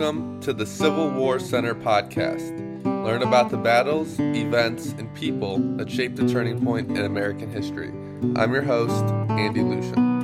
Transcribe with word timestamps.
Welcome 0.00 0.40
to 0.40 0.54
the 0.54 0.64
Civil 0.64 1.10
War 1.10 1.38
Center 1.38 1.74
podcast. 1.74 2.56
Learn 3.04 3.22
about 3.22 3.50
the 3.50 3.58
battles, 3.58 4.18
events, 4.18 4.92
and 4.92 5.14
people 5.14 5.58
that 5.76 5.90
shaped 5.90 6.16
the 6.16 6.26
turning 6.26 6.64
point 6.64 6.90
in 6.90 7.04
American 7.04 7.50
history. 7.50 7.90
I'm 8.34 8.50
your 8.50 8.62
host, 8.62 9.04
Andy 9.28 9.60
Lucian. 9.60 10.22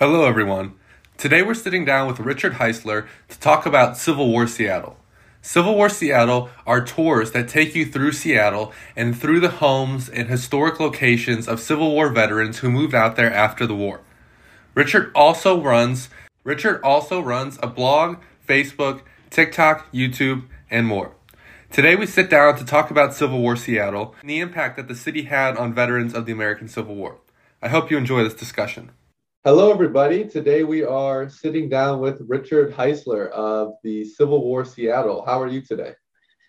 Hello, 0.00 0.24
everyone. 0.24 0.74
Today 1.16 1.42
we're 1.42 1.54
sitting 1.54 1.84
down 1.84 2.08
with 2.08 2.18
Richard 2.18 2.54
Heisler 2.54 3.06
to 3.28 3.38
talk 3.38 3.66
about 3.66 3.96
Civil 3.96 4.28
War 4.28 4.48
Seattle. 4.48 4.96
Civil 5.46 5.74
War 5.74 5.90
Seattle 5.90 6.48
are 6.66 6.82
tours 6.82 7.32
that 7.32 7.48
take 7.48 7.74
you 7.74 7.84
through 7.84 8.12
Seattle 8.12 8.72
and 8.96 9.14
through 9.14 9.40
the 9.40 9.50
homes 9.50 10.08
and 10.08 10.26
historic 10.26 10.80
locations 10.80 11.46
of 11.46 11.60
Civil 11.60 11.92
War 11.92 12.08
veterans 12.08 12.60
who 12.60 12.70
moved 12.70 12.94
out 12.94 13.16
there 13.16 13.30
after 13.30 13.66
the 13.66 13.74
war. 13.74 14.00
Richard 14.74 15.12
also 15.14 15.60
runs 15.60 16.08
Richard 16.44 16.80
also 16.82 17.20
runs 17.20 17.58
a 17.62 17.66
blog, 17.66 18.16
Facebook, 18.48 19.02
TikTok, 19.28 19.92
YouTube, 19.92 20.44
and 20.70 20.86
more. 20.86 21.12
Today 21.70 21.94
we 21.94 22.06
sit 22.06 22.30
down 22.30 22.56
to 22.56 22.64
talk 22.64 22.90
about 22.90 23.12
Civil 23.12 23.42
War 23.42 23.54
Seattle 23.54 24.14
and 24.22 24.30
the 24.30 24.40
impact 24.40 24.78
that 24.78 24.88
the 24.88 24.94
city 24.94 25.24
had 25.24 25.58
on 25.58 25.74
veterans 25.74 26.14
of 26.14 26.24
the 26.24 26.32
American 26.32 26.68
Civil 26.68 26.94
War. 26.94 27.18
I 27.60 27.68
hope 27.68 27.90
you 27.90 27.98
enjoy 27.98 28.24
this 28.24 28.32
discussion. 28.32 28.92
Hello, 29.46 29.70
everybody. 29.70 30.24
Today 30.24 30.64
we 30.64 30.84
are 30.84 31.28
sitting 31.28 31.68
down 31.68 32.00
with 32.00 32.18
Richard 32.26 32.72
Heisler 32.72 33.28
of 33.28 33.74
the 33.82 34.02
Civil 34.02 34.42
War 34.42 34.64
Seattle. 34.64 35.22
How 35.22 35.38
are 35.38 35.48
you 35.48 35.60
today? 35.60 35.92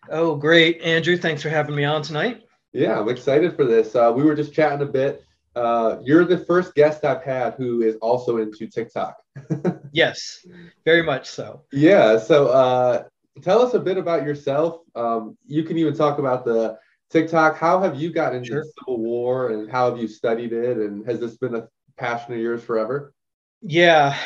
Oh, 0.09 0.37
great, 0.37 0.81
Andrew. 0.81 1.17
Thanks 1.17 1.41
for 1.41 1.49
having 1.49 1.75
me 1.75 1.83
on 1.83 2.03
tonight. 2.03 2.43
Yeah, 2.71 2.97
I'm 2.97 3.09
excited 3.09 3.53
for 3.57 3.65
this. 3.65 3.97
Uh, 3.97 4.13
we 4.15 4.23
were 4.23 4.33
just 4.33 4.53
chatting 4.53 4.81
a 4.81 4.89
bit. 4.89 5.25
Uh, 5.57 5.97
you're 6.03 6.23
the 6.23 6.37
first 6.37 6.73
guest 6.73 7.03
I've 7.03 7.21
had 7.21 7.55
who 7.55 7.81
is 7.81 7.97
also 7.97 8.37
into 8.37 8.65
TikTok. 8.65 9.17
yes, 9.91 10.47
very 10.85 11.03
much 11.03 11.27
so. 11.27 11.63
Yeah. 11.73 12.17
So 12.17 12.47
uh, 12.47 13.03
tell 13.41 13.61
us 13.61 13.73
a 13.73 13.79
bit 13.79 13.97
about 13.97 14.23
yourself. 14.23 14.79
Um, 14.95 15.37
you 15.45 15.63
can 15.63 15.77
even 15.77 15.97
talk 15.97 16.17
about 16.17 16.45
the 16.45 16.77
TikTok. 17.09 17.57
How 17.57 17.81
have 17.81 17.99
you 17.99 18.13
gotten 18.13 18.37
into 18.37 18.51
sure. 18.51 18.65
Civil 18.79 18.99
War 19.01 19.49
and 19.51 19.69
how 19.69 19.89
have 19.89 19.99
you 19.99 20.07
studied 20.07 20.53
it? 20.53 20.77
And 20.77 21.05
has 21.05 21.19
this 21.19 21.35
been 21.35 21.55
a 21.55 21.67
passion 21.97 22.33
of 22.33 22.39
yours 22.39 22.63
forever? 22.63 23.13
Yeah, 23.61 24.17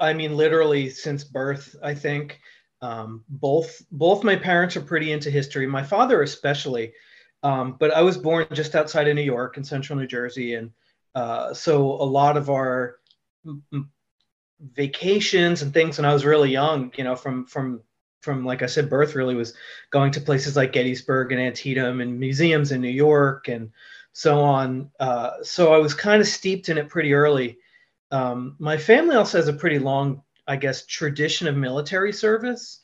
I 0.00 0.12
mean, 0.12 0.36
literally 0.36 0.90
since 0.90 1.24
birth, 1.24 1.74
I 1.82 1.94
think. 1.94 2.40
Um, 2.82 3.24
both 3.28 3.80
both 3.92 4.24
my 4.24 4.34
parents 4.34 4.76
are 4.76 4.80
pretty 4.80 5.12
into 5.12 5.30
history. 5.30 5.66
My 5.66 5.84
father 5.84 6.22
especially, 6.22 6.92
um, 7.42 7.76
but 7.78 7.92
I 7.92 8.02
was 8.02 8.18
born 8.18 8.46
just 8.52 8.74
outside 8.74 9.06
of 9.06 9.14
New 9.14 9.22
York 9.22 9.56
in 9.56 9.64
central 9.64 9.98
New 9.98 10.06
Jersey, 10.06 10.54
and 10.54 10.72
uh, 11.14 11.54
so 11.54 11.92
a 11.92 12.04
lot 12.04 12.36
of 12.36 12.50
our 12.50 12.96
vacations 14.74 15.62
and 15.62 15.72
things 15.72 15.98
when 15.98 16.04
I 16.04 16.12
was 16.12 16.24
really 16.24 16.50
young, 16.50 16.92
you 16.96 17.04
know, 17.04 17.16
from 17.16 17.46
from 17.46 17.82
from 18.20 18.44
like 18.44 18.62
I 18.62 18.66
said, 18.66 18.90
birth 18.90 19.14
really 19.14 19.34
was 19.34 19.54
going 19.90 20.12
to 20.12 20.20
places 20.20 20.56
like 20.56 20.72
Gettysburg 20.72 21.32
and 21.32 21.40
Antietam 21.40 22.00
and 22.00 22.18
museums 22.18 22.72
in 22.72 22.80
New 22.80 22.88
York 22.88 23.48
and 23.48 23.70
so 24.12 24.40
on. 24.40 24.90
Uh, 25.00 25.42
so 25.42 25.72
I 25.72 25.78
was 25.78 25.94
kind 25.94 26.20
of 26.20 26.28
steeped 26.28 26.68
in 26.68 26.78
it 26.78 26.88
pretty 26.88 27.14
early. 27.14 27.58
Um, 28.10 28.56
my 28.58 28.76
family 28.76 29.16
also 29.16 29.38
has 29.38 29.48
a 29.48 29.52
pretty 29.52 29.78
long, 29.78 30.22
I 30.46 30.56
guess, 30.56 30.86
tradition 30.86 31.48
of 31.48 31.56
military 31.56 32.12
service. 32.12 32.80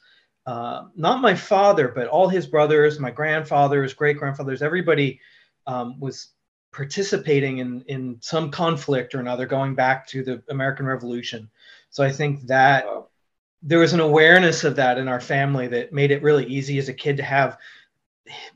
Uh, 0.47 0.85
not 0.97 1.21
my 1.21 1.35
father, 1.35 1.89
but 1.89 2.09
all 2.09 2.29
his 2.29 2.47
brothers, 2.47 2.99
my 2.99 3.11
grandfathers, 3.11 3.93
great 3.93 4.17
grandfathers, 4.17 4.63
everybody 4.63 5.21
um, 5.67 6.01
was 6.01 6.29
participating 6.73 7.59
in 7.59 7.83
in 7.89 8.17
some 8.21 8.51
conflict 8.51 9.15
or 9.15 9.21
another, 9.21 9.45
going 9.45 9.75
back 9.75 10.07
to 10.07 10.23
the 10.23 10.43
American 10.49 10.87
Revolution. 10.87 11.51
So 11.91 12.03
I 12.03 12.11
think 12.11 12.47
that 12.47 12.87
wow. 12.87 13.09
there 13.63 13.79
was 13.79 13.93
an 13.93 14.01
awareness 14.01 14.65
of 14.65 14.77
that 14.77 14.97
in 14.97 15.09
our 15.09 15.21
family 15.21 15.69
that 15.69 15.93
made 15.93 16.11
it 16.11 16.23
really 16.23 16.47
easy 16.47 16.79
as 16.79 16.89
a 16.89 16.95
kid 16.95 17.19
to 17.19 17.23
have 17.23 17.59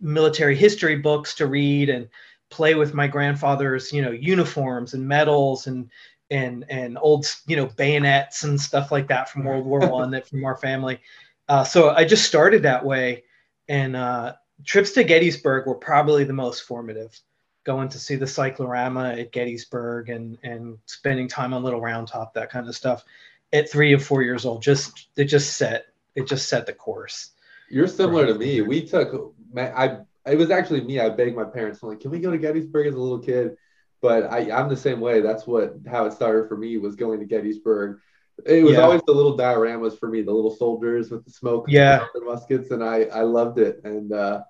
military 0.00 0.56
history 0.56 0.96
books 0.96 1.34
to 1.34 1.46
read 1.46 1.90
and 1.90 2.08
play 2.52 2.74
with 2.74 2.94
my 2.94 3.08
grandfather's 3.08 3.92
you 3.92 4.02
know 4.02 4.12
uniforms 4.12 4.94
and 4.94 5.08
medals 5.08 5.66
and 5.66 5.90
and 6.30 6.64
and 6.68 6.98
old 7.00 7.26
you 7.46 7.56
know 7.56 7.66
bayonets 7.66 8.44
and 8.44 8.60
stuff 8.60 8.92
like 8.92 9.08
that 9.08 9.28
from 9.28 9.44
World 9.44 9.66
War 9.66 9.80
One 9.90 10.10
that 10.12 10.28
from 10.28 10.44
our 10.44 10.56
family. 10.56 11.00
Uh, 11.48 11.64
so 11.64 11.90
I 11.90 12.04
just 12.04 12.24
started 12.24 12.62
that 12.62 12.84
way, 12.84 13.24
and 13.68 13.96
uh, 13.96 14.34
trips 14.64 14.92
to 14.92 15.04
Gettysburg 15.04 15.66
were 15.66 15.74
probably 15.74 16.24
the 16.24 16.32
most 16.32 16.60
formative. 16.60 17.18
Going 17.64 17.88
to 17.90 17.98
see 17.98 18.16
the 18.16 18.26
cyclorama 18.26 19.14
at 19.18 19.32
Gettysburg 19.32 20.08
and 20.08 20.38
and 20.42 20.78
spending 20.86 21.28
time 21.28 21.54
on 21.54 21.62
Little 21.62 21.80
Round 21.80 22.08
Top, 22.08 22.34
that 22.34 22.50
kind 22.50 22.68
of 22.68 22.74
stuff, 22.74 23.04
at 23.52 23.70
three 23.70 23.92
or 23.92 23.98
four 23.98 24.22
years 24.22 24.44
old, 24.44 24.62
just 24.62 25.08
it 25.16 25.24
just 25.24 25.56
set 25.56 25.86
it 26.14 26.26
just 26.26 26.48
set 26.48 26.66
the 26.66 26.72
course. 26.72 27.30
You're 27.70 27.86
similar 27.86 28.26
to 28.26 28.34
me. 28.34 28.60
We 28.62 28.86
took 28.86 29.34
I 29.56 29.98
it 30.26 30.38
was 30.38 30.50
actually 30.50 30.82
me. 30.82 31.00
I 31.00 31.08
begged 31.08 31.36
my 31.36 31.44
parents, 31.44 31.82
I'm 31.82 31.88
like, 31.88 32.00
can 32.00 32.10
we 32.10 32.20
go 32.20 32.30
to 32.30 32.38
Gettysburg 32.38 32.86
as 32.86 32.94
a 32.94 33.00
little 33.00 33.18
kid? 33.18 33.56
But 34.00 34.32
I, 34.32 34.50
I'm 34.50 34.68
the 34.68 34.76
same 34.76 35.00
way. 35.00 35.20
That's 35.20 35.46
what 35.46 35.76
how 35.88 36.06
it 36.06 36.12
started 36.12 36.48
for 36.48 36.56
me 36.56 36.76
was 36.78 36.96
going 36.96 37.20
to 37.20 37.26
Gettysburg. 37.26 38.00
It 38.44 38.64
was 38.64 38.74
yeah. 38.74 38.80
always 38.80 39.02
the 39.06 39.12
little 39.12 39.36
dioramas 39.36 39.98
for 39.98 40.08
me, 40.08 40.22
the 40.22 40.32
little 40.32 40.54
soldiers 40.54 41.10
with 41.10 41.24
the 41.24 41.30
smoke, 41.30 41.66
yeah, 41.68 42.06
and 42.14 42.26
muskets, 42.26 42.70
and 42.72 42.82
I 42.82 43.04
I 43.04 43.22
loved 43.22 43.58
it. 43.58 43.80
And 43.84 44.12
uh, 44.12 44.42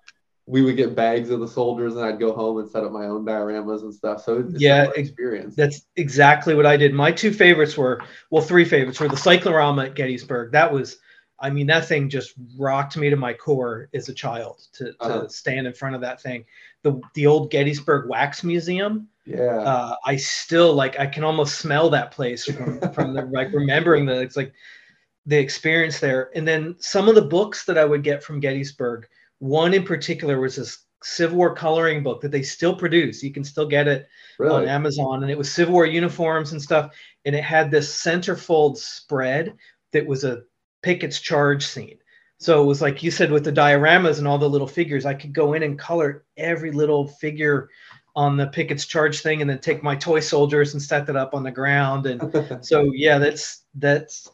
we 0.46 0.62
would 0.62 0.76
get 0.76 0.94
bags 0.94 1.30
of 1.30 1.40
the 1.40 1.48
soldiers, 1.48 1.96
and 1.96 2.04
I'd 2.04 2.18
go 2.18 2.32
home 2.32 2.58
and 2.58 2.68
set 2.68 2.84
up 2.84 2.92
my 2.92 3.06
own 3.06 3.24
dioramas 3.24 3.82
and 3.82 3.92
stuff. 3.92 4.22
So 4.22 4.48
yeah, 4.56 4.90
experience. 4.96 5.54
That's 5.54 5.86
exactly 5.96 6.54
what 6.54 6.66
I 6.66 6.76
did. 6.76 6.94
My 6.94 7.12
two 7.12 7.32
favorites 7.32 7.76
were 7.76 8.02
well, 8.30 8.42
three 8.42 8.64
favorites 8.64 9.00
were 9.00 9.08
the 9.08 9.16
cyclorama 9.16 9.84
at 9.84 9.94
Gettysburg. 9.94 10.52
That 10.52 10.72
was 10.72 10.98
I 11.42 11.50
mean, 11.50 11.66
that 11.66 11.86
thing 11.86 12.08
just 12.08 12.34
rocked 12.56 12.96
me 12.96 13.10
to 13.10 13.16
my 13.16 13.34
core 13.34 13.88
as 13.92 14.08
a 14.08 14.14
child 14.14 14.62
to, 14.74 14.92
to 14.92 14.96
uh-huh. 15.00 15.28
stand 15.28 15.66
in 15.66 15.74
front 15.74 15.94
of 15.94 16.00
that 16.00 16.22
thing. 16.22 16.44
The 16.82 17.00
the 17.14 17.26
old 17.26 17.50
Gettysburg 17.50 18.08
Wax 18.08 18.44
Museum. 18.44 19.08
Yeah. 19.26 19.58
Uh, 19.58 19.96
I 20.04 20.16
still 20.16 20.72
like 20.74 20.98
I 20.98 21.06
can 21.06 21.24
almost 21.24 21.58
smell 21.58 21.90
that 21.90 22.12
place 22.12 22.44
from 22.44 22.80
from 22.92 23.12
the 23.12 23.22
like 23.22 23.52
remembering 23.52 24.06
that 24.06 24.22
it's 24.22 24.36
like 24.36 24.52
the 25.26 25.38
experience 25.38 26.00
there. 26.00 26.30
And 26.34 26.46
then 26.46 26.76
some 26.78 27.08
of 27.08 27.14
the 27.14 27.22
books 27.22 27.64
that 27.64 27.78
I 27.78 27.84
would 27.84 28.02
get 28.02 28.22
from 28.22 28.40
Gettysburg. 28.40 29.06
One 29.38 29.74
in 29.74 29.82
particular 29.82 30.40
was 30.40 30.56
this 30.56 30.84
Civil 31.02 31.38
War 31.38 31.54
coloring 31.54 32.02
book 32.02 32.20
that 32.20 32.30
they 32.30 32.42
still 32.42 32.76
produce. 32.76 33.22
You 33.22 33.32
can 33.32 33.42
still 33.44 33.66
get 33.66 33.88
it 33.88 34.08
really? 34.38 34.62
on 34.62 34.68
Amazon, 34.68 35.22
and 35.22 35.30
it 35.30 35.38
was 35.38 35.50
Civil 35.50 35.74
War 35.74 35.86
uniforms 35.86 36.52
and 36.52 36.62
stuff. 36.62 36.94
And 37.24 37.34
it 37.34 37.42
had 37.44 37.70
this 37.70 37.92
centerfold 37.92 38.76
spread 38.76 39.54
that 39.92 40.06
was 40.06 40.24
a 40.24 40.42
Pickett's 40.82 41.20
charge 41.20 41.66
scene. 41.66 41.98
So 42.38 42.60
it 42.60 42.66
was 42.66 42.82
like 42.82 43.02
you 43.04 43.10
said 43.12 43.30
with 43.30 43.44
the 43.44 43.52
dioramas 43.52 44.18
and 44.18 44.26
all 44.26 44.38
the 44.38 44.50
little 44.50 44.66
figures, 44.66 45.06
I 45.06 45.14
could 45.14 45.32
go 45.32 45.52
in 45.52 45.62
and 45.62 45.78
color 45.78 46.24
every 46.36 46.72
little 46.72 47.06
figure 47.06 47.68
on 48.14 48.36
the 48.36 48.48
Pickett's 48.48 48.84
charge 48.84 49.20
thing 49.20 49.40
and 49.40 49.48
then 49.48 49.60
take 49.60 49.82
my 49.82 49.94
toy 49.94 50.20
soldiers 50.20 50.74
and 50.74 50.82
set 50.82 51.06
that 51.06 51.16
up 51.16 51.34
on 51.34 51.44
the 51.44 51.50
ground. 51.50 52.06
And 52.06 52.60
so, 52.66 52.90
yeah, 52.94 53.18
that's, 53.18 53.62
that's, 53.76 54.28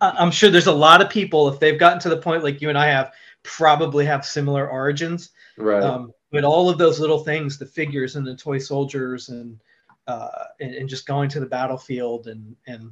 I'm 0.00 0.30
sure 0.30 0.50
there's 0.50 0.66
a 0.66 0.72
lot 0.72 1.02
of 1.02 1.10
people, 1.10 1.48
if 1.48 1.60
they've 1.60 1.78
gotten 1.78 2.00
to 2.00 2.08
the 2.08 2.16
point 2.16 2.42
like 2.42 2.60
you 2.60 2.70
and 2.70 2.78
I 2.78 2.86
have, 2.86 3.12
probably 3.42 4.06
have 4.06 4.24
similar 4.24 4.68
origins. 4.68 5.30
Right. 5.58 5.82
Um, 5.82 6.12
but 6.30 6.44
all 6.44 6.70
of 6.70 6.78
those 6.78 6.98
little 6.98 7.22
things, 7.22 7.58
the 7.58 7.66
figures 7.66 8.16
and 8.16 8.26
the 8.26 8.34
toy 8.34 8.58
soldiers 8.58 9.28
and, 9.28 9.60
uh, 10.06 10.44
and, 10.60 10.74
and 10.74 10.88
just 10.88 11.06
going 11.06 11.28
to 11.28 11.40
the 11.40 11.46
battlefield 11.46 12.26
and, 12.26 12.56
and 12.66 12.90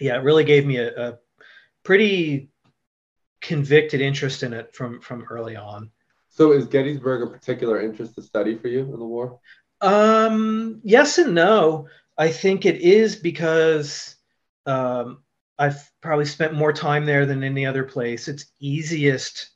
yeah, 0.00 0.16
it 0.16 0.24
really 0.24 0.44
gave 0.44 0.66
me 0.66 0.78
a, 0.78 1.10
a 1.10 1.18
pretty 1.84 2.50
convicted 3.40 4.00
interest 4.00 4.42
in 4.42 4.52
it 4.52 4.74
from 4.74 5.00
from 5.00 5.24
early 5.30 5.54
on. 5.54 5.90
So 6.28 6.52
is 6.52 6.66
Gettysburg 6.66 7.22
a 7.22 7.26
particular 7.30 7.80
interest 7.80 8.16
to 8.16 8.22
study 8.22 8.56
for 8.58 8.68
you 8.68 8.80
in 8.80 8.98
the 8.98 9.04
war? 9.04 9.38
Um, 9.80 10.80
yes 10.82 11.18
and 11.18 11.34
no. 11.34 11.86
I 12.16 12.30
think 12.30 12.64
it 12.64 12.80
is 12.80 13.16
because 13.16 14.16
um, 14.66 15.22
I've 15.58 15.90
probably 16.00 16.24
spent 16.24 16.54
more 16.54 16.72
time 16.72 17.04
there 17.04 17.26
than 17.26 17.44
any 17.44 17.66
other 17.66 17.84
place. 17.84 18.26
It's 18.26 18.46
easiest 18.60 19.50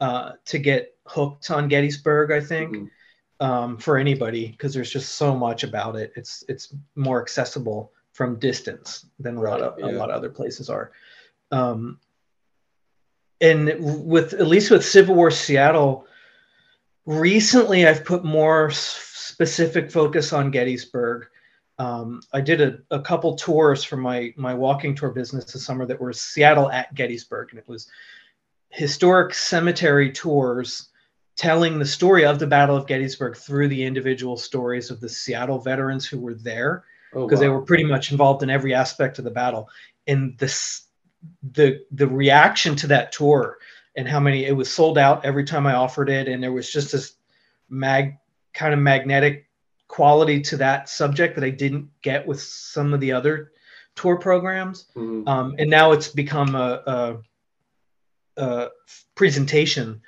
uh, 0.00 0.32
to 0.46 0.58
get 0.58 0.94
hooked 1.06 1.50
on 1.50 1.68
Gettysburg, 1.68 2.30
I 2.32 2.40
think, 2.40 2.76
mm-hmm. 2.76 3.44
um, 3.44 3.78
for 3.78 3.98
anybody 3.98 4.48
because 4.48 4.74
there's 4.74 4.90
just 4.90 5.14
so 5.14 5.36
much 5.36 5.64
about 5.64 5.96
it. 5.96 6.12
It's 6.16 6.44
it's 6.48 6.74
more 6.94 7.20
accessible 7.20 7.92
from 8.12 8.38
distance 8.38 9.06
than 9.18 9.36
a 9.36 9.40
lot 9.40 9.60
of 9.60 9.78
yeah. 9.78 9.86
a 9.86 9.92
lot 9.92 10.10
of 10.10 10.16
other 10.16 10.30
places 10.30 10.68
are. 10.68 10.92
Um, 11.52 12.00
and 13.40 13.74
with 13.78 14.34
at 14.34 14.46
least 14.46 14.70
with 14.70 14.84
Civil 14.84 15.14
War 15.14 15.30
Seattle, 15.30 16.06
recently 17.06 17.86
I've 17.86 18.04
put 18.04 18.24
more 18.24 18.70
specific 18.70 19.90
focus 19.90 20.32
on 20.32 20.50
Gettysburg. 20.50 21.26
Um, 21.78 22.20
I 22.32 22.40
did 22.40 22.60
a, 22.60 22.78
a, 22.90 23.00
couple 23.00 23.34
tours 23.34 23.82
for 23.82 23.96
my 23.96 24.32
my 24.36 24.54
walking 24.54 24.94
tour 24.94 25.10
business 25.10 25.52
this 25.52 25.64
summer 25.64 25.86
that 25.86 26.00
were 26.00 26.12
Seattle 26.12 26.70
at 26.70 26.94
Gettysburg, 26.94 27.48
and 27.50 27.58
it 27.58 27.68
was 27.68 27.90
historic 28.70 29.34
cemetery 29.34 30.12
tours 30.12 30.88
telling 31.36 31.78
the 31.78 31.84
story 31.84 32.24
of 32.24 32.38
the 32.38 32.46
Battle 32.46 32.76
of 32.76 32.86
Gettysburg 32.86 33.36
through 33.36 33.68
the 33.68 33.84
individual 33.84 34.36
stories 34.36 34.90
of 34.90 35.00
the 35.00 35.08
Seattle 35.08 35.58
veterans 35.58 36.06
who 36.06 36.20
were 36.20 36.34
there 36.34 36.84
because 37.12 37.24
oh, 37.24 37.34
wow. 37.34 37.40
they 37.40 37.48
were 37.48 37.62
pretty 37.62 37.84
much 37.84 38.12
involved 38.12 38.42
in 38.42 38.50
every 38.50 38.74
aspect 38.74 39.18
of 39.18 39.24
the 39.24 39.30
battle. 39.30 39.68
And 40.06 40.38
this 40.38 40.86
the 41.52 41.84
the 41.92 42.06
reaction 42.06 42.76
to 42.76 42.86
that 42.88 43.12
tour 43.12 43.58
and 43.96 44.08
how 44.08 44.20
many 44.20 44.44
it 44.44 44.56
was 44.56 44.72
sold 44.72 44.98
out 44.98 45.24
every 45.24 45.44
time 45.44 45.66
I 45.66 45.74
offered 45.74 46.08
it, 46.08 46.28
and 46.28 46.42
there 46.42 46.52
was 46.52 46.70
just 46.70 46.92
this 46.92 47.14
mag 47.68 48.16
kind 48.54 48.72
of 48.72 48.80
magnetic 48.80 49.48
quality 49.88 50.40
to 50.40 50.56
that 50.56 50.88
subject 50.88 51.34
that 51.34 51.44
I 51.44 51.50
didn't 51.50 51.90
get 52.00 52.26
with 52.26 52.40
some 52.40 52.94
of 52.94 53.00
the 53.00 53.12
other 53.12 53.52
tour 53.94 54.16
programs. 54.16 54.86
Mm-hmm. 54.96 55.28
Um, 55.28 55.54
and 55.58 55.68
now 55.68 55.92
it's 55.92 56.08
become 56.08 56.54
a, 56.54 56.82
a, 56.86 58.42
a 58.42 58.68
presentation 59.14 60.00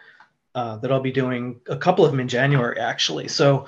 uh, 0.55 0.77
that 0.79 0.91
I'll 0.91 1.01
be 1.01 1.13
doing 1.13 1.61
a 1.69 1.77
couple 1.77 2.05
of 2.05 2.11
them 2.11 2.21
in 2.21 2.29
January 2.29 2.79
actually. 2.79 3.29
So 3.29 3.67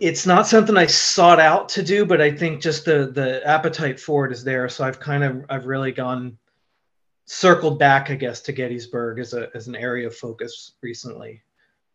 it's 0.00 0.26
not 0.26 0.46
something 0.46 0.76
I 0.76 0.86
sought 0.86 1.40
out 1.40 1.68
to 1.70 1.82
do, 1.82 2.04
but 2.04 2.20
I 2.20 2.30
think 2.30 2.60
just 2.60 2.84
the 2.84 3.10
the 3.12 3.46
appetite 3.46 3.98
for 3.98 4.26
it 4.26 4.32
is 4.32 4.44
there. 4.44 4.68
So 4.68 4.84
I've 4.84 5.00
kind 5.00 5.24
of 5.24 5.44
I've 5.48 5.66
really 5.66 5.92
gone 5.92 6.38
circled 7.24 7.78
back, 7.78 8.10
I 8.10 8.14
guess, 8.14 8.40
to 8.42 8.52
Gettysburg 8.52 9.18
as 9.18 9.34
a 9.34 9.48
as 9.54 9.68
an 9.68 9.76
area 9.76 10.06
of 10.06 10.16
focus 10.16 10.74
recently. 10.82 11.42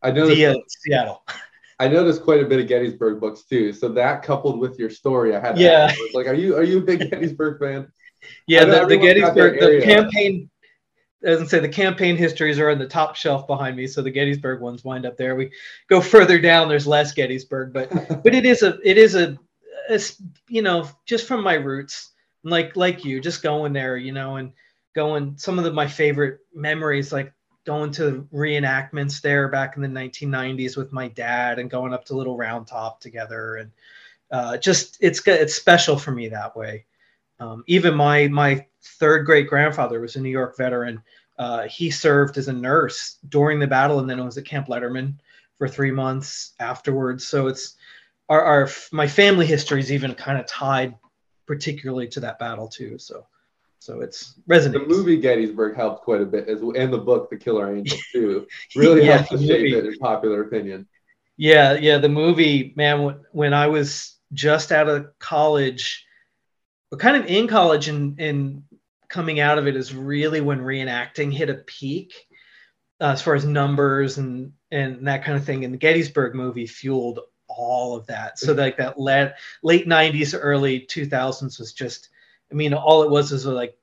I 0.01 0.11
noticed 0.11 0.37
via 0.37 0.55
Seattle. 0.67 1.23
I 1.79 1.87
noticed 1.87 2.23
quite 2.23 2.41
a 2.41 2.45
bit 2.45 2.59
of 2.59 2.67
Gettysburg 2.67 3.19
books 3.19 3.41
too. 3.41 3.73
So 3.73 3.89
that 3.89 4.21
coupled 4.21 4.59
with 4.59 4.77
your 4.77 4.89
story, 4.89 5.35
I 5.35 5.39
had 5.39 5.57
yeah. 5.57 5.93
like, 6.13 6.27
are 6.27 6.33
you 6.33 6.55
are 6.55 6.63
you 6.63 6.77
a 6.79 6.81
big 6.81 6.99
Gettysburg 7.11 7.59
fan? 7.59 7.91
Yeah, 8.47 8.65
the, 8.65 8.85
the 8.85 8.97
Gettysburg 8.97 9.59
the 9.59 9.81
campaign 9.81 10.49
as 11.23 11.41
I 11.41 11.45
say, 11.45 11.59
the 11.59 11.69
campaign 11.69 12.17
histories 12.17 12.59
are 12.59 12.69
on 12.69 12.79
the 12.79 12.87
top 12.87 13.15
shelf 13.15 13.47
behind 13.47 13.77
me, 13.77 13.87
so 13.87 14.01
the 14.01 14.11
Gettysburg 14.11 14.61
ones 14.61 14.83
wind 14.83 15.05
up 15.05 15.17
there. 15.17 15.35
We 15.35 15.51
go 15.87 16.01
further 16.01 16.39
down, 16.39 16.67
there's 16.67 16.87
less 16.87 17.13
Gettysburg, 17.13 17.71
but 17.73 17.89
but 18.23 18.35
it 18.35 18.45
is 18.45 18.63
a 18.63 18.77
it 18.83 18.97
is 18.97 19.15
a, 19.15 19.37
a, 19.89 19.99
you 20.47 20.61
know 20.61 20.87
just 21.05 21.27
from 21.27 21.43
my 21.43 21.53
roots, 21.53 22.11
like 22.43 22.75
like 22.75 23.05
you, 23.05 23.21
just 23.21 23.41
going 23.41 23.73
there, 23.73 23.97
you 23.97 24.11
know, 24.11 24.35
and 24.35 24.51
going 24.93 25.35
some 25.37 25.57
of 25.57 25.63
the, 25.63 25.71
my 25.71 25.87
favorite 25.87 26.39
memories, 26.53 27.13
like 27.13 27.33
going 27.65 27.91
to 27.91 28.27
reenactments 28.33 29.21
there 29.21 29.47
back 29.47 29.77
in 29.77 29.81
the 29.81 29.87
1990s 29.87 30.75
with 30.75 30.91
my 30.91 31.07
dad, 31.07 31.57
and 31.57 31.69
going 31.69 31.93
up 31.93 32.03
to 32.05 32.15
Little 32.15 32.35
Round 32.35 32.67
Top 32.67 32.99
together, 32.99 33.55
and 33.55 33.71
uh, 34.31 34.57
just 34.57 34.97
it's 34.99 35.25
it's 35.25 35.55
special 35.55 35.97
for 35.97 36.11
me 36.11 36.27
that 36.29 36.55
way. 36.57 36.85
Um, 37.39 37.63
even 37.67 37.95
my 37.95 38.27
my 38.27 38.65
third 38.83 39.25
great 39.25 39.47
grandfather 39.47 39.99
was 39.99 40.15
a 40.15 40.21
New 40.21 40.29
York 40.29 40.57
veteran. 40.57 41.01
Uh, 41.37 41.63
he 41.63 41.89
served 41.89 42.37
as 42.37 42.47
a 42.47 42.53
nurse 42.53 43.17
during 43.29 43.59
the 43.59 43.67
battle, 43.67 43.99
and 43.99 44.09
then 44.09 44.23
was 44.23 44.37
at 44.37 44.45
Camp 44.45 44.67
Letterman 44.67 45.15
for 45.57 45.67
three 45.67 45.91
months 45.91 46.53
afterwards. 46.59 47.27
So 47.27 47.47
it's 47.47 47.75
our, 48.29 48.41
our 48.41 48.69
my 48.91 49.07
family 49.07 49.45
history 49.45 49.79
is 49.79 49.91
even 49.91 50.13
kind 50.13 50.39
of 50.39 50.45
tied 50.45 50.95
particularly 51.45 52.07
to 52.09 52.19
that 52.21 52.39
battle 52.39 52.67
too. 52.67 52.97
So 52.97 53.25
so 53.79 53.99
it's 53.99 54.39
resonates. 54.49 54.73
The 54.73 54.85
movie 54.87 55.17
Gettysburg 55.17 55.75
helped 55.75 56.03
quite 56.03 56.21
a 56.21 56.25
bit, 56.25 56.47
as 56.47 56.61
well, 56.61 56.75
and 56.77 56.93
the 56.93 56.97
book 56.97 57.29
The 57.29 57.37
Killer 57.37 57.75
Angel 57.75 57.97
too 58.13 58.47
really 58.75 59.05
yeah, 59.05 59.17
helped 59.17 59.31
to 59.31 59.37
shape 59.45 59.73
it 59.73 59.85
in 59.85 59.97
popular 59.97 60.41
opinion. 60.41 60.87
Yeah, 61.35 61.73
yeah, 61.73 61.97
the 61.97 62.09
movie, 62.09 62.73
man. 62.77 63.19
When 63.31 63.53
I 63.53 63.67
was 63.67 64.15
just 64.31 64.71
out 64.71 64.87
of 64.87 65.07
college, 65.19 66.05
but 66.89 66.99
kind 66.99 67.17
of 67.17 67.25
in 67.25 67.47
college 67.47 67.89
and, 67.89 68.19
and 68.21 68.63
coming 69.13 69.39
out 69.39 69.59
of 69.59 69.67
it 69.67 69.75
is 69.75 69.93
really 69.93 70.41
when 70.41 70.59
reenacting 70.59 71.31
hit 71.31 71.47
a 71.47 71.53
peak 71.53 72.15
uh, 72.99 73.11
as 73.11 73.21
far 73.21 73.35
as 73.35 73.45
numbers 73.45 74.17
and 74.17 74.51
and 74.71 75.07
that 75.07 75.23
kind 75.23 75.37
of 75.37 75.45
thing. 75.45 75.63
And 75.63 75.73
the 75.73 75.77
Gettysburg 75.77 76.33
movie 76.33 76.65
fueled 76.65 77.19
all 77.47 77.95
of 77.95 78.07
that. 78.07 78.39
So 78.39 78.53
like 78.53 78.77
that 78.77 78.99
late 78.99 79.33
late 79.61 79.87
'90s, 79.87 80.37
early 80.39 80.81
2000s 80.81 81.59
was 81.59 81.71
just. 81.73 82.09
I 82.51 82.55
mean, 82.55 82.73
all 82.73 83.01
it 83.01 83.09
was 83.09 83.31
was 83.31 83.47
like 83.47 83.75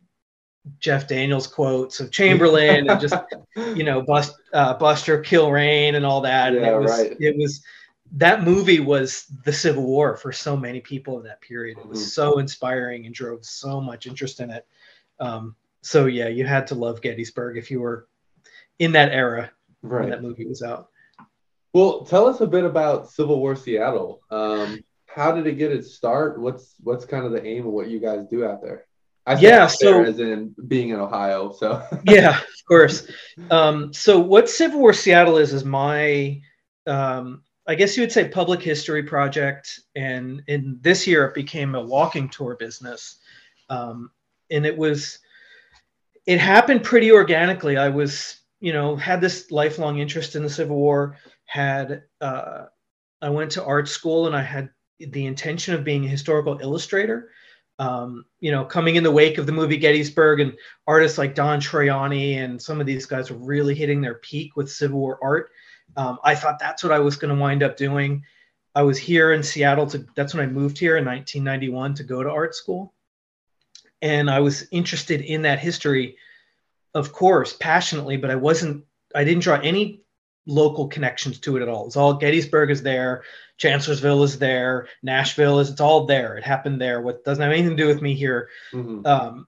Jeff 0.78 1.08
Daniels 1.08 1.48
quotes 1.48 1.98
of 1.98 2.12
Chamberlain 2.12 2.88
and 2.88 3.00
just 3.00 3.14
you 3.56 3.82
know 3.84 4.02
Bust, 4.02 4.36
uh, 4.52 4.74
Buster 4.74 5.22
Kilrain 5.22 5.94
and 5.94 6.04
all 6.04 6.20
that. 6.20 6.52
Yeah, 6.52 6.58
and 6.58 6.66
it 6.66 6.78
was 6.78 6.90
right. 6.90 7.16
it 7.20 7.36
was 7.36 7.62
that 8.12 8.42
movie 8.42 8.80
was 8.80 9.26
the 9.44 9.52
Civil 9.52 9.84
War 9.84 10.16
for 10.16 10.32
so 10.32 10.56
many 10.56 10.80
people 10.80 11.18
in 11.18 11.24
that 11.24 11.40
period. 11.40 11.78
It 11.78 11.86
was 11.86 12.00
mm-hmm. 12.00 12.08
so 12.08 12.38
inspiring 12.38 13.06
and 13.06 13.14
drove 13.14 13.44
so 13.44 13.80
much 13.80 14.06
interest 14.06 14.40
in 14.40 14.50
it. 14.50 14.66
Um, 15.20 15.54
so 15.82 16.06
yeah, 16.06 16.28
you 16.28 16.44
had 16.44 16.66
to 16.68 16.74
love 16.74 17.02
Gettysburg 17.02 17.56
if 17.56 17.70
you 17.70 17.80
were 17.80 18.08
in 18.78 18.92
that 18.92 19.12
era 19.12 19.50
right. 19.82 20.02
when 20.02 20.10
that 20.10 20.22
movie 20.22 20.46
was 20.46 20.62
out. 20.62 20.88
Well, 21.72 22.04
tell 22.04 22.26
us 22.26 22.40
a 22.40 22.46
bit 22.46 22.64
about 22.64 23.10
Civil 23.10 23.38
War 23.38 23.54
Seattle. 23.54 24.20
Um, 24.30 24.82
how 25.06 25.32
did 25.32 25.46
it 25.46 25.58
get 25.58 25.72
its 25.72 25.94
start? 25.94 26.40
What's 26.40 26.74
what's 26.82 27.04
kind 27.04 27.24
of 27.24 27.32
the 27.32 27.44
aim 27.44 27.66
of 27.66 27.72
what 27.72 27.88
you 27.88 28.00
guys 28.00 28.26
do 28.26 28.44
out 28.44 28.62
there? 28.62 28.86
I 29.26 29.38
yeah, 29.38 29.66
so 29.66 30.02
as 30.02 30.18
in 30.18 30.54
being 30.66 30.88
in 30.90 30.98
Ohio, 30.98 31.52
so 31.52 31.82
yeah, 32.06 32.38
of 32.38 32.64
course. 32.66 33.06
Um, 33.50 33.92
so 33.92 34.18
what 34.18 34.48
Civil 34.48 34.80
War 34.80 34.92
Seattle 34.92 35.36
is 35.36 35.52
is 35.52 35.64
my, 35.64 36.40
um, 36.86 37.42
I 37.66 37.74
guess 37.74 37.96
you 37.96 38.02
would 38.02 38.12
say, 38.12 38.28
public 38.28 38.62
history 38.62 39.02
project, 39.02 39.80
and 39.94 40.42
in 40.48 40.78
this 40.80 41.06
year 41.06 41.26
it 41.26 41.34
became 41.34 41.74
a 41.74 41.84
walking 41.84 42.28
tour 42.28 42.56
business. 42.58 43.18
Um, 43.68 44.10
and 44.50 44.66
it 44.66 44.76
was 44.76 45.18
it 46.26 46.38
happened 46.38 46.84
pretty 46.84 47.12
organically. 47.12 47.76
I 47.76 47.88
was, 47.88 48.40
you 48.60 48.72
know, 48.72 48.96
had 48.96 49.20
this 49.20 49.50
lifelong 49.50 49.98
interest 49.98 50.36
in 50.36 50.42
the 50.42 50.50
Civil 50.50 50.76
War. 50.76 51.16
Had 51.46 52.04
uh, 52.20 52.66
I 53.22 53.30
went 53.30 53.50
to 53.52 53.64
art 53.64 53.88
school 53.88 54.26
and 54.26 54.36
I 54.36 54.42
had 54.42 54.70
the 55.00 55.26
intention 55.26 55.74
of 55.74 55.84
being 55.84 56.04
a 56.04 56.08
historical 56.08 56.58
illustrator. 56.60 57.30
Um, 57.78 58.26
you 58.40 58.52
know, 58.52 58.64
coming 58.64 58.96
in 58.96 59.02
the 59.02 59.10
wake 59.10 59.38
of 59.38 59.46
the 59.46 59.52
movie 59.52 59.78
Gettysburg 59.78 60.40
and 60.40 60.52
artists 60.86 61.16
like 61.16 61.34
Don 61.34 61.60
Troiani 61.60 62.36
and 62.36 62.60
some 62.60 62.78
of 62.78 62.86
these 62.86 63.06
guys 63.06 63.30
were 63.30 63.38
really 63.38 63.74
hitting 63.74 64.02
their 64.02 64.16
peak 64.16 64.54
with 64.54 64.70
Civil 64.70 64.98
War 64.98 65.18
art. 65.22 65.50
Um, 65.96 66.18
I 66.22 66.34
thought 66.34 66.58
that's 66.58 66.82
what 66.84 66.92
I 66.92 66.98
was 66.98 67.16
going 67.16 67.34
to 67.34 67.40
wind 67.40 67.62
up 67.62 67.78
doing. 67.78 68.22
I 68.74 68.82
was 68.82 68.98
here 68.98 69.32
in 69.32 69.42
Seattle 69.42 69.86
to 69.88 70.06
that's 70.14 70.34
when 70.34 70.46
I 70.46 70.52
moved 70.52 70.78
here 70.78 70.98
in 70.98 71.04
1991 71.06 71.94
to 71.94 72.04
go 72.04 72.22
to 72.22 72.30
art 72.30 72.54
school 72.54 72.92
and 74.02 74.30
I 74.30 74.40
was 74.40 74.66
interested 74.70 75.20
in 75.20 75.42
that 75.42 75.58
history, 75.58 76.16
of 76.94 77.12
course, 77.12 77.56
passionately, 77.58 78.16
but 78.16 78.30
I 78.30 78.36
wasn't, 78.36 78.84
I 79.14 79.24
didn't 79.24 79.42
draw 79.42 79.60
any 79.60 80.02
local 80.46 80.88
connections 80.88 81.38
to 81.40 81.56
it 81.56 81.62
at 81.62 81.68
all. 81.68 81.86
It's 81.86 81.96
all 81.96 82.14
Gettysburg 82.14 82.70
is 82.70 82.82
there, 82.82 83.24
Chancellorsville 83.58 84.22
is 84.24 84.38
there, 84.38 84.88
Nashville 85.02 85.60
is, 85.60 85.70
it's 85.70 85.80
all 85.80 86.06
there. 86.06 86.36
It 86.36 86.44
happened 86.44 86.80
there. 86.80 87.00
What 87.00 87.24
doesn't 87.24 87.42
have 87.42 87.52
anything 87.52 87.76
to 87.76 87.82
do 87.82 87.88
with 87.88 88.02
me 88.02 88.14
here. 88.14 88.48
Mm-hmm. 88.72 89.06
Um, 89.06 89.46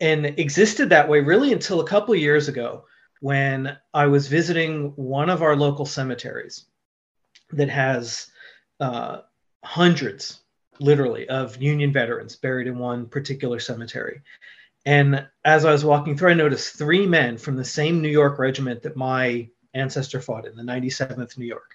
and 0.00 0.26
existed 0.38 0.90
that 0.90 1.08
way 1.08 1.20
really 1.20 1.52
until 1.52 1.80
a 1.80 1.86
couple 1.86 2.14
years 2.14 2.48
ago 2.48 2.84
when 3.20 3.76
I 3.94 4.06
was 4.06 4.28
visiting 4.28 4.92
one 4.96 5.30
of 5.30 5.42
our 5.42 5.56
local 5.56 5.86
cemeteries 5.86 6.66
that 7.52 7.70
has 7.70 8.26
uh, 8.80 9.20
hundreds 9.64 10.40
literally 10.80 11.28
of 11.28 11.60
Union 11.60 11.92
veterans 11.92 12.36
buried 12.36 12.66
in 12.66 12.78
one 12.78 13.06
particular 13.06 13.58
cemetery. 13.58 14.22
And 14.86 15.26
as 15.44 15.64
I 15.64 15.72
was 15.72 15.84
walking 15.84 16.16
through, 16.16 16.30
I 16.30 16.34
noticed 16.34 16.76
three 16.76 17.06
men 17.06 17.38
from 17.38 17.56
the 17.56 17.64
same 17.64 18.02
New 18.02 18.08
York 18.08 18.38
regiment 18.38 18.82
that 18.82 18.96
my 18.96 19.48
ancestor 19.72 20.20
fought 20.20 20.46
in, 20.46 20.56
the 20.56 20.62
97th 20.62 21.38
New 21.38 21.46
York. 21.46 21.72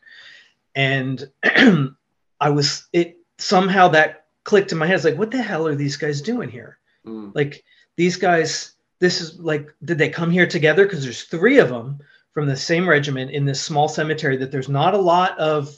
And 0.76 1.30
I 2.40 2.50
was, 2.50 2.88
it 2.94 3.18
somehow 3.38 3.90
that 3.90 4.28
clicked 4.44 4.72
in 4.72 4.78
my 4.78 4.86
head. 4.86 4.96
It's 4.96 5.06
like, 5.06 5.18
what 5.18 5.32
the 5.32 5.42
hell 5.42 5.68
are 5.68 5.76
these 5.76 5.98
guys 5.98 6.22
doing 6.22 6.50
here? 6.50 6.78
Mm. 7.06 7.34
Like, 7.34 7.64
these 7.96 8.16
guys, 8.16 8.74
this 9.00 9.22
is 9.22 9.40
like, 9.40 9.74
did 9.84 9.98
they 9.98 10.10
come 10.10 10.32
here 10.32 10.48
together? 10.48 10.86
Because 10.86 11.04
there's 11.04 11.24
three 11.24 11.58
of 11.60 11.70
them 11.70 12.00
from 12.34 12.48
the 12.48 12.56
same 12.56 12.88
regiment 12.88 13.32
in 13.32 13.46
this 13.46 13.62
small 13.62 13.90
cemetery 13.90 14.38
that 14.38 14.52
there's 14.52 14.70
not 14.70 14.94
a 14.94 15.00
lot 15.00 15.38
of 15.40 15.78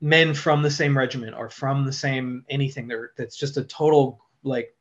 men 0.00 0.34
from 0.34 0.62
the 0.62 0.70
same 0.70 0.96
regiment 0.96 1.34
or 1.36 1.48
from 1.48 1.84
the 1.84 1.92
same 1.92 2.44
anything. 2.48 2.88
There 2.88 3.12
that's 3.16 3.36
just 3.36 3.56
a 3.56 3.64
total 3.64 4.20
like 4.42 4.76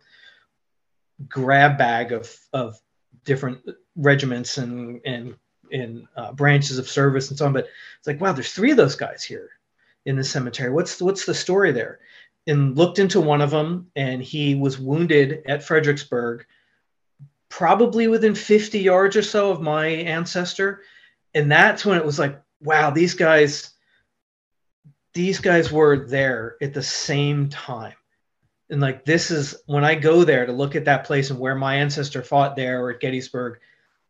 grab 1.30 1.78
bag 1.78 2.12
of 2.12 2.36
of 2.54 2.80
different 3.24 3.60
regiments 3.96 4.58
and 4.58 5.02
and 5.06 5.36
and 5.72 6.08
uh, 6.16 6.32
branches 6.34 6.78
of 6.78 6.90
service 6.90 7.30
and 7.30 7.38
so 7.38 7.46
on. 7.46 7.54
But 7.54 7.68
it's 7.98 8.08
like 8.08 8.22
wow 8.22 8.34
there's 8.34 8.52
three 8.54 8.72
of 8.72 8.78
those 8.78 8.96
guys 8.96 9.24
here 9.24 9.52
in 10.06 10.16
the 10.16 10.24
cemetery. 10.24 10.72
What's 10.72 11.02
what's 11.02 11.26
the 11.26 11.34
story 11.34 11.72
there? 11.72 12.00
And 12.48 12.78
looked 12.78 13.00
into 13.00 13.22
one 13.22 13.42
of 13.42 13.50
them 13.50 13.90
and 13.96 14.22
he 14.22 14.54
was 14.54 14.78
wounded 14.78 15.44
at 15.48 15.64
fredericksburg 15.64 16.46
probably 17.50 18.08
within 18.08 18.36
50 18.36 18.80
yards 18.80 19.16
or 19.16 19.24
so 19.24 19.50
of 19.50 19.62
my 19.62 19.88
ancestor. 19.88 20.82
And 21.34 21.52
that's 21.52 21.86
when 21.86 21.98
it 21.98 22.06
was 22.06 22.20
like 22.20 22.42
wow 22.62 22.90
these 22.90 23.14
guys 23.14 23.75
these 25.16 25.40
guys 25.40 25.72
were 25.72 26.06
there 26.06 26.58
at 26.62 26.74
the 26.74 26.84
same 26.84 27.50
time. 27.50 27.96
And 28.70 28.82
like 28.82 29.06
this 29.06 29.32
is 29.32 29.56
when 29.66 29.84
I 29.84 29.96
go 29.96 30.24
there 30.24 30.46
to 30.46 30.52
look 30.52 30.76
at 30.76 30.86
that 30.86 31.06
place 31.06 31.30
and 31.30 31.40
where 31.40 31.56
my 31.56 31.76
ancestor 31.76 32.22
fought 32.22 32.56
there 32.56 32.84
or 32.84 32.92
at 32.92 33.00
Gettysburg, 33.00 33.60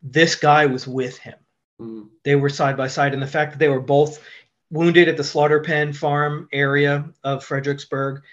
this 0.01 0.35
guy 0.35 0.65
was 0.65 0.87
with 0.87 1.17
him. 1.17 1.35
Mm. 1.79 2.09
They 2.23 2.35
were 2.35 2.49
side 2.49 2.75
by 2.75 2.87
side, 2.87 3.13
and 3.13 3.21
the 3.21 3.27
fact 3.27 3.51
that 3.51 3.59
they 3.59 3.69
were 3.69 3.81
both 3.81 4.23
wounded 4.71 5.07
at 5.07 5.17
the 5.17 5.23
slaughter 5.23 5.61
pen 5.61 5.93
farm 5.93 6.47
area 6.51 7.05
of 7.23 7.43
Fredericksburg. 7.43 8.23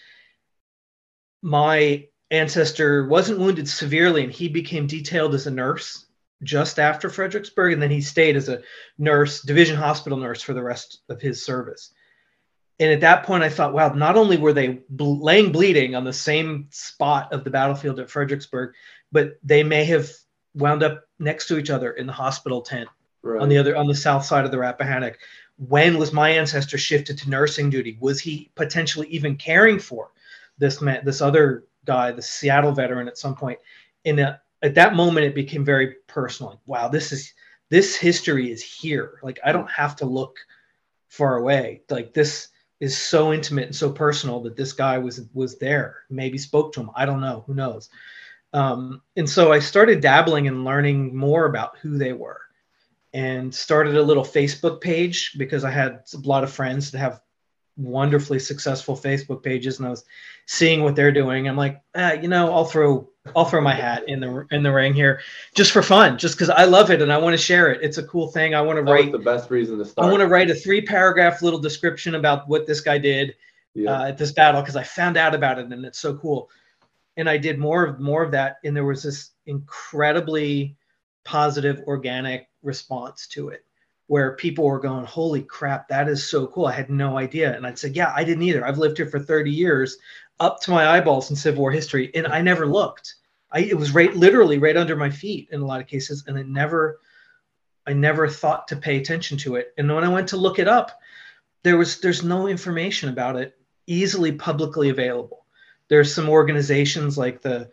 My 1.43 2.07
ancestor 2.31 3.07
wasn't 3.07 3.41
wounded 3.41 3.69
severely, 3.69 4.23
and 4.23 4.33
he 4.33 4.49
became 4.49 4.87
detailed 4.87 5.35
as 5.35 5.47
a 5.47 5.51
nurse 5.51 6.07
just 6.43 6.79
after 6.79 7.11
Fredericksburg, 7.11 7.73
and 7.73 7.83
then 7.83 7.91
he 7.91 8.01
stayed 8.01 8.37
as 8.37 8.49
a 8.49 8.63
nurse, 8.97 9.43
division 9.43 9.77
hospital 9.77 10.19
nurse, 10.19 10.41
for 10.41 10.55
the 10.55 10.63
rest 10.63 11.03
of 11.09 11.21
his 11.21 11.45
service. 11.45 11.93
And 12.83 12.91
at 12.91 13.01
that 13.03 13.23
point, 13.23 13.45
I 13.45 13.49
thought, 13.49 13.73
wow, 13.73 13.93
not 13.93 14.17
only 14.17 14.37
were 14.37 14.53
they 14.53 14.81
ble- 14.91 15.23
laying 15.23 15.53
bleeding 15.53 15.95
on 15.95 16.03
the 16.03 16.13
same 16.13 16.67
spot 16.71 17.33
of 17.33 17.45
the 17.45 17.51
battlefield 17.51 18.01
at 18.01 18.11
Fredericksburg, 18.11 18.75
but 19.13 19.39
they 19.45 19.63
may 19.63 19.85
have 19.85 20.11
wound 20.55 20.83
up 20.83 21.05
next 21.21 21.47
to 21.47 21.59
each 21.59 21.71
other 21.71 21.93
in 21.93 22.09
the 22.09 22.13
hospital 22.13 22.61
tent 22.61 22.89
right. 23.23 23.41
on 23.41 23.49
the 23.49 23.57
other 23.57 23.77
on 23.77 23.87
the 23.87 23.95
south 23.95 24.25
side 24.25 24.45
of 24.45 24.51
the 24.51 24.59
Rappahannock. 24.59 25.15
When 25.59 25.97
was 25.97 26.13
my 26.13 26.31
ancestor 26.31 26.77
shifted 26.77 27.19
to 27.19 27.31
nursing 27.31 27.71
duty? 27.71 27.99
Was 28.01 28.19
he 28.19 28.51
potentially 28.57 29.07
even 29.11 29.37
caring 29.37 29.79
for 29.79 30.11
this 30.59 30.81
man, 30.81 31.05
this 31.05 31.21
other 31.21 31.67
guy, 31.85 32.11
the 32.11 32.21
Seattle 32.21 32.73
veteran, 32.73 33.07
at 33.07 33.17
some 33.17 33.37
point? 33.37 33.61
In 34.03 34.19
a, 34.19 34.23
uh, 34.23 34.37
at 34.65 34.75
that 34.75 34.97
moment, 34.97 35.27
it 35.27 35.37
became 35.37 35.65
very 35.65 35.99
personal. 36.09 36.51
Like, 36.51 36.61
wow, 36.67 36.89
this 36.89 37.13
is 37.13 37.33
this 37.71 37.95
history 37.95 38.51
is 38.51 38.61
here. 38.61 39.21
Like 39.23 39.39
I 39.45 39.53
don't 39.53 39.71
have 39.71 39.95
to 39.97 40.05
look 40.05 40.37
far 41.11 41.37
away. 41.37 41.83
Like 41.89 42.13
this 42.13 42.49
is 42.83 42.99
so 42.99 43.33
intimate 43.33 43.67
and 43.67 43.77
so 43.77 43.93
personal 43.93 44.41
that 44.41 44.57
this 44.57 44.73
guy 44.73 44.99
was 44.99 45.21
was 45.33 45.57
there. 45.57 45.99
Maybe 46.11 46.37
spoke 46.37 46.73
to 46.73 46.81
him. 46.81 46.91
I 46.97 47.07
don't 47.07 47.21
know. 47.21 47.45
Who 47.47 47.55
knows? 47.55 47.89
Um, 48.53 49.03
and 49.17 49.31
so 49.31 49.53
I 49.53 49.61
started 49.61 50.01
dabbling 50.01 50.49
and 50.49 50.65
learning 50.65 51.17
more 51.17 51.45
about 51.45 51.79
who 51.79 51.97
they 51.97 52.13
were 52.13 52.41
and 53.15 53.55
started 53.55 53.95
a 53.95 54.03
little 54.03 54.25
Facebook 54.25 54.81
page 54.81 55.37
because 55.39 55.63
I 55.63 55.71
had 55.71 56.03
a 56.13 56.19
lot 56.27 56.43
of 56.43 56.53
friends 56.53 56.91
that 56.91 56.99
have 56.99 57.21
wonderfully 57.77 58.41
successful 58.41 58.97
Facebook 58.97 59.45
pages, 59.45 59.79
and 59.79 59.87
I 59.87 59.91
was 59.91 60.05
seeing 60.47 60.83
what 60.83 60.97
they're 60.97 61.13
doing. 61.13 61.49
I'm 61.49 61.57
like, 61.57 61.81
ah, 61.95 62.15
you 62.15 62.27
know, 62.27 62.53
I'll 62.53 62.65
throw 62.65 63.09
I'll 63.37 63.45
throw 63.45 63.61
my 63.61 63.75
hat 63.75 64.09
in 64.09 64.19
the 64.19 64.47
in 64.51 64.63
the 64.63 64.73
ring 64.73 64.95
here 64.95 65.21
just 65.55 65.71
for 65.71 65.83
fun, 65.83 66.19
just 66.19 66.35
because 66.35 66.51
I 66.51 66.65
love 66.65 66.91
it 66.91 67.01
and 67.01 67.13
I 67.13 67.19
want 67.19 67.35
to 67.35 67.43
share 67.43 67.71
it. 67.71 67.81
It's 67.83 67.99
a 67.99 68.03
cool 68.03 68.29
thing. 68.29 68.55
I 68.55 68.61
want 68.61 68.79
to 68.79 68.83
write 68.83 69.13
the 69.13 69.19
best 69.19 69.51
reason 69.51 69.79
to 69.79 69.85
start. 69.85 70.07
I 70.07 70.11
want 70.11 70.23
to 70.23 70.27
write 70.27 70.51
a 70.51 70.55
three 70.55 70.83
paragraph 70.83 71.41
little 71.41 71.61
description 71.61 72.17
about 72.17 72.49
what 72.49 72.67
this 72.67 72.81
guy 72.81 72.99
did 72.99 73.35
yeah. 73.75 73.91
uh, 73.91 74.09
at 74.09 74.19
this 74.19 74.33
battle 74.33 74.61
because 74.61 74.77
I 74.77 74.83
found 74.83 75.17
out 75.17 75.35
about 75.35 75.59
it 75.59 75.67
and 75.67 75.85
it's 75.85 76.01
so 76.01 76.17
cool. 76.17 76.51
And 77.17 77.29
I 77.29 77.37
did 77.37 77.59
more 77.59 77.85
of 77.85 78.01
more 78.01 78.23
of 78.23 78.33
that, 78.33 78.57
and 78.65 78.75
there 78.75 78.85
was 78.85 79.03
this 79.03 79.31
incredibly 79.47 80.77
positive, 81.25 81.81
organic 81.87 82.49
response 82.63 83.27
to 83.29 83.51
it 83.51 83.65
where 84.09 84.37
people 84.37 84.65
were 84.65 84.81
going, 84.81 85.05
Holy 85.05 85.43
crap, 85.43 85.89
that 85.89 86.09
is 86.09 86.29
so 86.29 86.47
cool. 86.49 86.67
I 86.67 86.73
had 86.73 86.91
no 86.91 87.19
idea. 87.19 87.57
And 87.57 87.67
I'd 87.67 87.79
say, 87.79 87.89
Yeah, 87.89 88.13
I 88.15 88.25
didn't 88.25 88.43
either. 88.43 88.67
I've 88.67 88.79
lived 88.79 88.97
here 88.97 89.09
for 89.09 89.21
30 89.21 89.51
years, 89.51 89.97
up 90.43 90.61
to 90.61 90.73
my 90.73 90.89
eyeballs 90.89 91.31
in 91.31 91.37
Civil 91.37 91.61
War 91.61 91.71
history, 91.71 92.11
and 92.15 92.27
I 92.27 92.43
never 92.43 92.67
looked. 92.67 93.15
I, 93.53 93.61
it 93.61 93.79
was 93.79 93.95
right 93.95 94.15
literally 94.15 94.59
right 94.59 94.77
under 94.77 94.97
my 94.97 95.09
feet 95.09 95.49
in 95.53 95.61
a 95.61 95.67
lot 95.67 95.81
of 95.81 95.87
cases, 95.87 96.25
and 96.27 96.37
I 96.37 96.43
never 96.43 96.99
I 97.87 97.93
never 97.93 98.29
thought 98.29 98.69
to 98.69 98.77
pay 98.77 98.99
attention 98.99 99.39
to 99.39 99.55
it. 99.55 99.73
And 99.79 99.93
when 99.93 100.05
I 100.05 100.09
went 100.09 100.29
to 100.29 100.37
look 100.37 100.59
it 100.59 100.67
up, 100.67 100.99
there 101.63 101.79
was 101.79 102.01
there's 102.01 102.25
no 102.25 102.49
information 102.49 103.09
about 103.09 103.37
it 103.37 103.57
easily 103.87 104.33
publicly 104.33 104.89
available. 104.89 105.47
There's 105.89 106.13
some 106.13 106.29
organizations 106.29 107.17
like 107.17 107.41
the 107.41 107.71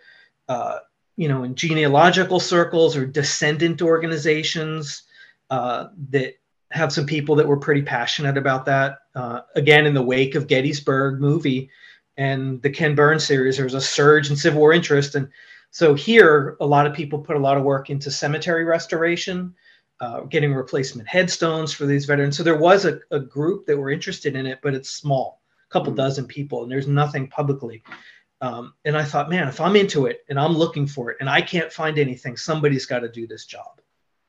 uh, 0.48 0.80
you 1.18 1.28
know, 1.28 1.44
in 1.44 1.56
genealogical 1.56 2.40
circles 2.40 2.96
or 2.96 3.06
descendant 3.06 3.82
organizations 3.82 5.04
uh, 5.50 5.88
that 6.12 6.36
have 6.72 6.94
some 6.94 7.08
people 7.08 7.36
that 7.36 7.48
were 7.48 7.58
pretty 7.58 7.82
passionate 7.82 8.38
about 8.38 8.66
that. 8.66 9.00
Uh, 9.16 9.42
again, 9.56 9.88
in 9.88 9.96
the 9.96 10.04
wake 10.04 10.36
of 10.36 10.48
Gettysburg 10.48 11.20
movie 11.20 11.70
and 12.20 12.62
the 12.62 12.70
Ken 12.70 12.96
Burns 12.96 13.24
series, 13.24 13.56
there 13.56 13.66
was 13.66 13.76
a 13.76 13.82
surge 13.82 14.30
in 14.30 14.36
Civil 14.36 14.60
War 14.60 14.74
interest. 14.74 15.16
And 15.16 15.30
so 15.72 15.94
here, 15.94 16.58
a 16.60 16.66
lot 16.66 16.86
of 16.86 16.94
people 16.94 17.20
put 17.20 17.38
a 17.38 17.40
lot 17.40 17.56
of 17.56 17.64
work 17.64 17.90
into 17.90 18.12
cemetery 18.12 18.66
restoration, 18.66 19.56
uh, 20.02 20.22
getting 20.24 20.54
replacement 20.54 21.08
headstones 21.08 21.72
for 21.72 21.86
these 21.86 22.04
veterans. 22.04 22.36
So 22.36 22.44
there 22.44 22.58
was 22.58 22.84
a, 22.84 23.00
a, 23.10 23.22
group 23.22 23.66
that 23.68 23.78
were 23.78 23.90
interested 23.90 24.36
in 24.36 24.46
it, 24.46 24.60
but 24.62 24.74
it's 24.74 24.90
small, 24.90 25.42
a 25.70 25.72
couple 25.72 25.94
mm-hmm. 25.94 26.02
dozen 26.02 26.28
people, 26.28 26.64
and 26.64 26.70
there's 26.70 26.88
nothing 26.88 27.30
publicly. 27.30 27.84
Um, 28.42 28.74
and 28.84 28.98
I 28.98 29.06
thought, 29.06 29.30
man, 29.30 29.48
if 29.48 29.62
I'm 29.62 29.78
into 29.78 30.06
it 30.08 30.26
and 30.28 30.38
I'm 30.38 30.58
looking 30.58 30.88
for 30.88 31.12
it 31.12 31.18
and 31.22 31.30
I 31.30 31.42
can't 31.42 31.72
find 31.72 31.98
anything, 31.98 32.36
somebody's 32.36 32.86
got 32.86 33.00
to 33.00 33.10
do 33.10 33.28
this 33.28 33.46
job. 33.46 33.80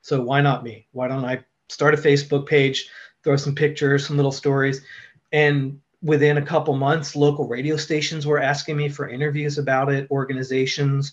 So 0.03 0.21
why 0.21 0.43
not 0.43 0.63
me? 0.63 0.87
Why 0.93 1.09
don't 1.09 1.25
I 1.25 1.45
start 1.69 1.95
a 1.95 1.97
Facebook 1.97 2.47
page, 2.47 2.89
throw 3.25 3.35
some 3.35 3.57
pictures, 3.57 4.07
some 4.07 4.17
little 4.17 4.31
stories? 4.31 4.83
And 5.33 5.81
within 6.03 6.39
a 6.39 6.43
couple 6.43 6.75
months, 6.77 7.15
local 7.15 7.47
radio 7.47 7.77
stations 7.77 8.27
were 8.27 8.41
asking 8.41 8.77
me 8.77 8.89
for 8.89 9.09
interviews 9.09 9.59
about 9.59 9.93
it, 9.93 10.11
organizations. 10.11 11.13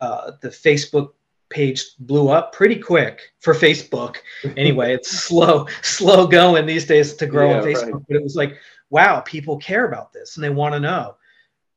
Uh, 0.00 0.32
the 0.42 0.48
Facebook 0.48 1.12
page 1.48 1.96
blew 1.98 2.28
up 2.28 2.52
pretty 2.52 2.76
quick 2.78 3.32
for 3.40 3.54
Facebook. 3.54 4.16
Anyway, 4.56 4.92
it's 4.92 5.10
slow, 5.10 5.66
slow 5.82 6.26
going 6.26 6.66
these 6.66 6.86
days 6.86 7.14
to 7.14 7.26
grow 7.26 7.50
yeah, 7.50 7.56
on 7.58 7.64
Facebook. 7.64 7.92
Right. 7.92 8.02
But 8.08 8.16
it 8.16 8.22
was 8.22 8.36
like, 8.36 8.58
wow, 8.90 9.20
people 9.20 9.56
care 9.56 9.86
about 9.86 10.12
this 10.12 10.36
and 10.36 10.44
they 10.44 10.50
want 10.50 10.74
to 10.74 10.80
know. 10.80 11.16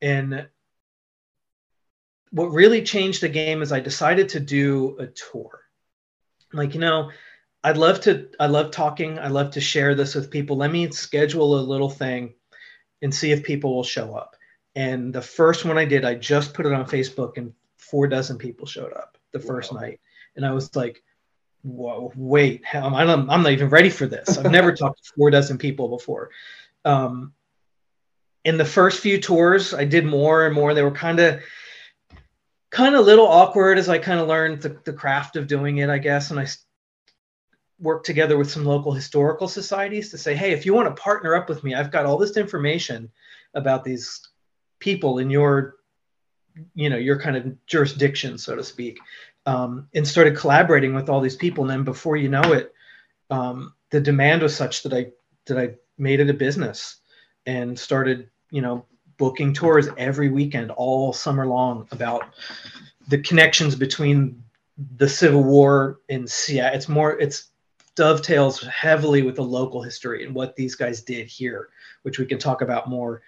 And 0.02 0.48
what 2.32 2.48
really 2.48 2.84
changed 2.84 3.22
the 3.22 3.30
game 3.30 3.62
is 3.62 3.72
I 3.72 3.80
decided 3.80 4.30
to 4.30 4.40
do 4.40 4.98
a 5.00 5.08
tour. 5.08 5.62
Like, 6.54 6.74
you 6.74 6.80
know, 6.80 7.12
I'd 7.64 7.78
love 7.78 8.02
to, 8.02 8.30
I 8.40 8.48
love 8.48 8.72
talking. 8.72 9.20
I 9.20 9.28
love 9.28 9.52
to 9.52 9.62
share 9.62 9.96
this 9.96 10.16
with 10.16 10.32
people. 10.32 10.58
Let 10.58 10.72
me 10.72 10.90
schedule 10.92 11.60
a 11.60 11.62
little 11.62 11.90
thing 11.90 12.34
and 13.02 13.14
see 13.14 13.32
if 13.32 13.44
people 13.44 13.76
will 13.76 13.84
show 13.84 14.16
up. 14.16 14.36
And 14.76 15.14
the 15.14 15.22
first 15.22 15.66
one 15.66 15.78
I 15.78 15.86
did, 15.86 16.06
I 16.06 16.16
just 16.16 16.54
put 16.54 16.66
it 16.66 16.74
on 16.74 16.86
Facebook 16.86 17.38
and 17.38 17.54
four 17.78 18.08
dozen 18.08 18.38
people 18.38 18.68
showed 18.68 18.94
up 18.94 19.18
the 19.32 19.40
first 19.40 19.74
wow. 19.74 19.82
night. 19.82 20.00
And 20.36 20.46
I 20.46 20.52
was 20.52 20.76
like, 20.76 21.04
whoa, 21.64 22.12
wait, 22.16 22.64
I'm, 22.74 22.94
I'm 22.94 23.44
not 23.44 23.52
even 23.52 23.70
ready 23.70 23.90
for 23.90 24.06
this. 24.06 24.38
I've 24.38 24.52
never 24.52 24.72
talked 24.76 25.04
to 25.04 25.12
four 25.16 25.32
dozen 25.32 25.58
people 25.58 25.90
before. 25.90 26.30
Um, 26.86 27.34
in 28.46 28.58
the 28.58 28.66
first 28.66 29.02
few 29.02 29.20
tours, 29.20 29.74
I 29.74 29.86
did 29.86 30.06
more 30.06 30.46
and 30.46 30.56
more. 30.56 30.74
They 30.74 30.84
were 30.84 30.92
kind 30.92 31.20
of, 31.20 31.42
kind 32.70 32.96
of 32.96 33.02
a 33.02 33.04
little 33.04 33.28
awkward 33.28 33.78
as 33.78 33.90
I 33.90 33.98
kind 33.98 34.20
of 34.20 34.28
learned 34.28 34.62
the, 34.62 34.80
the 34.86 34.94
craft 34.94 35.36
of 35.36 35.48
doing 35.48 35.80
it, 35.80 35.90
I 35.90 35.98
guess. 35.98 36.32
And 36.32 36.40
I 36.40 36.48
worked 37.80 38.06
together 38.06 38.38
with 38.38 38.52
some 38.52 38.66
local 38.66 38.92
historical 38.92 39.48
societies 39.48 40.10
to 40.12 40.18
say, 40.18 40.36
hey, 40.36 40.52
if 40.52 40.66
you 40.66 40.74
want 40.74 40.94
to 40.94 41.02
partner 41.02 41.36
up 41.36 41.48
with 41.48 41.64
me, 41.64 41.74
I've 41.74 41.92
got 41.92 42.06
all 42.06 42.18
this 42.18 42.38
information 42.38 43.10
about 43.54 43.84
these 43.84 44.22
people 44.80 45.20
in 45.20 45.30
your, 45.30 45.76
you 46.74 46.90
know, 46.90 46.98
your 46.98 47.20
kind 47.20 47.38
of 47.38 47.66
jurisdiction, 47.66 48.38
so 48.38 48.56
to 48.56 48.64
speak. 48.64 49.00
Um, 49.46 49.88
and 49.96 50.08
started 50.08 50.36
collaborating 50.36 50.94
with 50.94 51.10
all 51.10 51.22
these 51.22 51.38
people. 51.38 51.64
And 51.64 51.72
then 51.72 51.84
before 51.84 52.18
you 52.18 52.30
know 52.30 52.54
it, 52.54 52.74
um, 53.30 53.74
the 53.90 54.02
demand 54.02 54.42
was 54.42 54.56
such 54.56 54.84
that 54.84 54.94
I 54.94 55.08
that 55.46 55.58
I 55.58 55.76
made 55.98 56.20
it 56.20 56.30
a 56.30 56.34
business 56.34 56.98
and 57.46 57.78
started, 57.78 58.30
you 58.52 58.62
know, 58.62 58.86
booking 59.18 59.54
tours 59.54 59.88
every 59.98 60.30
weekend 60.30 60.72
all 60.72 61.14
summer 61.14 61.48
long 61.48 61.88
about 61.92 62.26
the 63.08 63.18
connections 63.18 63.76
between 63.76 64.44
the 64.98 65.10
Civil 65.10 65.44
War 65.44 66.00
and 66.10 66.30
Seattle. 66.30 66.76
It's 66.76 66.90
more 66.90 67.20
it's 67.20 67.50
dovetails 68.00 68.62
heavily 68.62 69.24
with 69.24 69.36
the 69.36 69.44
local 69.44 69.84
history 69.84 70.26
and 70.26 70.34
what 70.34 70.56
these 70.56 70.74
guys 70.74 71.02
did 71.02 71.28
here, 71.28 71.68
which 72.04 72.18
we 72.18 72.26
can 72.26 72.40
talk 72.40 72.62
about 72.62 72.88
more. 72.88 73.22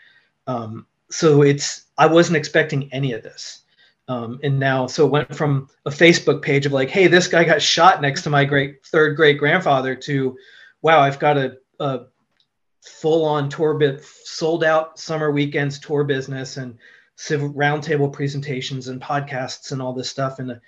Um, 0.47 0.87
so 1.09 1.41
it's 1.41 1.87
I 1.97 2.05
wasn't 2.05 2.37
expecting 2.37 2.87
any 2.93 3.11
of 3.11 3.21
this. 3.21 3.63
Um, 4.07 4.39
and 4.43 4.57
now 4.57 4.87
so 4.87 5.05
it 5.05 5.11
went 5.11 5.35
from 5.35 5.67
a 5.85 5.89
Facebook 5.89 6.41
page 6.41 6.65
of 6.65 6.71
like, 6.71 6.89
hey, 6.89 7.07
this 7.07 7.27
guy 7.27 7.43
got 7.43 7.61
shot 7.61 8.01
next 8.01 8.21
to 8.21 8.29
my 8.29 8.45
great 8.45 8.85
third 8.85 9.17
great 9.17 9.37
grandfather 9.39 9.93
to 9.93 10.37
wow, 10.81 11.01
I've 11.01 11.19
got 11.19 11.37
a, 11.37 11.57
a 11.81 12.05
full 12.81 13.25
on 13.25 13.49
tour 13.49 13.73
bit 13.73 14.05
sold 14.23 14.63
out 14.63 14.97
summer 14.97 15.31
weekends 15.31 15.79
tour 15.79 16.05
business 16.05 16.55
and 16.55 16.77
roundtable 17.19 18.11
presentations 18.11 18.87
and 18.87 19.01
podcasts 19.01 19.73
and 19.73 19.81
all 19.81 19.91
this 19.91 20.09
stuff 20.09 20.39
in 20.39 20.49
a 20.49 20.61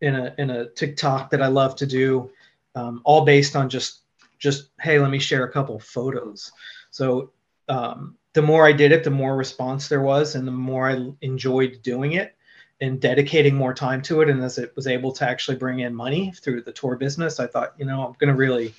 in 0.00 0.14
a 0.14 0.34
in 0.38 0.48
a 0.48 0.70
TikTok 0.70 1.30
that 1.30 1.42
I 1.42 1.48
love 1.48 1.76
to 1.76 1.86
do, 1.86 2.30
um, 2.74 3.00
all 3.04 3.24
based 3.24 3.56
on 3.56 3.68
just 3.68 4.00
just 4.38 4.70
hey, 4.80 4.98
let 4.98 5.10
me 5.10 5.18
share 5.18 5.44
a 5.44 5.52
couple 5.52 5.78
photos. 5.78 6.50
So 6.90 7.32
um, 7.68 8.16
the 8.32 8.42
more 8.42 8.66
I 8.66 8.72
did 8.72 8.92
it, 8.92 9.04
the 9.04 9.10
more 9.10 9.36
response 9.36 9.88
there 9.88 10.00
was, 10.00 10.34
and 10.34 10.46
the 10.46 10.52
more 10.52 10.88
I 10.88 11.12
enjoyed 11.20 11.80
doing 11.82 12.12
it 12.12 12.34
and 12.80 13.00
dedicating 13.00 13.54
more 13.54 13.74
time 13.74 14.00
to 14.02 14.22
it. 14.22 14.30
And 14.30 14.42
as 14.42 14.56
it 14.56 14.74
was 14.74 14.86
able 14.86 15.12
to 15.12 15.28
actually 15.28 15.58
bring 15.58 15.80
in 15.80 15.94
money 15.94 16.32
through 16.32 16.62
the 16.62 16.72
tour 16.72 16.96
business, 16.96 17.38
I 17.38 17.46
thought, 17.46 17.74
you 17.78 17.84
know, 17.84 18.06
I'm 18.06 18.14
going 18.18 18.28
to 18.28 18.34
really, 18.34 18.72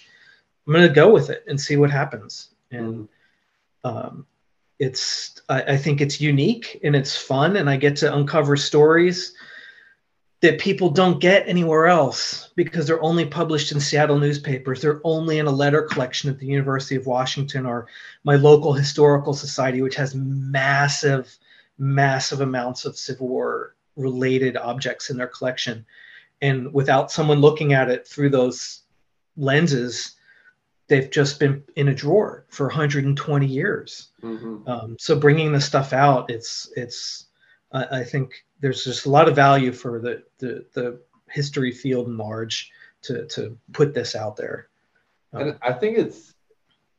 I'm 0.66 0.74
going 0.74 0.88
to 0.88 0.94
go 0.94 1.14
with 1.14 1.30
it 1.30 1.44
and 1.48 1.62
see 1.62 1.78
what 1.78 1.92
happens 1.92 2.50
and 2.72 3.08
um, 3.84 4.26
it's 4.80 5.42
I, 5.50 5.62
I, 5.64 5.78
think 5.78 6.02
it's 6.02 6.22
unique 6.22 6.80
and 6.84 6.96
it's 6.96 7.16
fun 7.16 7.58
and 7.58 7.70
i 7.70 7.78
get 7.78 7.96
to 7.98 8.16
uncover 8.16 8.58
stories 8.58 9.34
that 10.42 10.60
people 10.60 10.90
don't 10.90 11.22
get 11.22 11.48
anywhere 11.48 11.88
else 11.88 12.50
because 12.56 12.88
they're 12.88 13.04
only 13.04 13.26
published 13.26 13.72
in 13.72 13.80
Seattle 13.80 14.18
newspapers. 14.18 14.82
They're 14.82 15.02
only 15.04 15.38
in 15.38 15.46
a 15.46 15.52
letter 15.52 15.84
collection 15.84 16.32
at 16.32 16.40
the 16.40 16.48
University 16.48 16.96
of 16.96 17.06
Washington 17.06 17.66
or 17.68 17.88
my 18.24 18.36
local 18.36 18.74
historical 18.74 19.34
society, 19.34 19.84
which 19.84 19.96
has 19.96 20.16
massive, 20.16 21.38
massive 21.78 22.42
amounts 22.42 22.86
of 22.86 22.98
Civil 22.98 23.28
War 23.28 23.76
related 23.96 24.58
objects 24.58 25.12
in 25.12 25.18
their 25.18 25.28
collection. 25.28 25.86
And 26.42 26.74
without 26.74 27.12
someone 27.12 27.40
looking 27.40 27.74
at 27.74 27.90
it 27.90 28.08
through 28.08 28.32
those 28.32 28.82
lenses, 29.38 30.16
they've 30.88 31.12
just 31.12 31.40
been 31.40 31.64
in 31.76 31.90
a 31.90 31.94
drawer 31.94 32.46
for 32.50 32.66
120 32.66 33.46
years. 33.46 34.08
Mm-hmm. 34.24 34.68
Um, 34.68 34.98
so 35.00 35.20
bringing 35.20 35.52
the 35.52 35.62
stuff 35.62 35.94
out, 35.94 36.32
it's 36.32 36.72
it's 36.76 37.28
I, 37.74 38.00
I 38.00 38.04
think 38.04 38.46
there's 38.60 38.84
just 38.84 39.06
a 39.06 39.10
lot 39.10 39.28
of 39.28 39.36
value 39.36 39.72
for 39.72 40.00
the 40.00 40.24
the, 40.40 40.66
the 40.74 41.02
history 41.30 41.72
field 41.72 42.08
in 42.08 42.18
large 42.18 42.72
to 43.04 43.26
to 43.28 43.58
put 43.72 43.94
this 43.94 44.16
out 44.16 44.36
there. 44.36 44.68
Um, 45.34 45.42
and 45.42 45.58
I 45.62 45.74
think 45.74 45.98
it's 45.98 46.34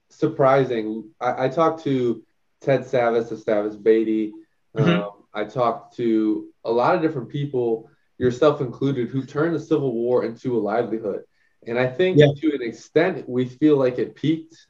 surprising. 0.09 1.11
I, 1.21 1.45
I 1.45 1.49
talked 1.49 1.85
to 1.85 2.23
Ted 2.61 2.83
Savas 2.83 3.31
of 3.31 3.45
Savas 3.45 3.81
Beatie. 3.83 4.33
Mm-hmm. 4.77 5.03
Um, 5.03 5.11
I 5.35 5.45
talked 5.45 5.97
to 5.97 6.49
a 6.65 6.71
lot 6.71 6.95
of 6.95 7.03
different 7.03 7.29
people, 7.29 7.91
yourself 8.19 8.61
included, 8.61 9.09
who 9.09 9.25
turned 9.25 9.55
the 9.55 9.61
Civil 9.61 9.93
War 9.93 10.25
into 10.25 10.57
a 10.57 10.61
livelihood. 10.61 11.25
And 11.67 11.79
I 11.79 11.87
think 11.87 12.19
yeah. 12.19 12.27
to 12.41 12.55
an 12.55 12.63
extent, 12.63 13.29
we 13.29 13.47
feel 13.47 13.77
like 13.77 13.99
it 13.99 14.15
peaked 14.15 14.67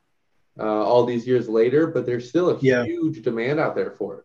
uh, 0.58 0.64
all 0.64 1.04
these 1.04 1.26
years 1.26 1.48
later, 1.48 1.86
but 1.86 2.06
there's 2.06 2.28
still 2.28 2.50
a 2.50 2.58
yeah. 2.60 2.84
huge 2.84 3.22
demand 3.22 3.58
out 3.58 3.74
there 3.74 3.92
for 3.92 4.18
it. 4.18 4.24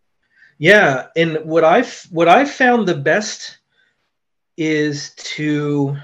Yeah, 0.57 1.07
and 1.15 1.37
what 1.43 1.63
I've 1.63 2.07
what 2.09 2.27
I've 2.27 2.49
found 2.49 2.87
the 2.87 2.95
best 2.95 3.59
is 4.57 5.13
to 5.15 5.97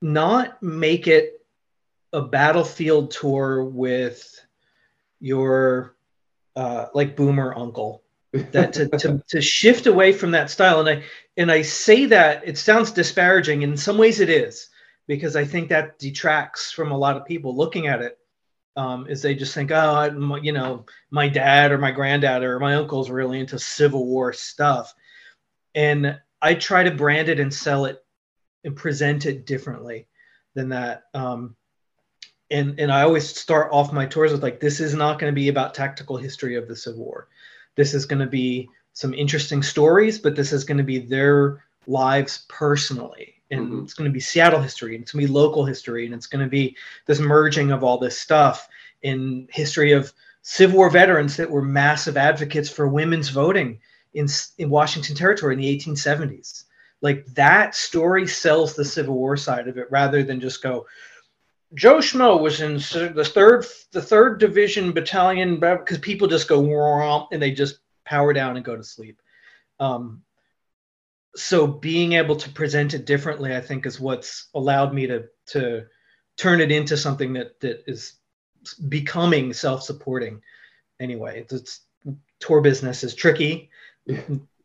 not 0.00 0.62
make 0.62 1.08
it 1.08 1.44
a 2.12 2.22
battlefield 2.22 3.10
tour 3.10 3.64
with 3.64 4.40
your 5.20 5.96
uh, 6.54 6.86
like 6.94 7.16
boomer 7.16 7.56
uncle. 7.56 8.02
That 8.32 8.74
to, 8.74 8.88
to, 8.88 9.22
to 9.28 9.40
shift 9.40 9.86
away 9.86 10.12
from 10.12 10.32
that 10.32 10.50
style 10.50 10.80
and 10.80 10.88
i 11.00 11.02
and 11.38 11.50
i 11.50 11.62
say 11.62 12.04
that 12.04 12.46
it 12.46 12.58
sounds 12.58 12.90
disparaging 12.90 13.62
in 13.62 13.74
some 13.74 13.96
ways 13.96 14.20
it 14.20 14.28
is 14.28 14.68
because 15.06 15.34
i 15.34 15.46
think 15.46 15.70
that 15.70 15.98
detracts 15.98 16.70
from 16.70 16.92
a 16.92 16.98
lot 16.98 17.16
of 17.16 17.24
people 17.24 17.56
looking 17.56 17.86
at 17.86 18.02
it 18.02 18.18
um, 18.78 19.08
is 19.08 19.20
they 19.20 19.34
just 19.34 19.54
think, 19.54 19.72
oh, 19.72 20.38
you 20.40 20.52
know, 20.52 20.86
my 21.10 21.28
dad 21.28 21.72
or 21.72 21.78
my 21.78 21.90
granddad 21.90 22.44
or 22.44 22.60
my 22.60 22.76
uncle's 22.76 23.10
really 23.10 23.40
into 23.40 23.58
Civil 23.58 24.06
War 24.06 24.32
stuff. 24.32 24.94
And 25.74 26.16
I 26.40 26.54
try 26.54 26.84
to 26.84 26.92
brand 26.92 27.28
it 27.28 27.40
and 27.40 27.52
sell 27.52 27.86
it 27.86 28.04
and 28.62 28.76
present 28.76 29.26
it 29.26 29.46
differently 29.46 30.06
than 30.54 30.68
that. 30.68 31.02
Um, 31.12 31.56
and, 32.52 32.78
and 32.78 32.92
I 32.92 33.02
always 33.02 33.28
start 33.28 33.72
off 33.72 33.92
my 33.92 34.06
tours 34.06 34.30
with 34.30 34.44
like, 34.44 34.60
this 34.60 34.78
is 34.78 34.94
not 34.94 35.18
going 35.18 35.32
to 35.32 35.34
be 35.34 35.48
about 35.48 35.74
tactical 35.74 36.16
history 36.16 36.54
of 36.54 36.68
the 36.68 36.76
Civil 36.76 37.04
War. 37.04 37.28
This 37.74 37.94
is 37.94 38.06
going 38.06 38.20
to 38.20 38.26
be 38.26 38.68
some 38.92 39.12
interesting 39.12 39.60
stories, 39.60 40.20
but 40.20 40.36
this 40.36 40.52
is 40.52 40.62
going 40.62 40.78
to 40.78 40.84
be 40.84 41.00
their 41.00 41.64
lives 41.88 42.46
personally 42.48 43.37
and 43.50 43.60
mm-hmm. 43.60 43.84
it's 43.84 43.94
going 43.94 44.08
to 44.08 44.12
be 44.12 44.20
Seattle 44.20 44.60
history, 44.60 44.94
and 44.94 45.02
it's 45.02 45.12
going 45.12 45.22
to 45.22 45.28
be 45.28 45.32
local 45.32 45.64
history, 45.64 46.04
and 46.04 46.14
it's 46.14 46.26
going 46.26 46.44
to 46.44 46.50
be 46.50 46.76
this 47.06 47.18
merging 47.18 47.70
of 47.70 47.82
all 47.82 47.98
this 47.98 48.18
stuff 48.18 48.68
in 49.02 49.48
history 49.50 49.92
of 49.92 50.12
Civil 50.42 50.78
War 50.78 50.90
veterans 50.90 51.36
that 51.36 51.50
were 51.50 51.62
massive 51.62 52.16
advocates 52.16 52.70
for 52.70 52.88
women's 52.88 53.28
voting 53.28 53.80
in, 54.14 54.26
in 54.58 54.70
Washington 54.70 55.14
Territory 55.14 55.54
in 55.54 55.60
the 55.60 55.78
1870s. 55.78 56.64
Like 57.00 57.26
that 57.34 57.74
story 57.74 58.26
sells 58.26 58.74
the 58.74 58.84
Civil 58.84 59.14
War 59.14 59.36
side 59.36 59.68
of 59.68 59.78
it 59.78 59.90
rather 59.90 60.22
than 60.22 60.40
just 60.40 60.62
go, 60.62 60.86
Joe 61.74 61.98
Schmo 61.98 62.40
was 62.40 62.60
in 62.60 62.74
the 63.14 63.24
third 63.24 63.66
the 63.92 64.00
third 64.00 64.40
division 64.40 64.92
battalion 64.92 65.60
because 65.60 65.98
people 65.98 66.26
just 66.26 66.48
go 66.48 66.60
and 67.30 67.42
they 67.42 67.50
just 67.50 67.80
power 68.04 68.32
down 68.32 68.56
and 68.56 68.64
go 68.64 68.74
to 68.74 68.82
sleep. 68.82 69.20
Um, 69.78 70.22
so 71.36 71.66
being 71.66 72.14
able 72.14 72.36
to 72.36 72.50
present 72.50 72.94
it 72.94 73.04
differently, 73.04 73.54
I 73.54 73.60
think, 73.60 73.86
is 73.86 74.00
what's 74.00 74.48
allowed 74.54 74.92
me 74.92 75.06
to 75.06 75.26
to 75.46 75.86
turn 76.36 76.60
it 76.60 76.70
into 76.70 76.96
something 76.96 77.32
that 77.34 77.60
that 77.60 77.84
is 77.86 78.14
becoming 78.88 79.52
self-supporting. 79.52 80.42
Anyway, 81.00 81.46
it's, 81.50 81.80
tour 82.40 82.60
business 82.60 83.04
is 83.04 83.14
tricky, 83.14 83.70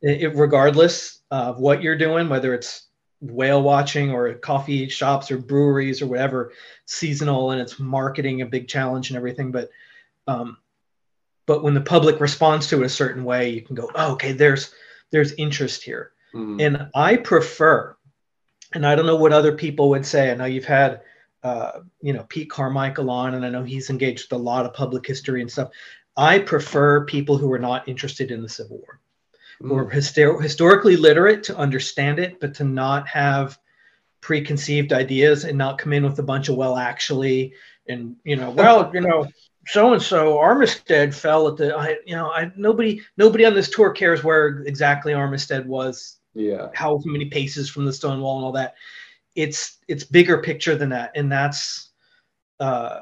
it, 0.01 0.35
regardless 0.35 1.19
of 1.31 1.59
what 1.59 1.81
you're 1.81 1.97
doing, 1.97 2.27
whether 2.27 2.53
it's 2.53 2.87
whale 3.21 3.61
watching 3.61 4.11
or 4.11 4.33
coffee 4.33 4.89
shops 4.89 5.31
or 5.31 5.37
breweries 5.37 6.01
or 6.01 6.07
whatever, 6.07 6.51
seasonal 6.85 7.51
and 7.51 7.61
it's 7.61 7.79
marketing 7.79 8.41
a 8.41 8.45
big 8.45 8.67
challenge 8.67 9.09
and 9.09 9.17
everything. 9.17 9.51
But 9.51 9.69
um, 10.27 10.57
but 11.45 11.61
when 11.61 11.73
the 11.73 11.81
public 11.81 12.19
responds 12.19 12.67
to 12.67 12.81
it 12.81 12.85
a 12.85 12.89
certain 12.89 13.25
way, 13.25 13.49
you 13.49 13.61
can 13.61 13.75
go, 13.75 13.91
oh, 13.95 14.13
okay, 14.13 14.31
there's 14.31 14.73
there's 15.11 15.33
interest 15.33 15.83
here 15.83 16.12
Mm-hmm. 16.33 16.59
And 16.59 16.87
I 16.95 17.17
prefer, 17.17 17.95
and 18.73 18.85
I 18.85 18.95
don't 18.95 19.05
know 19.05 19.15
what 19.15 19.33
other 19.33 19.55
people 19.55 19.89
would 19.89 20.05
say. 20.05 20.31
I 20.31 20.35
know 20.35 20.45
you've 20.45 20.65
had, 20.65 21.01
uh, 21.43 21.81
you 22.01 22.13
know, 22.13 22.25
Pete 22.27 22.49
Carmichael 22.49 23.09
on, 23.09 23.35
and 23.35 23.45
I 23.45 23.49
know 23.49 23.63
he's 23.63 23.89
engaged 23.89 24.31
with 24.31 24.39
a 24.39 24.43
lot 24.43 24.65
of 24.65 24.73
public 24.73 25.05
history 25.05 25.41
and 25.41 25.51
stuff. 25.51 25.69
I 26.15 26.39
prefer 26.39 27.05
people 27.05 27.37
who 27.37 27.51
are 27.51 27.59
not 27.59 27.87
interested 27.87 28.31
in 28.31 28.41
the 28.41 28.49
Civil 28.49 28.77
War, 28.77 28.99
mm-hmm. 29.61 29.67
who 29.67 29.75
are 29.77 29.85
mm. 29.85 29.93
histor- 29.93 30.41
historically 30.41 30.95
literate 30.95 31.43
to 31.43 31.57
understand 31.57 32.19
it, 32.19 32.39
but 32.39 32.55
to 32.55 32.63
not 32.63 33.07
have 33.07 33.57
preconceived 34.21 34.93
ideas 34.93 35.43
and 35.43 35.57
not 35.57 35.77
come 35.77 35.93
in 35.93 36.03
with 36.03 36.17
a 36.19 36.23
bunch 36.23 36.49
of 36.49 36.55
well, 36.55 36.77
actually, 36.77 37.53
and 37.87 38.15
you 38.23 38.37
know, 38.37 38.49
well, 38.51 38.89
you 38.93 39.01
know 39.01 39.27
so 39.67 39.93
and 39.93 40.01
so 40.01 40.37
Armistead 40.37 41.13
fell 41.13 41.47
at 41.47 41.57
the 41.57 41.75
I 41.75 41.97
you 42.05 42.15
know 42.15 42.29
I 42.29 42.51
nobody 42.55 43.01
nobody 43.17 43.45
on 43.45 43.53
this 43.53 43.69
tour 43.69 43.91
cares 43.91 44.23
where 44.23 44.63
exactly 44.65 45.13
Armistead 45.13 45.65
was 45.65 46.17
yeah. 46.33 46.69
how 46.73 46.99
many 47.05 47.25
paces 47.25 47.69
from 47.69 47.85
the 47.85 47.93
stone 47.93 48.21
wall 48.21 48.37
and 48.37 48.45
all 48.45 48.51
that. 48.53 48.75
It's 49.35 49.79
it's 49.87 50.03
bigger 50.03 50.39
picture 50.39 50.75
than 50.75 50.89
that. 50.89 51.11
And 51.15 51.31
that's 51.31 51.89
uh 52.59 53.01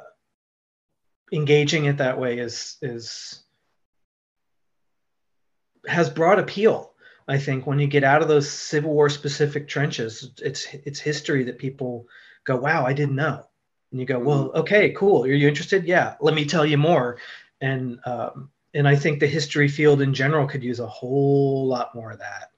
engaging 1.31 1.85
it 1.85 1.97
that 1.97 2.19
way 2.19 2.39
is 2.39 2.77
is 2.81 3.43
has 5.87 6.09
broad 6.09 6.39
appeal 6.39 6.93
i 7.27 7.37
think. 7.37 7.67
When 7.67 7.79
you 7.79 7.87
get 7.87 8.03
out 8.03 8.21
of 8.21 8.27
those 8.27 8.49
civil 8.49 8.93
war 8.93 9.09
specific 9.09 9.67
trenches 9.67 10.31
it's 10.41 10.67
it's 10.85 10.99
history 10.99 11.43
that 11.45 11.57
people 11.57 12.07
go 12.45 12.55
wow 12.57 12.85
i 12.85 12.93
didn't 12.93 13.15
know. 13.15 13.43
And 13.91 13.99
you 13.99 14.05
go 14.05 14.19
well 14.19 14.49
mm-hmm. 14.49 14.59
okay 14.59 14.91
cool. 14.91 15.23
Are 15.23 15.27
you 15.27 15.47
interested? 15.47 15.85
Yeah 15.85 16.15
let 16.21 16.35
me 16.35 16.45
tell 16.45 16.65
you 16.65 16.77
more. 16.77 17.17
And 17.59 17.99
um, 18.05 18.49
and 18.73 18.87
i 18.87 18.95
think 18.95 19.19
the 19.19 19.27
history 19.27 19.67
field 19.67 20.01
in 20.01 20.13
general 20.13 20.47
could 20.47 20.63
use 20.63 20.79
a 20.79 20.87
whole 20.87 21.67
lot 21.67 21.93
more 21.93 22.11
of 22.11 22.19
that 22.19 22.50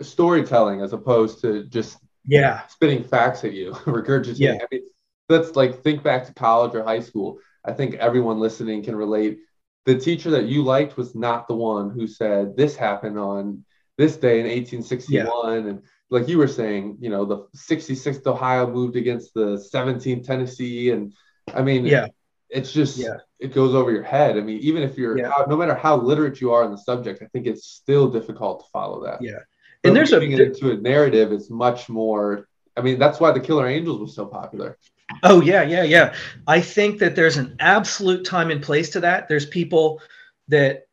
storytelling 0.00 0.80
as 0.80 0.92
opposed 0.92 1.40
to 1.42 1.64
just 1.64 1.98
yeah. 2.26 2.66
spitting 2.66 3.04
facts 3.04 3.44
at 3.44 3.52
you 3.52 3.72
regurgitating. 3.84 4.38
Yeah. 4.38 4.58
I 4.60 4.66
mean, 4.70 4.82
that's 5.28 5.56
like 5.56 5.82
think 5.82 6.02
back 6.02 6.26
to 6.26 6.34
college 6.34 6.74
or 6.74 6.84
high 6.84 7.00
school. 7.00 7.38
I 7.64 7.72
think 7.72 7.94
everyone 7.94 8.40
listening 8.40 8.82
can 8.82 8.96
relate. 8.96 9.38
The 9.84 9.98
teacher 9.98 10.30
that 10.30 10.44
you 10.44 10.62
liked 10.62 10.96
was 10.96 11.14
not 11.14 11.48
the 11.48 11.54
one 11.54 11.90
who 11.90 12.06
said 12.06 12.56
this 12.56 12.76
happened 12.76 13.18
on 13.18 13.64
this 13.98 14.16
day 14.16 14.40
in 14.40 14.46
1861 14.46 15.64
yeah. 15.64 15.70
and 15.70 15.82
like 16.10 16.26
you 16.26 16.38
were 16.38 16.48
saying 16.48 16.96
you 17.00 17.10
know 17.10 17.24
the 17.24 17.46
66th 17.56 18.26
ohio 18.26 18.66
moved 18.66 18.96
against 18.96 19.34
the 19.34 19.62
17th 19.72 20.24
tennessee. 20.26 20.90
And 20.90 21.12
i 21.54 21.62
mean 21.62 21.84
yeah. 21.84 22.06
it's 22.48 22.72
just 22.72 22.98
yeah. 22.98 23.18
It 23.42 23.52
goes 23.52 23.74
over 23.74 23.90
your 23.90 24.02
head. 24.02 24.36
I 24.36 24.40
mean, 24.40 24.58
even 24.60 24.82
if 24.82 24.96
you're 24.96 25.18
yeah. 25.18 25.30
how, 25.30 25.44
no 25.48 25.56
matter 25.56 25.74
how 25.74 25.96
literate 25.96 26.40
you 26.40 26.52
are 26.52 26.64
in 26.64 26.70
the 26.70 26.78
subject, 26.78 27.22
I 27.22 27.26
think 27.26 27.46
it's 27.46 27.66
still 27.66 28.08
difficult 28.08 28.60
to 28.60 28.66
follow 28.72 29.02
that. 29.04 29.20
Yeah, 29.20 29.40
but 29.82 29.88
and 29.88 29.96
there's 29.96 30.12
a 30.12 30.20
it 30.20 30.40
into 30.40 30.70
a 30.70 30.76
narrative 30.76 31.32
is 31.32 31.50
much 31.50 31.88
more. 31.88 32.48
I 32.76 32.80
mean, 32.80 32.98
that's 32.98 33.20
why 33.20 33.32
the 33.32 33.40
Killer 33.40 33.66
Angels 33.66 34.00
was 34.00 34.14
so 34.14 34.26
popular. 34.26 34.78
Oh 35.24 35.42
yeah, 35.42 35.62
yeah, 35.62 35.82
yeah. 35.82 36.14
I 36.46 36.60
think 36.60 36.98
that 37.00 37.16
there's 37.16 37.36
an 37.36 37.56
absolute 37.60 38.24
time 38.24 38.50
and 38.50 38.62
place 38.62 38.90
to 38.90 39.00
that. 39.00 39.28
There's 39.28 39.46
people 39.46 40.00
that 40.48 40.86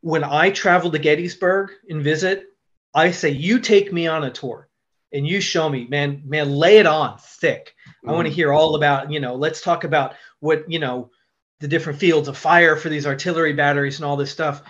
when 0.00 0.24
I 0.24 0.50
travel 0.50 0.90
to 0.90 0.98
Gettysburg 0.98 1.70
and 1.88 2.02
visit, 2.02 2.46
I 2.94 3.10
say, 3.10 3.30
"You 3.30 3.58
take 3.58 3.92
me 3.92 4.06
on 4.06 4.24
a 4.24 4.30
tour." 4.30 4.68
and 5.14 5.24
you 5.24 5.40
show 5.40 5.68
me, 5.68 5.86
man, 5.88 6.20
man, 6.26 6.50
lay 6.50 6.78
it 6.78 6.86
on 6.86 7.16
thick. 7.18 7.74
Mm-hmm. 7.86 8.10
I 8.10 8.12
want 8.12 8.26
to 8.26 8.34
hear 8.34 8.52
all 8.52 8.74
about, 8.74 9.12
you 9.12 9.20
know, 9.20 9.36
let's 9.36 9.60
talk 9.60 9.84
about 9.84 10.16
what, 10.40 10.68
you 10.68 10.80
know, 10.80 11.10
the 11.60 11.68
different 11.68 11.98
fields 11.98 12.28
of 12.28 12.36
fire 12.36 12.76
for 12.76 12.88
these 12.88 13.06
artillery 13.06 13.52
batteries 13.52 13.96
and 13.96 14.04
all 14.04 14.16
this 14.16 14.30
stuff. 14.30 14.62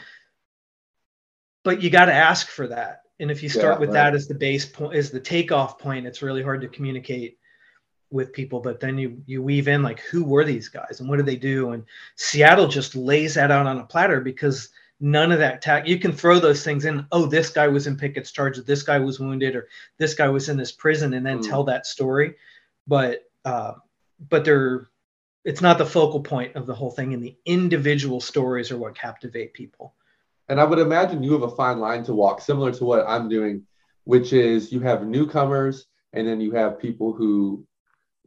But 1.62 1.82
you 1.82 1.90
got 1.90 2.06
to 2.06 2.14
ask 2.14 2.48
for 2.48 2.68
that. 2.68 3.02
And 3.20 3.30
if 3.30 3.42
you 3.42 3.48
start 3.48 3.76
yeah, 3.76 3.78
with 3.80 3.88
right. 3.90 3.94
that 3.94 4.14
as 4.14 4.26
the 4.26 4.34
base 4.34 4.66
point, 4.66 4.94
as 4.94 5.10
the 5.10 5.20
takeoff 5.20 5.78
point, 5.78 6.06
it's 6.06 6.22
really 6.22 6.42
hard 6.42 6.60
to 6.60 6.68
communicate 6.68 7.38
with 8.10 8.32
people. 8.32 8.60
But 8.60 8.80
then 8.80 8.98
you 8.98 9.22
you 9.26 9.42
weave 9.42 9.68
in 9.68 9.82
like 9.82 10.00
who 10.00 10.24
were 10.24 10.44
these 10.44 10.68
guys 10.68 11.00
and 11.00 11.08
what 11.08 11.16
did 11.16 11.26
they 11.26 11.36
do? 11.36 11.70
And 11.70 11.84
Seattle 12.16 12.68
just 12.68 12.96
lays 12.96 13.34
that 13.34 13.50
out 13.50 13.66
on 13.66 13.78
a 13.78 13.86
platter 13.86 14.20
because 14.20 14.70
none 15.00 15.32
of 15.32 15.38
that 15.38 15.62
tack. 15.62 15.86
You 15.86 15.98
can 15.98 16.12
throw 16.12 16.38
those 16.38 16.64
things 16.64 16.84
in. 16.84 17.06
Oh, 17.12 17.26
this 17.26 17.50
guy 17.50 17.68
was 17.68 17.86
in 17.86 17.96
Pickett's 17.96 18.32
charge. 18.32 18.58
This 18.58 18.82
guy 18.82 18.98
was 18.98 19.20
wounded, 19.20 19.54
or 19.54 19.68
this 19.98 20.14
guy 20.14 20.28
was 20.28 20.48
in 20.48 20.56
this 20.56 20.72
prison, 20.72 21.14
and 21.14 21.24
then 21.24 21.38
mm. 21.38 21.48
tell 21.48 21.64
that 21.64 21.86
story. 21.86 22.34
But 22.86 23.24
uh, 23.44 23.74
but 24.28 24.44
they're 24.44 24.88
it's 25.44 25.60
not 25.60 25.78
the 25.78 25.86
focal 25.86 26.20
point 26.20 26.56
of 26.56 26.66
the 26.66 26.74
whole 26.74 26.90
thing, 26.90 27.12
and 27.12 27.22
the 27.22 27.36
individual 27.44 28.20
stories 28.20 28.70
are 28.70 28.78
what 28.78 28.94
captivate 28.94 29.52
people. 29.52 29.94
And 30.48 30.60
I 30.60 30.64
would 30.64 30.78
imagine 30.78 31.22
you 31.22 31.32
have 31.32 31.42
a 31.42 31.50
fine 31.54 31.78
line 31.78 32.04
to 32.04 32.14
walk, 32.14 32.40
similar 32.40 32.72
to 32.72 32.84
what 32.84 33.06
I'm 33.06 33.28
doing, 33.28 33.66
which 34.04 34.32
is 34.32 34.72
you 34.72 34.80
have 34.80 35.06
newcomers, 35.06 35.86
and 36.12 36.26
then 36.26 36.40
you 36.40 36.52
have 36.52 36.78
people 36.78 37.12
who 37.12 37.66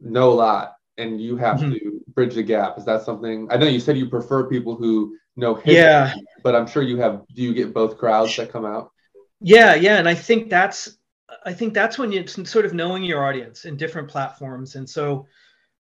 know 0.00 0.30
a 0.30 0.34
lot, 0.34 0.76
and 0.96 1.20
you 1.20 1.36
have 1.36 1.58
mm-hmm. 1.58 1.72
to 1.72 2.04
bridge 2.14 2.34
the 2.34 2.42
gap. 2.42 2.78
Is 2.78 2.84
that 2.84 3.02
something? 3.02 3.48
I 3.50 3.56
know 3.56 3.66
you 3.66 3.80
said 3.80 3.98
you 3.98 4.08
prefer 4.08 4.44
people 4.44 4.76
who 4.76 5.16
know 5.36 5.54
history, 5.54 5.74
yeah. 5.74 6.14
but 6.42 6.54
I'm 6.54 6.66
sure 6.66 6.82
you 6.82 6.98
have. 6.98 7.22
Do 7.34 7.42
you 7.42 7.54
get 7.54 7.74
both 7.74 7.98
crowds 7.98 8.36
that 8.36 8.52
come 8.52 8.64
out? 8.64 8.92
Yeah, 9.40 9.74
yeah, 9.74 9.98
and 9.98 10.08
I 10.08 10.14
think 10.14 10.50
that's 10.50 10.98
I 11.44 11.52
think 11.52 11.74
that's 11.74 11.98
when 11.98 12.12
you 12.12 12.26
sort 12.26 12.64
of 12.64 12.74
knowing 12.74 13.02
your 13.02 13.24
audience 13.24 13.64
in 13.64 13.76
different 13.76 14.08
platforms, 14.08 14.76
and 14.76 14.88
so 14.88 15.26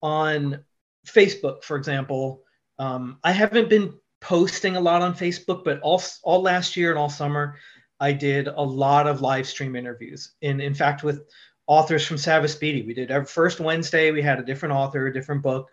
on 0.03 0.65
Facebook, 1.05 1.63
for 1.63 1.77
example, 1.77 2.43
um, 2.79 3.19
I 3.23 3.33
haven't 3.33 3.69
been 3.69 3.95
posting 4.21 4.77
a 4.77 4.81
lot 4.81 5.03
on 5.03 5.15
Facebook, 5.15 5.65
but 5.65 5.81
all 5.81 6.03
all 6.23 6.43
last 6.43 6.77
year 6.77 6.91
and 6.91 6.99
all 6.99 7.09
summer, 7.09 7.57
I 8.01 8.13
did 8.13 8.49
a 8.49 8.63
lot 8.63 9.07
of 9.07 9.21
live 9.21 9.47
stream 9.47 9.77
interviews. 9.77 10.33
And 10.43 10.61
in 10.61 10.75
fact, 10.75 11.03
with 11.03 11.27
authors 11.67 12.07
from 12.07 12.17
Savas 12.17 12.59
Beatie, 12.59 12.83
we 12.83 12.95
did 12.95 13.11
our 13.11 13.25
first 13.25 13.61
Wednesday. 13.61 14.11
We 14.11 14.23
had 14.23 14.39
a 14.39 14.45
different 14.45 14.75
author, 14.75 15.07
a 15.07 15.13
different 15.13 15.43
book 15.43 15.69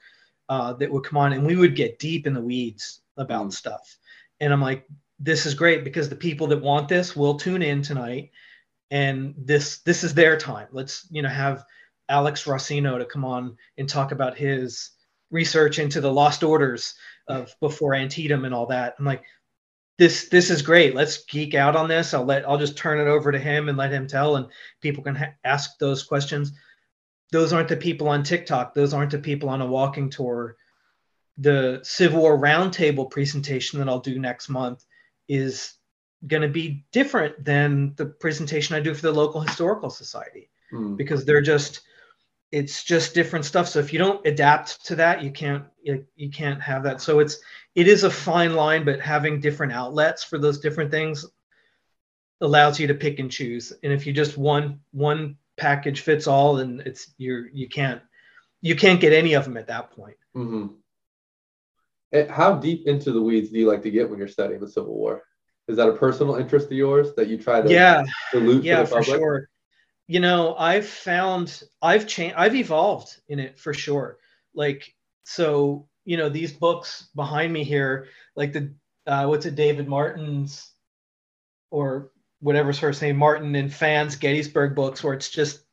uh, 0.50 0.74
that 0.74 0.91
would 0.91 1.04
come 1.04 1.17
on, 1.17 1.34
and 1.34 1.46
we 1.46 1.56
would 1.56 1.76
get 1.76 2.00
deep 2.00 2.28
in 2.28 2.34
the 2.34 2.41
weeds 2.41 3.02
about 3.17 3.48
mm. 3.48 3.54
stuff. 3.54 3.98
And 4.39 4.52
I'm 4.52 4.62
like, 4.62 4.86
this 5.20 5.46
is 5.46 5.54
great 5.54 5.84
because 5.84 6.10
the 6.10 6.15
people 6.15 6.48
that 6.48 6.62
want 6.62 6.89
this 6.89 7.15
will 7.15 7.36
tune 7.36 7.62
in 7.62 7.82
tonight, 7.82 8.32
and 8.89 9.34
this 9.38 9.80
this 9.80 10.04
is 10.04 10.13
their 10.13 10.38
time. 10.38 10.67
Let's 10.72 11.08
you 11.10 11.22
know 11.22 11.30
have 11.30 11.63
Alex 12.10 12.44
Rossino 12.44 12.98
to 12.98 13.06
come 13.06 13.24
on 13.24 13.56
and 13.78 13.88
talk 13.88 14.12
about 14.12 14.38
his 14.38 14.91
research 15.32 15.80
into 15.80 16.02
the 16.02 16.13
lost 16.13 16.44
orders 16.44 16.94
of 17.28 17.56
before 17.60 17.96
Antietam 17.96 18.46
and 18.46 18.54
all 18.54 18.67
that. 18.67 18.96
I'm 19.00 19.06
like, 19.06 19.24
this 19.98 20.30
this 20.30 20.50
is 20.50 20.62
great. 20.62 20.96
Let's 20.96 21.26
geek 21.26 21.56
out 21.56 21.76
on 21.76 21.88
this. 21.88 22.13
I'll 22.13 22.26
let 22.26 22.48
I'll 22.48 22.58
just 22.58 22.78
turn 22.78 23.00
it 23.00 23.10
over 23.10 23.32
to 23.32 23.39
him 23.39 23.70
and 23.70 23.78
let 23.78 23.91
him 23.91 24.08
tell, 24.08 24.36
and 24.36 24.48
people 24.82 25.04
can 25.04 25.15
ha- 25.15 25.34
ask 25.44 25.78
those 25.78 26.04
questions 26.04 26.54
those 27.32 27.54
aren't 27.54 27.70
the 27.70 27.78
people 27.78 28.10
on 28.10 28.24
TikTok. 28.24 28.74
Those 28.74 28.94
aren't 28.94 29.12
the 29.12 29.20
people 29.20 29.50
on 29.50 29.62
a 29.62 29.65
walking 29.65 30.10
tour. 30.10 30.58
The 31.38 31.80
Civil 31.84 32.22
War 32.22 32.38
Roundtable 32.38 33.10
presentation 33.10 33.80
that 33.80 33.89
I'll 33.89 34.00
do 34.00 34.20
next 34.20 34.50
month 34.50 34.86
is 35.28 35.74
going 36.28 36.41
to 36.41 36.50
be 36.50 36.86
different 36.91 37.44
than 37.44 37.94
the 37.96 38.06
presentation 38.06 38.76
I 38.76 38.82
do 38.82 38.94
for 38.94 39.02
the 39.02 39.13
local 39.13 39.41
historical 39.41 39.89
society 39.89 40.50
mm. 40.72 40.98
because 40.98 41.26
they're 41.26 41.41
just 41.41 41.82
it's 42.52 42.84
just 42.84 43.14
different 43.14 43.46
stuff. 43.46 43.68
So 43.68 43.80
if 43.80 43.94
you 43.94 44.00
don't 44.00 44.26
adapt 44.26 44.86
to 44.88 44.96
that, 44.96 45.24
you 45.24 45.32
can't 45.32 45.64
you, 45.82 46.06
you 46.16 46.30
can't 46.30 46.62
have 46.62 46.84
that. 46.84 47.02
So 47.02 47.20
it's 47.20 47.38
it 47.76 47.88
is 47.88 48.04
a 48.04 48.10
fine 48.10 48.56
line, 48.56 48.84
but 48.84 49.00
having 49.00 49.40
different 49.40 49.74
outlets 49.74 50.24
for 50.24 50.38
those 50.38 50.60
different 50.60 50.92
things 50.92 51.26
allows 52.42 52.80
you 52.80 52.88
to 52.88 52.94
pick 52.94 53.20
and 53.20 53.32
choose. 53.32 53.72
And 53.84 53.94
if 53.94 54.06
you 54.06 54.14
just 54.14 54.38
one 54.38 54.80
one 54.92 55.38
package 55.58 56.02
fits 56.02 56.28
all 56.28 56.58
and 56.58 56.82
it's 56.82 57.14
you're 57.18 57.48
you 57.54 57.70
can't 57.70 58.02
you 58.62 58.76
can't 58.76 59.00
get 59.00 59.14
any 59.14 59.34
of 59.34 59.44
them 59.44 59.58
at 59.58 59.68
that 59.68 59.92
point 59.92 60.18
mm-hmm. 60.36 60.68
how 62.32 62.56
deep 62.56 62.88
into 62.88 63.12
the 63.12 63.22
weeds 63.22 63.50
do 63.50 63.60
you 63.60 63.68
like 63.68 63.84
to 63.84 63.92
get 63.92 64.10
when 64.10 64.18
you're 64.18 64.28
studying 64.28 64.60
the 64.60 64.68
civil 64.68 64.96
war 64.96 65.24
is 65.68 65.78
that 65.78 65.88
a 65.88 65.94
personal 65.94 66.36
interest 66.36 66.66
of 66.66 66.72
yours 66.74 67.14
that 67.16 67.28
you 67.28 67.38
try 67.38 67.62
to 67.62 67.70
yeah 67.70 68.04
yeah 68.34 68.84
for, 68.84 69.04
for 69.04 69.04
sure 69.04 69.50
you 70.12 70.19
know 70.19 70.56
i've 70.58 70.88
found 70.88 71.63
i've 71.82 72.06
changed 72.08 72.36
i've 72.38 72.56
evolved 72.56 73.21
in 73.30 73.39
it 73.39 73.58
for 73.58 73.74
sure. 73.74 74.17
Like 74.54 74.93
so 75.24 75.88
you 76.04 76.17
know 76.17 76.30
these 76.30 76.52
books 76.52 77.08
behind 77.15 77.54
me 77.54 77.63
here 77.63 78.08
like 78.36 78.52
the 78.54 78.74
uh, 79.08 79.26
what's 79.26 79.45
it 79.45 79.56
david 79.56 79.88
martin's 79.88 80.71
or 81.71 82.12
whatever's 82.41 82.80
first 82.80 83.02
name, 83.02 83.15
Martin 83.15 83.56
and 83.56 83.71
Pfanz 83.71 84.19
Gettysburg 84.19 84.76
books, 84.76 85.04
where 85.04 85.13
it's 85.13 85.30
just 85.30 85.63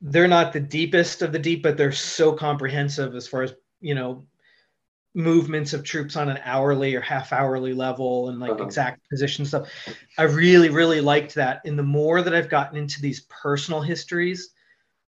they're 0.00 0.28
not 0.28 0.52
the 0.52 0.60
deepest 0.60 1.20
of 1.20 1.32
the 1.32 1.38
deep, 1.38 1.62
but 1.62 1.76
they're 1.76 1.92
so 1.92 2.32
comprehensive 2.32 3.14
as 3.14 3.28
far 3.28 3.42
as 3.42 3.54
you 3.80 3.94
know 3.94 4.26
movements 5.14 5.72
of 5.72 5.84
troops 5.84 6.16
on 6.16 6.28
an 6.28 6.40
hourly 6.44 6.94
or 6.94 7.00
half 7.00 7.32
hourly 7.32 7.72
level 7.72 8.28
and 8.28 8.40
like 8.40 8.52
uh-huh. 8.52 8.64
exact 8.64 9.08
position 9.08 9.44
stuff. 9.44 9.68
I 10.18 10.24
really, 10.24 10.70
really 10.70 11.00
liked 11.00 11.34
that. 11.36 11.60
And 11.64 11.78
the 11.78 11.84
more 11.84 12.22
that 12.22 12.34
I've 12.34 12.48
gotten 12.48 12.76
into 12.76 13.00
these 13.00 13.20
personal 13.22 13.80
histories, 13.80 14.50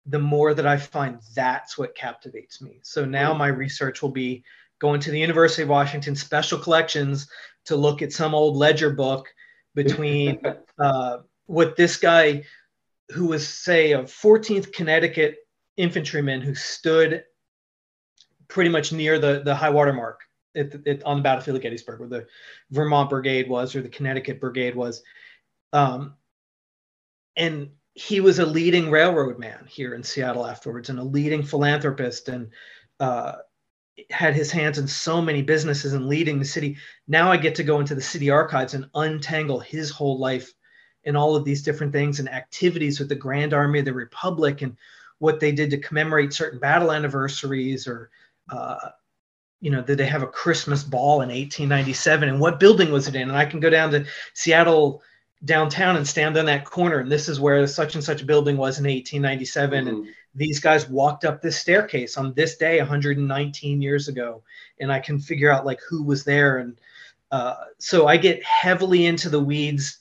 the 0.05 0.19
more 0.19 0.55
that 0.55 0.67
I 0.67 0.77
find 0.77 1.19
that's 1.35 1.79
what 1.79 1.97
captivates 1.97 2.61
me. 2.61 2.81
So 2.83 3.05
now 3.05 3.33
my 3.33 3.49
research 3.49 4.03
will 4.03 4.11
be 4.11 4.45
going 4.79 5.01
to 5.01 5.11
the 5.11 5.19
University 5.19 5.63
of 5.63 5.69
Washington 5.69 6.15
special 6.15 6.59
collections 6.59 7.29
to 7.65 7.77
look 7.77 8.03
at 8.03 8.13
some 8.13 8.35
old 8.35 8.57
ledger 8.57 8.91
book 8.91 9.33
between 9.75 10.41
uh, 10.79 11.19
what 11.47 11.77
this 11.77 11.97
guy, 11.97 12.45
who 13.11 13.27
was, 13.27 13.49
say, 13.49 13.93
a 13.93 14.03
14th 14.03 14.73
Connecticut 14.73 15.39
infantryman 15.77 16.41
who 16.41 16.55
stood 16.55 17.25
pretty 18.49 18.71
much 18.71 18.93
near 18.93 19.19
the, 19.19 19.43
the 19.45 19.55
high 19.55 19.71
water 19.71 19.93
mark 19.93 20.21
at, 20.55 21.03
on 21.05 21.19
the 21.19 21.23
battlefield 21.23 21.57
of 21.57 21.63
Gettysburg, 21.63 22.01
where 22.01 22.09
the 22.09 22.27
Vermont 22.71 23.11
Brigade 23.11 23.49
was 23.49 23.75
or 23.75 23.83
the 23.83 23.89
Connecticut 23.89 24.41
Brigade 24.41 24.75
was. 24.75 25.03
Um, 25.73 26.15
and 27.37 27.71
he 27.95 28.21
was 28.21 28.39
a 28.39 28.47
leading 28.47 28.91
railroad 28.91 29.39
man 29.39 29.67
here 29.69 29.95
in 29.95 30.03
Seattle 30.03 30.47
afterwards 30.47 30.91
and 30.91 30.99
a 30.99 31.05
leading 31.05 31.43
philanthropist 31.43 32.29
and 32.29 32.51
uh, 33.01 33.37
had 34.11 34.35
his 34.35 34.51
hands 34.51 34.79
in 34.79 34.87
so 34.87 35.23
many 35.23 35.43
businesses 35.43 35.95
and 35.95 36.07
leading 36.07 36.39
the 36.39 36.45
city. 36.45 36.77
Now 37.09 37.31
I 37.31 37.37
get 37.37 37.55
to 37.57 37.65
go 37.65 37.81
into 37.81 37.95
the 37.95 38.03
city 38.03 38.31
archives 38.31 38.75
and 38.75 38.91
untangle 38.95 39.61
his 39.61 39.91
whole 39.91 40.19
life 40.19 40.53
and 41.05 41.17
all 41.17 41.37
of 41.37 41.45
these 41.45 41.63
different 41.63 41.93
things 41.93 42.19
and 42.19 42.29
activities 42.29 42.99
with 42.99 43.09
the 43.09 43.15
Grand 43.15 43.55
Army 43.55 43.79
of 43.79 43.85
the 43.85 43.95
Republic 43.95 44.61
and 44.61 44.77
what 45.19 45.41
they 45.41 45.53
did 45.53 45.71
to 45.71 45.79
commemorate 45.79 46.33
certain 46.33 46.59
battle 46.59 46.93
anniversaries 46.93 47.87
or 47.87 48.11
uh, 48.51 48.91
you 49.61 49.71
know 49.71 49.83
did 49.83 49.99
they 49.99 50.07
have 50.07 50.23
a 50.23 50.29
christmas 50.29 50.83
ball 50.83 51.23
in 51.23 51.29
1897 51.29 52.29
and 52.29 52.41
what 52.41 52.61
building 52.61 52.93
was 52.93 53.09
it 53.09 53.15
in? 53.15 53.29
And 53.29 53.37
i 53.37 53.45
can 53.45 53.61
go 53.61 53.71
down 53.71 53.91
to 53.93 54.05
seattle 54.35 55.03
downtown 55.45 55.97
and 55.97 56.07
stand 56.07 56.37
on 56.37 56.47
that 56.47 56.65
corner 56.65 56.99
and 56.99 57.11
this 57.11 57.29
is 57.29 57.41
where 57.41 57.67
such 57.67 57.95
and 57.95 58.03
such 58.03 58.27
building 58.27 58.57
was 58.57 58.79
in 58.79 58.85
1897 58.85 59.85
mm-hmm. 59.85 59.89
and 59.89 60.09
these 60.35 60.61
guys 60.61 60.89
walked 60.89 61.25
up 61.25 61.41
this 61.41 61.59
staircase 61.59 62.17
on 62.17 62.33
this 62.35 62.57
day 62.57 62.79
119 62.79 63.83
years 63.83 64.09
ago 64.09 64.43
and 64.81 64.93
i 64.93 64.99
can 64.99 65.19
figure 65.19 65.51
out 65.51 65.67
like 65.67 65.81
who 65.89 66.03
was 66.03 66.25
there. 66.25 66.59
And 66.59 66.79
uh, 67.31 67.57
so 67.79 68.07
i 68.07 68.17
get 68.17 68.43
heavily 68.45 69.07
into 69.07 69.29
the 69.29 69.41
weeds 69.41 69.99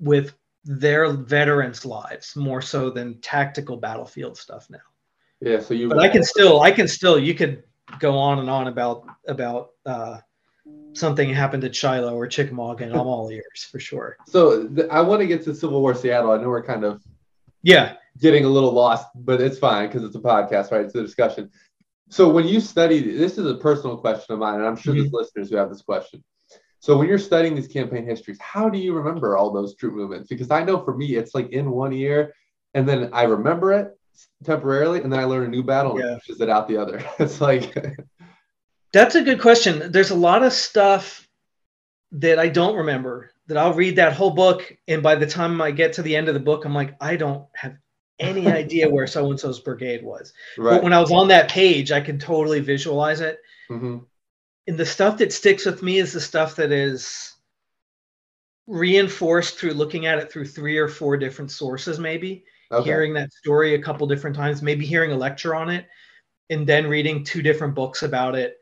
with 0.00 0.34
their 0.64 1.10
veterans 1.10 1.84
lives 1.84 2.36
more 2.36 2.62
so 2.62 2.90
than 2.90 3.20
tactical 3.20 3.76
battlefield 3.76 4.36
stuff 4.36 4.68
now 4.70 4.78
yeah 5.44 5.60
so 5.60 5.74
you 5.74 5.88
but 5.88 5.98
i 5.98 6.08
can 6.08 6.22
still 6.22 6.60
i 6.62 6.70
can 6.70 6.88
still 6.88 7.18
you 7.18 7.34
could 7.34 7.62
go 7.98 8.16
on 8.16 8.38
and 8.38 8.50
on 8.50 8.66
about 8.66 9.06
about 9.28 9.70
uh, 9.86 10.18
something 10.92 11.32
happened 11.32 11.64
at 11.64 11.74
Shiloh 11.74 12.14
or 12.14 12.26
Chickamauga, 12.26 12.84
and 12.84 12.92
I'm 12.92 13.06
all 13.06 13.30
ears 13.30 13.68
for 13.70 13.78
sure. 13.78 14.16
So 14.26 14.68
th- 14.68 14.88
I 14.90 15.00
want 15.00 15.20
to 15.20 15.26
get 15.26 15.44
to 15.44 15.54
Civil 15.54 15.80
War 15.80 15.94
Seattle. 15.94 16.32
I 16.32 16.38
know 16.38 16.48
we're 16.48 16.62
kind 16.62 16.84
of 16.84 17.02
yeah 17.62 17.96
getting 18.20 18.44
a 18.44 18.48
little 18.48 18.72
lost, 18.72 19.06
but 19.14 19.40
it's 19.40 19.58
fine 19.58 19.88
because 19.88 20.04
it's 20.04 20.16
a 20.16 20.20
podcast, 20.20 20.70
right? 20.70 20.84
It's 20.84 20.94
a 20.94 21.02
discussion. 21.02 21.50
So 22.10 22.28
when 22.28 22.46
you 22.46 22.60
study, 22.60 23.00
this 23.00 23.38
is 23.38 23.46
a 23.46 23.56
personal 23.56 23.96
question 23.96 24.34
of 24.34 24.38
mine, 24.38 24.56
and 24.56 24.66
I'm 24.66 24.76
sure 24.76 24.92
mm-hmm. 24.92 25.02
there's 25.02 25.12
listeners 25.12 25.50
who 25.50 25.56
have 25.56 25.70
this 25.70 25.82
question. 25.82 26.22
So 26.78 26.98
when 26.98 27.08
you're 27.08 27.18
studying 27.18 27.54
these 27.54 27.66
campaign 27.66 28.04
histories, 28.04 28.38
how 28.40 28.68
do 28.68 28.78
you 28.78 28.94
remember 28.94 29.36
all 29.36 29.50
those 29.50 29.74
troop 29.74 29.94
movements? 29.94 30.28
Because 30.28 30.50
I 30.50 30.62
know 30.62 30.84
for 30.84 30.94
me, 30.94 31.16
it's 31.16 31.34
like 31.34 31.50
in 31.50 31.70
one 31.70 31.92
ear, 31.92 32.34
and 32.74 32.86
then 32.88 33.10
I 33.12 33.22
remember 33.22 33.72
it 33.72 33.98
temporarily, 34.44 35.00
and 35.00 35.12
then 35.12 35.20
I 35.20 35.24
learn 35.24 35.44
a 35.44 35.48
new 35.48 35.62
battle 35.62 35.98
yeah. 35.98 36.12
and 36.12 36.20
pushes 36.20 36.40
it 36.40 36.50
out 36.50 36.68
the 36.68 36.76
other. 36.76 37.04
it's 37.18 37.40
like 37.40 37.74
that's 38.92 39.14
a 39.14 39.22
good 39.22 39.40
question. 39.40 39.90
There's 39.90 40.10
a 40.10 40.16
lot 40.16 40.42
of 40.42 40.52
stuff 40.52 41.28
that 42.12 42.38
I 42.38 42.48
don't 42.48 42.76
remember 42.76 43.32
that 43.46 43.56
I'll 43.56 43.74
read 43.74 43.96
that 43.96 44.14
whole 44.14 44.30
book, 44.30 44.74
and 44.88 45.02
by 45.02 45.16
the 45.16 45.26
time 45.26 45.60
I 45.60 45.70
get 45.70 45.94
to 45.94 46.02
the 46.02 46.16
end 46.16 46.28
of 46.28 46.34
the 46.34 46.40
book, 46.40 46.64
I'm 46.64 46.74
like, 46.74 46.94
I 47.00 47.16
don't 47.16 47.46
have 47.54 47.76
any 48.18 48.46
idea 48.50 48.88
where 48.88 49.06
so 49.06 49.30
and 49.30 49.38
so's 49.38 49.60
brigade 49.60 50.02
was. 50.02 50.32
Right. 50.56 50.76
But 50.76 50.82
when 50.82 50.92
I 50.92 51.00
was 51.00 51.10
on 51.10 51.28
that 51.28 51.50
page, 51.50 51.92
I 51.92 52.00
could 52.00 52.20
totally 52.20 52.60
visualize 52.60 53.20
it. 53.20 53.38
Mm-hmm. 53.70 53.98
And 54.66 54.78
the 54.78 54.86
stuff 54.86 55.18
that 55.18 55.32
sticks 55.32 55.66
with 55.66 55.82
me 55.82 55.98
is 55.98 56.12
the 56.12 56.20
stuff 56.20 56.56
that 56.56 56.72
is 56.72 57.34
reinforced 58.66 59.58
through 59.58 59.74
looking 59.74 60.06
at 60.06 60.18
it 60.18 60.32
through 60.32 60.46
three 60.46 60.78
or 60.78 60.88
four 60.88 61.18
different 61.18 61.50
sources, 61.50 61.98
maybe 61.98 62.44
okay. 62.70 62.84
hearing 62.84 63.14
that 63.14 63.32
story 63.32 63.74
a 63.74 63.82
couple 63.82 64.06
different 64.06 64.36
times, 64.36 64.62
maybe 64.62 64.86
hearing 64.86 65.12
a 65.12 65.16
lecture 65.16 65.54
on 65.54 65.70
it, 65.70 65.86
and 66.50 66.66
then 66.66 66.86
reading 66.86 67.24
two 67.24 67.42
different 67.42 67.74
books 67.74 68.02
about 68.02 68.34
it, 68.34 68.56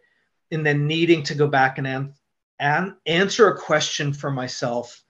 and 0.50 0.64
then 0.64 0.86
needing 0.86 1.22
to 1.24 1.34
go 1.34 1.46
back 1.46 1.78
and 1.78 1.86
an- 1.86 2.96
answer 3.06 3.48
a 3.48 3.58
question 3.58 4.12
for 4.12 4.30
myself 4.30 5.02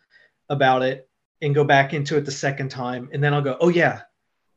about 0.48 0.83
it 0.83 1.09
and 1.42 1.55
go 1.55 1.64
back 1.64 1.92
into 1.92 2.16
it 2.16 2.24
the 2.24 2.31
second 2.31 2.70
time 2.70 3.09
and 3.12 3.22
then 3.22 3.35
i'll 3.35 3.42
go 3.42 3.57
oh 3.61 3.68
yeah 3.68 4.02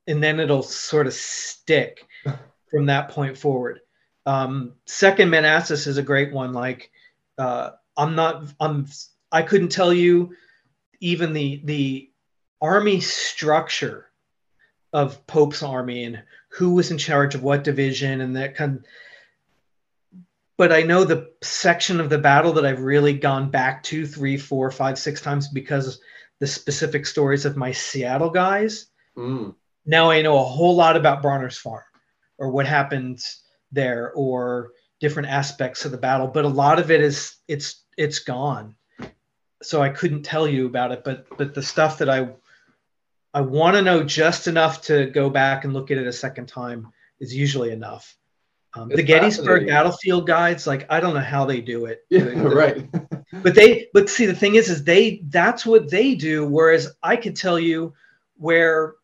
and 0.08 0.24
then 0.24 0.40
it'll 0.40 0.64
sort 0.64 1.08
of 1.08 1.14
stick 1.14 2.06
from 2.72 2.86
that 2.86 3.10
point 3.10 3.38
forward 3.38 3.82
um, 4.28 4.74
second 4.88 5.30
manassas 5.30 5.86
is 5.86 5.98
a 5.98 6.04
great 6.04 6.34
one 6.34 6.52
like 6.52 6.90
uh, 7.38 7.72
i'm 7.98 8.16
not 8.16 8.52
i'm 8.60 8.88
i 9.32 9.42
couldn't 9.42 9.70
tell 9.70 9.94
you 9.94 10.34
even 11.00 11.34
the 11.34 11.62
the 11.66 12.10
army 12.62 13.00
structure 13.00 14.08
of 14.96 15.28
pope's 15.28 15.62
army 15.62 16.06
and 16.06 16.24
who 16.48 16.74
was 16.74 16.90
in 16.90 16.98
charge 16.98 17.36
of 17.36 17.44
what 17.44 17.66
division 17.66 18.22
and 18.22 18.38
that 18.38 18.56
kind 18.56 18.78
of, 18.78 18.86
but 20.58 20.72
I 20.72 20.84
know 20.84 21.04
the 21.04 21.32
section 21.44 22.00
of 22.00 22.10
the 22.10 22.18
battle 22.18 22.54
that 22.54 22.66
I've 22.66 22.80
really 22.80 23.12
gone 23.12 23.52
back 23.52 23.84
to 23.84 24.08
three, 24.08 24.38
four, 24.38 24.72
five, 24.72 24.98
six 24.98 25.20
times 25.20 25.50
because 25.50 26.00
the 26.40 26.48
specific 26.48 27.06
stories 27.06 27.44
of 27.44 27.58
my 27.58 27.74
Seattle 27.74 28.30
guys. 28.30 28.86
Mm. 29.18 29.54
Now 29.86 30.10
I 30.10 30.22
know 30.22 30.40
a 30.40 30.44
whole 30.44 30.78
lot 30.78 30.96
about 30.96 31.22
Brawner's 31.22 31.58
Farm 31.58 31.84
or 32.38 32.50
what 32.52 32.66
happened 32.66 33.22
there 33.74 34.14
or 34.14 34.72
different 35.02 35.28
aspects 35.28 35.84
of 35.84 35.92
the 35.92 35.98
battle, 35.98 36.28
but 36.28 36.46
a 36.46 36.48
lot 36.64 36.80
of 36.80 36.90
it 36.90 37.02
is 37.02 37.36
it's 37.50 37.84
it's 37.98 38.20
gone. 38.20 38.76
So 39.62 39.82
I 39.82 39.90
couldn't 39.90 40.24
tell 40.24 40.48
you 40.48 40.68
about 40.68 40.94
it, 40.94 41.04
but 41.04 41.28
but 41.38 41.54
the 41.54 41.64
stuff 41.64 41.98
that 41.98 42.10
I 42.10 42.30
I 43.36 43.42
want 43.42 43.76
to 43.76 43.82
know 43.82 44.02
just 44.02 44.48
enough 44.48 44.82
to 44.84 45.08
go 45.08 45.30
back 45.30 45.66
and 45.66 45.74
look 45.74 45.92
at 45.92 45.98
it 45.98 46.08
a 46.08 46.14
second 46.14 46.48
time 46.48 46.88
is 47.20 47.36
usually 47.36 47.72
enough. 47.72 48.16
Um, 48.74 48.88
the 48.88 49.04
Gettysburg 49.04 49.68
battlefield 49.68 50.26
guides, 50.26 50.66
like 50.66 50.86
I 50.90 51.02
don't 51.02 51.14
know 51.14 51.20
how 51.20 51.44
they 51.44 51.60
do 51.60 51.86
it. 51.86 52.06
Yeah, 52.10 52.24
right. 52.42 52.90
but 53.44 53.54
they, 53.54 53.88
but 53.94 54.10
see, 54.10 54.26
the 54.26 54.34
thing 54.34 54.56
is, 54.56 54.70
is 54.70 54.86
they 54.86 55.22
that's 55.26 55.66
what 55.66 55.92
they 55.92 56.16
do. 56.16 56.46
Whereas 56.46 56.96
I 57.04 57.18
could 57.18 57.36
tell 57.36 57.60
you 57.60 57.94
where 58.38 58.96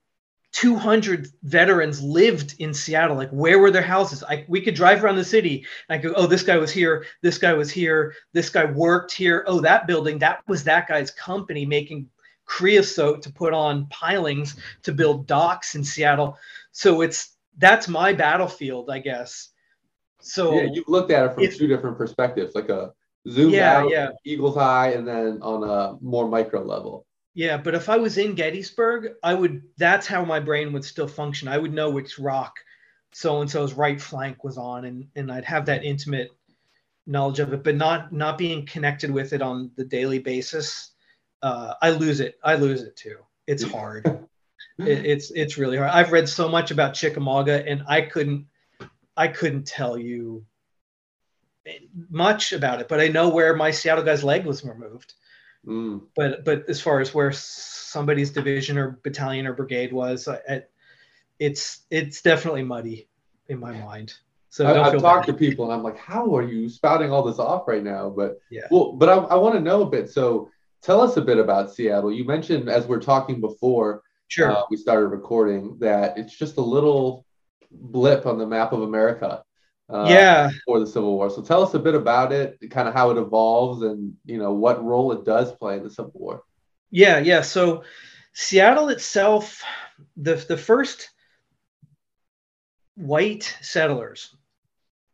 200 0.53 1.27
veterans 1.43 2.01
lived 2.01 2.55
in 2.59 2.73
Seattle. 2.73 3.17
Like 3.17 3.31
where 3.31 3.59
were 3.59 3.71
their 3.71 3.81
houses? 3.81 4.23
I 4.23 4.45
we 4.47 4.61
could 4.61 4.75
drive 4.75 5.03
around 5.03 5.17
the 5.17 5.25
city. 5.25 5.65
And 5.89 5.99
I 5.99 6.01
go, 6.01 6.13
oh, 6.15 6.25
this 6.25 6.43
guy 6.43 6.55
was 6.55 6.71
here. 6.71 7.05
This 7.21 7.37
guy 7.37 7.51
was 7.51 7.69
here. 7.69 8.13
This 8.31 8.49
guy 8.49 8.63
worked 8.63 9.11
here. 9.11 9.43
Oh, 9.45 9.59
that 9.59 9.87
building, 9.87 10.19
that 10.19 10.41
was 10.47 10.63
that 10.63 10.87
guy's 10.87 11.11
company 11.11 11.65
making 11.65 12.09
creosote 12.51 13.21
to 13.21 13.31
put 13.31 13.53
on 13.53 13.87
pilings 13.87 14.57
to 14.83 14.91
build 14.91 15.25
docks 15.25 15.75
in 15.75 15.83
Seattle. 15.85 16.37
So 16.73 16.99
it's 16.99 17.37
that's 17.57 17.87
my 17.87 18.11
battlefield, 18.11 18.89
I 18.89 18.99
guess. 18.99 19.49
So 20.19 20.55
yeah, 20.55 20.67
you've 20.73 20.89
looked 20.89 21.11
at 21.11 21.25
it 21.25 21.33
from 21.33 21.47
two 21.47 21.67
different 21.67 21.97
perspectives, 21.97 22.53
like 22.53 22.67
a 22.67 22.91
zoom 23.29 23.53
yeah, 23.53 23.77
out, 23.77 23.89
yeah. 23.89 24.09
eagle's 24.25 24.57
eye, 24.57 24.89
and 24.89 25.07
then 25.07 25.41
on 25.41 25.63
a 25.63 25.97
more 26.01 26.27
micro 26.27 26.61
level. 26.61 27.05
Yeah, 27.33 27.55
but 27.55 27.73
if 27.73 27.87
I 27.87 27.95
was 27.95 28.17
in 28.17 28.35
Gettysburg, 28.35 29.13
I 29.23 29.33
would. 29.33 29.63
That's 29.77 30.05
how 30.05 30.25
my 30.25 30.41
brain 30.41 30.73
would 30.73 30.83
still 30.83 31.07
function. 31.07 31.47
I 31.47 31.57
would 31.57 31.73
know 31.73 31.89
which 31.89 32.19
rock 32.19 32.55
so 33.13 33.39
and 33.39 33.49
so's 33.49 33.73
right 33.73 34.01
flank 34.01 34.43
was 34.43 34.57
on, 34.57 34.83
and 34.83 35.07
and 35.15 35.31
I'd 35.31 35.45
have 35.45 35.65
that 35.67 35.85
intimate 35.85 36.31
knowledge 37.07 37.39
of 37.39 37.53
it, 37.53 37.63
but 37.63 37.75
not 37.75 38.11
not 38.11 38.37
being 38.37 38.65
connected 38.65 39.09
with 39.09 39.31
it 39.31 39.41
on 39.41 39.71
the 39.77 39.85
daily 39.85 40.19
basis. 40.19 40.91
Uh, 41.41 41.73
I 41.81 41.91
lose 41.91 42.19
it. 42.19 42.39
I 42.43 42.55
lose 42.55 42.83
it 42.83 42.95
too. 42.95 43.17
It's 43.47 43.63
hard. 43.63 44.05
it, 44.79 45.05
it's 45.05 45.31
it's 45.31 45.57
really 45.57 45.77
hard. 45.77 45.89
I've 45.91 46.11
read 46.11 46.29
so 46.29 46.47
much 46.49 46.71
about 46.71 46.93
Chickamauga, 46.93 47.67
and 47.67 47.83
I 47.87 48.01
couldn't 48.01 48.45
I 49.17 49.27
couldn't 49.27 49.65
tell 49.65 49.97
you 49.97 50.45
much 52.09 52.53
about 52.53 52.81
it, 52.81 52.87
but 52.87 52.99
I 52.99 53.07
know 53.07 53.29
where 53.29 53.55
my 53.55 53.71
Seattle 53.71 54.03
guy's 54.03 54.23
leg 54.23 54.45
was 54.45 54.63
removed. 54.65 55.13
Mm. 55.65 56.01
But 56.15 56.43
but 56.43 56.67
as 56.69 56.81
far 56.81 57.01
as 57.01 57.13
where 57.13 57.31
somebody's 57.31 58.31
division 58.31 58.77
or 58.77 58.99
battalion 59.03 59.45
or 59.45 59.53
brigade 59.53 59.93
was, 59.93 60.27
I, 60.27 60.63
it's 61.39 61.81
it's 61.89 62.21
definitely 62.21 62.63
muddy 62.63 63.07
in 63.47 63.59
my 63.59 63.71
mind. 63.71 64.13
So 64.49 64.67
I, 64.67 64.89
have 64.91 65.01
talked 65.01 65.27
to 65.27 65.33
people 65.33 65.65
and 65.65 65.73
I'm 65.73 65.83
like, 65.83 65.97
how 65.97 66.35
are 66.35 66.43
you 66.43 66.67
spouting 66.67 67.11
all 67.11 67.23
this 67.23 67.39
off 67.39 67.67
right 67.67 67.83
now? 67.83 68.09
But 68.09 68.41
yeah, 68.49 68.67
well, 68.69 68.91
but 68.93 69.07
I, 69.07 69.15
I 69.15 69.35
want 69.35 69.55
to 69.55 69.61
know 69.61 69.83
a 69.83 69.89
bit. 69.89 70.09
So 70.09 70.49
tell 70.81 71.01
us 71.01 71.17
a 71.17 71.21
bit 71.21 71.37
about 71.37 71.73
Seattle. 71.73 72.11
You 72.11 72.25
mentioned 72.25 72.69
as 72.69 72.85
we're 72.87 73.01
talking 73.01 73.39
before, 73.39 74.03
sure, 74.27 74.51
uh, 74.51 74.63
we 74.69 74.77
started 74.77 75.07
recording 75.07 75.77
that 75.79 76.17
it's 76.17 76.37
just 76.37 76.57
a 76.57 76.61
little 76.61 77.25
blip 77.71 78.25
on 78.25 78.37
the 78.37 78.47
map 78.47 78.73
of 78.73 78.81
America. 78.81 79.43
Uh, 79.89 80.07
yeah. 80.09 80.49
For 80.65 80.79
the 80.79 80.87
Civil 80.87 81.15
War. 81.15 81.29
So 81.29 81.41
tell 81.41 81.61
us 81.61 81.73
a 81.73 81.79
bit 81.79 81.95
about 81.95 82.31
it, 82.31 82.57
kind 82.69 82.87
of 82.87 82.93
how 82.93 83.09
it 83.09 83.17
evolves, 83.17 83.81
and 83.81 84.15
you 84.25 84.37
know 84.37 84.53
what 84.53 84.83
role 84.83 85.11
it 85.11 85.25
does 85.25 85.51
play 85.51 85.77
in 85.77 85.83
the 85.83 85.89
Civil 85.89 86.13
War. 86.15 86.43
Yeah, 86.91 87.19
yeah. 87.19 87.41
So 87.41 87.83
Seattle 88.33 88.87
itself, 88.87 89.61
the 90.15 90.35
the 90.35 90.55
first 90.55 91.09
white 92.95 93.55
settlers 93.61 94.35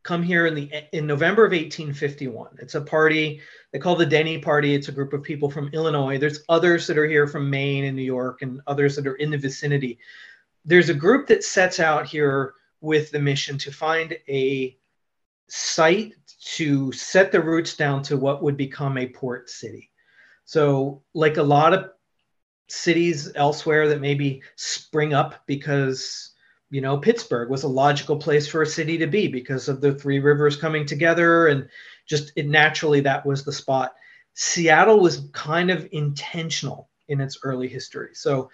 come 0.08 0.24
here 0.24 0.48
in 0.48 0.56
the 0.56 0.72
in 0.94 1.06
November 1.06 1.46
of 1.46 1.52
1851. 1.52 2.58
It's 2.60 2.76
a 2.76 2.82
party 2.82 3.42
they 3.72 3.80
call 3.80 3.96
the 3.96 4.06
Denny 4.06 4.40
Party. 4.40 4.74
It's 4.74 4.88
a 4.88 4.94
group 4.94 5.14
of 5.14 5.22
people 5.22 5.52
from 5.52 5.70
Illinois. 5.74 6.18
There's 6.18 6.44
others 6.50 6.88
that 6.88 6.98
are 6.98 7.08
here 7.08 7.28
from 7.28 7.50
Maine 7.50 7.84
and 7.86 7.96
New 7.96 8.04
York, 8.04 8.42
and 8.42 8.62
others 8.66 8.96
that 8.96 9.06
are 9.06 9.16
in 9.16 9.30
the 9.30 9.38
vicinity 9.38 10.00
there's 10.68 10.90
a 10.90 10.94
group 10.94 11.28
that 11.28 11.46
sets 11.46 11.80
out 11.80 12.06
here 12.06 12.54
with 12.82 13.10
the 13.10 13.20
mission 13.20 13.58
to 13.58 13.72
find 13.72 14.16
a 14.28 14.78
site 15.48 16.14
to 16.42 16.92
set 16.92 17.32
the 17.32 17.42
roots 17.42 17.76
down 17.76 18.04
to 18.04 18.18
what 18.18 18.44
would 18.44 18.58
become 18.58 18.98
a 18.98 19.08
port 19.08 19.50
city. 19.50 19.90
So, 20.44 21.02
like 21.14 21.38
a 21.38 21.44
lot 21.44 21.74
of 21.74 21.92
cities 22.68 23.32
elsewhere 23.34 23.88
that 23.88 24.02
maybe 24.02 24.44
spring 24.58 25.14
up 25.14 25.42
because 25.48 26.34
you 26.70 26.82
know 26.82 26.98
Pittsburgh 26.98 27.50
was 27.50 27.64
a 27.64 27.68
logical 27.68 28.18
place 28.18 28.48
for 28.48 28.62
a 28.62 28.68
city 28.68 28.98
to 28.98 29.08
be 29.08 29.28
because 29.28 29.70
of 29.70 29.82
the 29.82 29.94
three 29.94 30.20
rivers 30.20 30.56
coming 30.56 30.86
together 30.86 31.48
and 31.48 31.68
just 32.06 32.32
it 32.36 32.48
naturally 32.48 33.02
that 33.02 33.26
was 33.26 33.44
the 33.44 33.52
spot. 33.52 33.96
Seattle 34.34 35.00
was 35.00 35.30
kind 35.34 35.72
of 35.72 35.88
intentional 35.92 36.90
in 37.08 37.22
its 37.22 37.40
early 37.44 37.68
history. 37.68 38.10
So 38.14 38.50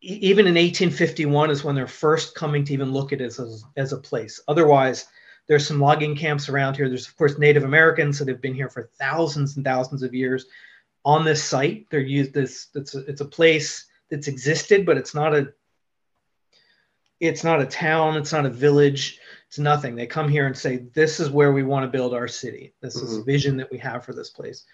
even 0.00 0.46
in 0.46 0.54
1851 0.54 1.50
is 1.50 1.64
when 1.64 1.74
they're 1.74 1.86
first 1.86 2.34
coming 2.34 2.64
to 2.64 2.72
even 2.72 2.92
look 2.92 3.12
at 3.12 3.20
it 3.20 3.38
as, 3.38 3.64
as 3.76 3.92
a 3.92 3.98
place. 3.98 4.40
Otherwise, 4.46 5.06
there's 5.46 5.66
some 5.66 5.80
logging 5.80 6.16
camps 6.16 6.48
around 6.48 6.76
here. 6.76 6.88
There's 6.88 7.08
of 7.08 7.16
course 7.16 7.38
Native 7.38 7.64
Americans 7.64 8.18
that 8.18 8.28
have 8.28 8.42
been 8.42 8.54
here 8.54 8.68
for 8.68 8.90
thousands 8.98 9.56
and 9.56 9.64
thousands 9.64 10.02
of 10.02 10.14
years 10.14 10.46
on 11.04 11.24
this 11.24 11.42
site. 11.42 11.86
They're 11.90 12.00
used 12.00 12.34
this. 12.34 12.68
It's 12.74 12.94
a, 12.94 13.00
it's 13.06 13.20
a 13.20 13.26
place 13.26 13.86
that's 14.10 14.28
existed, 14.28 14.84
but 14.84 14.96
it's 14.96 15.14
not 15.14 15.34
a 15.34 15.52
it's 17.20 17.44
not 17.44 17.60
a 17.60 17.66
town. 17.66 18.16
It's 18.16 18.32
not 18.32 18.46
a 18.46 18.50
village. 18.50 19.20
It's 19.48 19.58
nothing. 19.58 19.94
They 19.94 20.06
come 20.06 20.28
here 20.28 20.46
and 20.46 20.56
say, 20.56 20.78
"This 20.94 21.20
is 21.20 21.30
where 21.30 21.52
we 21.52 21.62
want 21.62 21.84
to 21.84 21.96
build 21.96 22.14
our 22.14 22.28
city. 22.28 22.74
This 22.80 22.96
mm-hmm. 22.96 23.06
is 23.06 23.16
a 23.16 23.22
vision 23.22 23.56
that 23.56 23.70
we 23.70 23.78
have 23.78 24.04
for 24.04 24.12
this 24.12 24.30
place." 24.30 24.64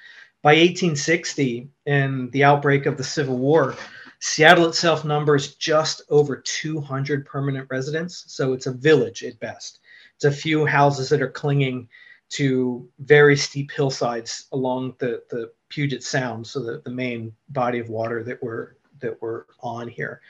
By 0.42 0.54
1860 0.54 1.68
and 1.86 2.32
the 2.32 2.42
outbreak 2.42 2.86
of 2.86 2.96
the 2.96 3.04
Civil 3.04 3.38
War, 3.38 3.76
Seattle 4.24 4.68
itself 4.68 5.04
numbers 5.04 5.56
just 5.56 6.02
over 6.08 6.36
200 6.36 7.26
permanent 7.26 7.66
residents, 7.70 8.24
so 8.28 8.52
it's 8.52 8.66
a 8.66 8.72
village 8.72 9.24
at 9.24 9.38
best. 9.40 9.80
It's 10.14 10.24
a 10.24 10.30
few 10.30 10.64
houses 10.64 11.08
that 11.08 11.22
are 11.22 11.30
clinging 11.30 11.88
to 12.30 12.88
very 13.00 13.36
steep 13.36 13.72
hillsides 13.72 14.46
along 14.52 14.94
the, 14.98 15.22
the 15.30 15.52
Puget 15.70 16.04
Sound, 16.04 16.46
so 16.46 16.60
the, 16.60 16.80
the 16.84 16.90
main 16.90 17.32
body 17.48 17.80
of 17.80 17.88
water 17.88 18.22
that 18.22 18.40
we're 18.42 18.76
that 19.00 19.20
we're 19.20 19.44
on 19.60 19.88
here. 19.88 20.20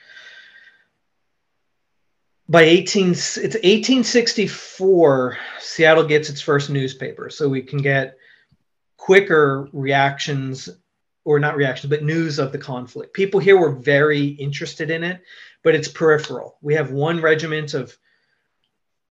By 2.52 2.64
18 2.64 3.12
it's 3.12 3.38
1864, 3.38 5.38
Seattle 5.58 6.04
gets 6.04 6.28
its 6.28 6.42
first 6.42 6.68
newspaper, 6.68 7.30
so 7.30 7.48
we 7.48 7.62
can 7.62 7.80
get 7.80 8.18
quicker 8.98 9.70
reactions 9.72 10.68
or 11.24 11.40
not 11.40 11.56
reactions 11.56 11.88
but 11.88 12.04
news 12.04 12.38
of 12.38 12.52
the 12.52 12.58
conflict. 12.58 13.14
People 13.14 13.40
here 13.40 13.56
were 13.56 13.72
very 13.72 14.26
interested 14.26 14.90
in 14.90 15.02
it, 15.02 15.22
but 15.64 15.74
it's 15.74 15.88
peripheral. 15.88 16.58
We 16.60 16.74
have 16.74 16.90
one 16.90 17.22
regiment 17.22 17.72
of 17.72 17.96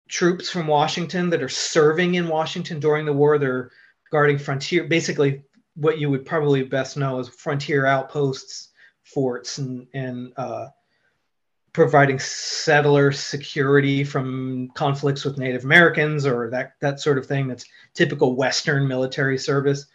troops 0.08 0.50
from 0.50 0.66
Washington 0.66 1.30
that 1.30 1.40
are 1.40 1.48
serving 1.48 2.16
in 2.16 2.26
Washington 2.26 2.80
during 2.80 3.06
the 3.06 3.12
war. 3.12 3.38
They're 3.38 3.70
guarding 4.10 4.38
frontier, 4.38 4.88
basically 4.88 5.44
what 5.76 6.00
you 6.00 6.10
would 6.10 6.26
probably 6.26 6.64
best 6.64 6.96
know 6.96 7.20
as 7.20 7.28
frontier 7.28 7.86
outposts, 7.86 8.70
forts, 9.04 9.58
and 9.58 9.86
and 9.94 10.32
uh, 10.36 10.70
providing 11.78 12.18
settler 12.18 13.12
security 13.12 14.04
from 14.04 14.68
conflicts 14.74 15.24
with 15.24 15.38
Native 15.38 15.64
Americans 15.64 16.26
or 16.26 16.50
that 16.50 16.72
that 16.80 17.00
sort 17.00 17.18
of 17.18 17.26
thing. 17.26 17.48
That's 17.48 17.64
typical 17.94 18.36
Western 18.36 18.86
military 18.86 19.38
service 19.38 19.86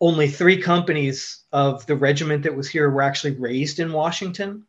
only 0.00 0.28
three 0.28 0.60
companies 0.60 1.44
of 1.52 1.86
the 1.86 1.96
regiment 1.96 2.42
that 2.42 2.54
was 2.54 2.68
here 2.68 2.90
were 2.90 3.02
actually 3.02 3.32
raised 3.32 3.80
in 3.80 3.92
Washington. 3.92 4.64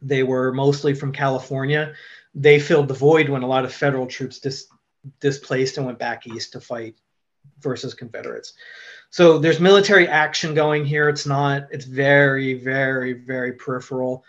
They 0.00 0.22
were 0.22 0.52
mostly 0.52 0.94
from 0.94 1.12
California. 1.12 1.92
They 2.34 2.60
filled 2.60 2.88
the 2.88 2.94
void 2.94 3.28
when 3.28 3.42
a 3.42 3.46
lot 3.46 3.64
of 3.64 3.74
federal 3.74 4.06
troops 4.06 4.38
dis- 4.38 4.68
displaced 5.20 5.76
and 5.76 5.86
went 5.86 5.98
back 5.98 6.26
east 6.26 6.52
to 6.52 6.60
fight 6.60 6.96
versus 7.60 7.94
Confederates. 7.94 8.54
So 9.10 9.38
there's 9.38 9.58
military 9.58 10.06
action 10.06 10.54
going 10.54 10.84
here. 10.84 11.08
It's 11.08 11.26
not. 11.26 11.68
It's 11.70 11.84
very, 11.84 12.54
very, 12.54 13.14
very 13.14 13.52
peripheral. 13.52 14.24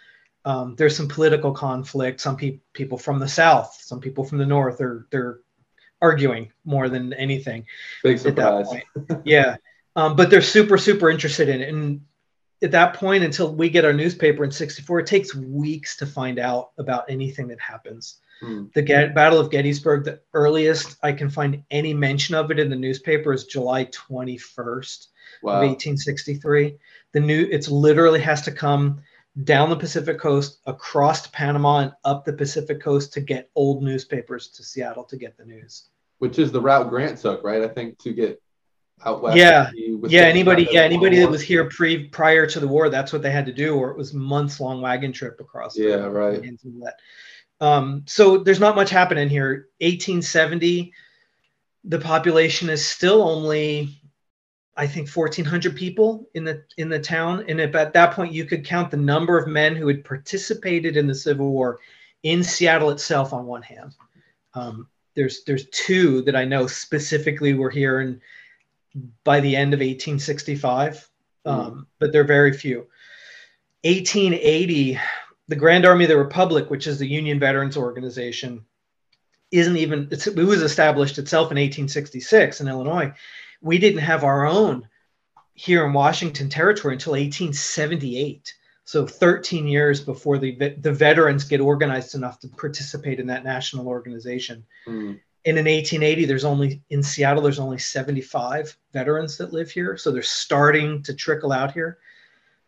Um, 0.50 0.74
there's 0.78 0.98
some 0.98 1.08
political 1.08 1.52
conflict. 1.52 2.20
Some 2.20 2.36
pe- 2.36 2.60
people 2.74 2.98
from 2.98 3.20
the 3.20 3.28
South, 3.28 3.78
some 3.82 4.00
people 4.00 4.24
from 4.24 4.40
the 4.40 4.48
North 4.48 4.82
are 4.82 5.08
they're 5.12 5.42
arguing 6.02 6.52
more 6.66 6.90
than 6.90 7.14
anything. 7.14 7.68
Big 8.02 8.18
surprise. 8.18 8.68
yeah, 9.26 9.58
um, 9.96 10.16
but 10.16 10.32
they're 10.32 10.42
super, 10.42 10.80
super 10.80 11.12
interested 11.12 11.50
in 11.50 11.62
it. 11.62 11.70
And 11.70 12.02
at 12.64 12.72
that 12.72 12.96
point, 12.96 13.24
until 13.24 13.54
we 13.54 13.70
get 13.70 13.86
our 13.86 13.94
newspaper 13.94 14.44
in 14.44 14.50
'64, 14.50 15.02
it 15.02 15.06
takes 15.06 15.36
weeks 15.36 15.98
to 15.98 16.08
find 16.08 16.40
out 16.40 16.72
about 16.80 17.06
anything 17.10 17.48
that 17.50 17.60
happens. 17.60 18.18
Hmm. 18.42 18.66
The 18.74 18.82
Get- 18.82 19.14
Battle 19.14 19.40
of 19.40 19.52
Gettysburg, 19.52 20.04
the 20.04 20.20
earliest 20.34 20.98
I 21.04 21.12
can 21.12 21.30
find 21.30 21.64
any 21.70 21.94
mention 21.94 22.34
of 22.34 22.50
it 22.50 22.58
in 22.58 22.72
the 22.72 22.76
newspaper 22.76 23.34
is 23.34 23.44
July 23.44 23.86
21st 23.86 25.08
wow. 25.44 25.52
of 25.52 25.60
1863. 25.60 26.76
The 27.12 27.20
new, 27.20 27.48
it's 27.52 27.70
literally 27.70 28.22
has 28.22 28.42
to 28.44 28.52
come 28.52 29.04
down 29.44 29.70
the 29.70 29.76
Pacific 29.76 30.20
coast, 30.20 30.60
across 30.66 31.28
Panama, 31.28 31.80
and 31.80 31.92
up 32.04 32.26
the 32.26 32.34
Pacific 32.34 32.82
coast 32.82 33.14
to 33.14 33.22
get 33.22 33.50
old 33.56 33.84
newspapers 33.84 34.50
to 34.50 34.64
Seattle 34.64 35.04
to 35.06 35.18
get 35.18 35.38
the 35.38 35.46
news. 35.46 35.90
Which 36.18 36.40
is 36.40 36.52
the 36.52 36.62
route 36.62 36.90
Grant 36.90 37.18
took, 37.20 37.44
right? 37.44 37.62
I 37.62 37.68
think 37.68 37.98
to 38.00 38.14
get 38.14 38.42
out 39.06 39.22
west. 39.22 39.38
Yeah, 39.38 39.72
yeah. 39.74 40.24
Anybody, 40.24 40.68
yeah, 40.70 40.82
anybody 40.82 41.20
that 41.20 41.30
was 41.30 41.42
here 41.42 41.70
pre 41.70 42.08
prior 42.10 42.46
to 42.48 42.60
the 42.60 42.68
war, 42.68 42.90
that's 42.90 43.14
what 43.14 43.22
they 43.22 43.32
had 43.32 43.46
to 43.46 43.54
do, 43.54 43.76
or 43.76 43.92
it 43.92 43.98
was 43.98 44.14
months 44.14 44.60
long 44.60 44.82
wagon 44.82 45.14
trip 45.14 45.40
across. 45.40 45.78
Yeah, 45.78 46.06
right. 46.06 46.44
Um, 47.62 48.04
so 48.08 48.38
there's 48.38 48.60
not 48.60 48.76
much 48.76 48.90
happening 48.90 49.30
here. 49.30 49.68
1870, 49.80 50.94
the 51.86 52.00
population 52.00 52.70
is 52.70 52.86
still 52.86 53.22
only, 53.22 53.99
I 54.80 54.88
think, 54.88 55.10
1,400 55.10 55.76
people 55.76 56.30
in 56.36 56.46
the 56.46 56.64
in 56.78 56.88
the 56.88 57.00
town. 57.00 57.44
And 57.50 57.60
at 57.60 57.94
that 57.94 58.14
point, 58.14 58.32
you 58.32 58.46
could 58.46 58.66
count 58.66 58.90
the 58.90 58.98
number 58.98 59.38
of 59.38 59.46
men 59.46 59.76
who 59.76 59.88
had 59.88 60.06
participated 60.06 60.96
in 60.96 61.06
the 61.06 61.14
Civil 61.14 61.50
War 61.50 61.80
in 62.24 62.42
Seattle 62.42 62.90
itself 62.90 63.34
on 63.34 63.46
one 63.46 63.62
hand. 63.62 63.94
Um, 64.54 64.88
there's 65.16 65.44
there's 65.44 65.68
two 65.72 66.22
that 66.22 66.36
I 66.36 66.46
know 66.46 66.66
specifically 66.66 67.54
were 67.54 67.70
here 67.70 68.00
and 68.00 68.22
by 69.26 69.42
the 69.42 69.54
end 69.54 69.74
of 69.74 69.82
1865, 69.82 71.10
mm. 71.46 71.52
um, 71.52 71.88
but 72.00 72.14
they're 72.14 72.24
very 72.24 72.54
few. 72.54 72.88
1880 73.84 74.98
the 75.50 75.56
Grand 75.56 75.86
Army 75.86 76.06
of 76.06 76.10
the 76.10 76.18
Republic, 76.18 76.70
which 76.70 76.88
is 76.88 77.00
the 77.00 77.08
Union 77.08 77.40
Veterans 77.40 77.76
Organization, 77.76 78.64
isn't 79.52 79.78
even 79.78 80.08
it 80.12 80.36
was 80.36 80.62
established 80.62 81.18
itself 81.18 81.52
in 81.52 81.58
1866 81.58 82.62
in 82.62 82.68
Illinois. 82.70 83.12
We 83.62 83.78
didn't 83.78 84.02
have 84.02 84.24
our 84.24 84.46
own 84.46 84.88
here 85.54 85.86
in 85.86 85.94
Washington 85.94 86.50
Territory 86.50 86.94
until 86.94 87.14
1878. 87.14 88.54
So 88.86 89.06
13 89.06 89.68
years 89.68 90.02
before 90.02 90.38
the 90.40 90.76
the 90.80 90.92
veterans 90.92 91.44
get 91.44 91.60
organized 91.60 92.16
enough 92.16 92.40
to 92.40 92.48
participate 92.48 93.20
in 93.20 93.28
that 93.28 93.44
national 93.44 93.88
organization. 93.88 94.66
Mm. 94.88 95.20
And 95.46 95.58
in 95.58 95.66
1880, 95.66 96.26
there's 96.26 96.44
only 96.44 96.82
in 96.90 97.04
Seattle, 97.04 97.44
there's 97.44 97.60
only 97.60 97.78
75 97.78 98.76
veterans 98.92 99.38
that 99.38 99.54
live 99.54 99.70
here. 99.72 99.96
So 99.96 100.12
they're 100.12 100.24
starting 100.24 101.04
to 101.04 101.14
trickle 101.14 101.52
out 101.52 101.72
here. 101.72 102.00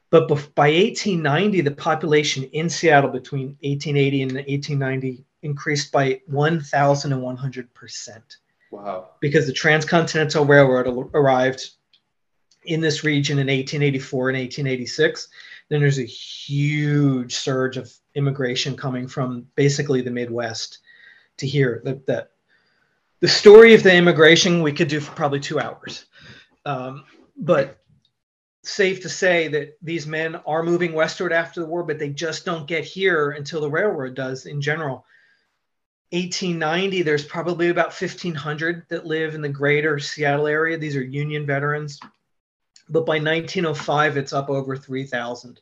But 0.09 0.27
by 0.27 0.69
1890, 0.69 1.61
the 1.61 1.71
population 1.71 2.43
in 2.43 2.69
Seattle 2.69 3.09
between 3.09 3.57
1880 3.61 4.21
and 4.23 4.31
1890 4.33 5.25
increased 5.41 5.91
by 5.91 6.21
1,100%. 6.29 8.21
Wow. 8.71 9.09
Because 9.19 9.45
the 9.45 9.53
Transcontinental 9.53 10.45
Railroad 10.45 11.11
arrived 11.13 11.71
in 12.63 12.79
this 12.79 13.03
region 13.03 13.37
in 13.37 13.47
1884 13.47 14.29
and 14.29 14.37
1886. 14.37 15.27
Then 15.69 15.81
there's 15.81 15.99
a 15.99 16.03
huge 16.03 17.35
surge 17.35 17.77
of 17.77 17.91
immigration 18.15 18.75
coming 18.75 19.07
from 19.07 19.45
basically 19.55 20.01
the 20.01 20.11
Midwest 20.11 20.79
to 21.37 21.47
here. 21.47 21.81
That, 21.83 22.05
that 22.07 22.31
the 23.19 23.27
story 23.27 23.73
of 23.73 23.83
the 23.83 23.93
immigration 23.93 24.61
we 24.61 24.71
could 24.71 24.87
do 24.87 24.99
for 24.99 25.11
probably 25.13 25.39
two 25.39 25.59
hours. 25.59 26.05
Um, 26.65 27.05
but 27.37 27.77
safe 28.63 29.01
to 29.01 29.09
say 29.09 29.47
that 29.49 29.77
these 29.81 30.05
men 30.05 30.35
are 30.45 30.63
moving 30.63 30.93
westward 30.93 31.33
after 31.33 31.59
the 31.59 31.65
war, 31.65 31.83
but 31.83 31.99
they 31.99 32.09
just 32.09 32.45
don't 32.45 32.67
get 32.67 32.83
here 32.83 33.31
until 33.31 33.61
the 33.61 33.69
railroad 33.69 34.15
does 34.15 34.45
in 34.45 34.61
general. 34.61 35.05
1890, 36.11 37.03
there's 37.03 37.23
probably 37.23 37.69
about 37.69 37.99
1,500 37.99 38.85
that 38.89 39.05
live 39.05 39.33
in 39.33 39.41
the 39.41 39.49
greater 39.49 39.97
Seattle 39.97 40.47
area. 40.47 40.77
These 40.77 40.97
are 40.97 41.03
Union 41.03 41.45
veterans. 41.45 41.99
But 42.89 43.05
by 43.05 43.19
1905, 43.19 44.17
it's 44.17 44.33
up 44.33 44.49
over 44.49 44.75
3,000. 44.75 45.61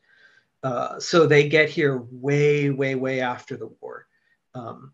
Uh, 0.63 0.99
so 0.99 1.27
they 1.27 1.47
get 1.47 1.69
here 1.69 2.03
way, 2.11 2.71
way, 2.71 2.95
way 2.95 3.21
after 3.21 3.57
the 3.57 3.67
war. 3.79 4.07
Um, 4.55 4.93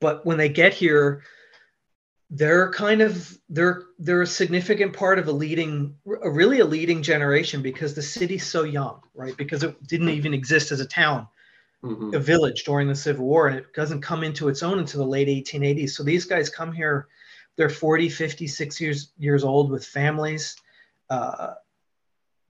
but 0.00 0.26
when 0.26 0.36
they 0.36 0.48
get 0.48 0.74
here, 0.74 1.22
they're 2.30 2.72
kind 2.72 3.00
of 3.00 3.38
they're 3.48 3.84
they're 3.98 4.22
a 4.22 4.26
significant 4.26 4.92
part 4.92 5.18
of 5.18 5.28
a 5.28 5.32
leading 5.32 5.94
a 6.22 6.30
really 6.30 6.58
a 6.60 6.64
leading 6.64 7.02
generation 7.02 7.62
because 7.62 7.94
the 7.94 8.02
city's 8.02 8.44
so 8.44 8.64
young 8.64 9.00
right 9.14 9.36
because 9.36 9.62
it 9.62 9.86
didn't 9.86 10.08
even 10.08 10.34
exist 10.34 10.72
as 10.72 10.80
a 10.80 10.86
town 10.86 11.28
mm-hmm. 11.84 12.14
a 12.14 12.18
village 12.18 12.64
during 12.64 12.88
the 12.88 12.94
civil 12.94 13.26
war 13.26 13.48
and 13.48 13.58
it 13.58 13.72
doesn't 13.74 14.00
come 14.00 14.24
into 14.24 14.48
its 14.48 14.62
own 14.62 14.78
until 14.78 15.00
the 15.00 15.06
late 15.06 15.28
1880s 15.28 15.90
so 15.90 16.02
these 16.02 16.24
guys 16.24 16.48
come 16.48 16.72
here 16.72 17.08
they're 17.56 17.70
40 17.70 18.08
50 18.08 18.46
6 18.46 18.80
years 18.80 19.12
years 19.18 19.44
old 19.44 19.70
with 19.70 19.86
families 19.86 20.56
uh, 21.10 21.54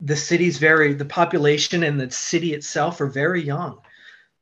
the 0.00 0.16
city's 0.16 0.58
very 0.58 0.94
the 0.94 1.04
population 1.04 1.82
and 1.82 2.00
the 2.00 2.10
city 2.10 2.54
itself 2.54 3.00
are 3.00 3.06
very 3.06 3.42
young 3.42 3.78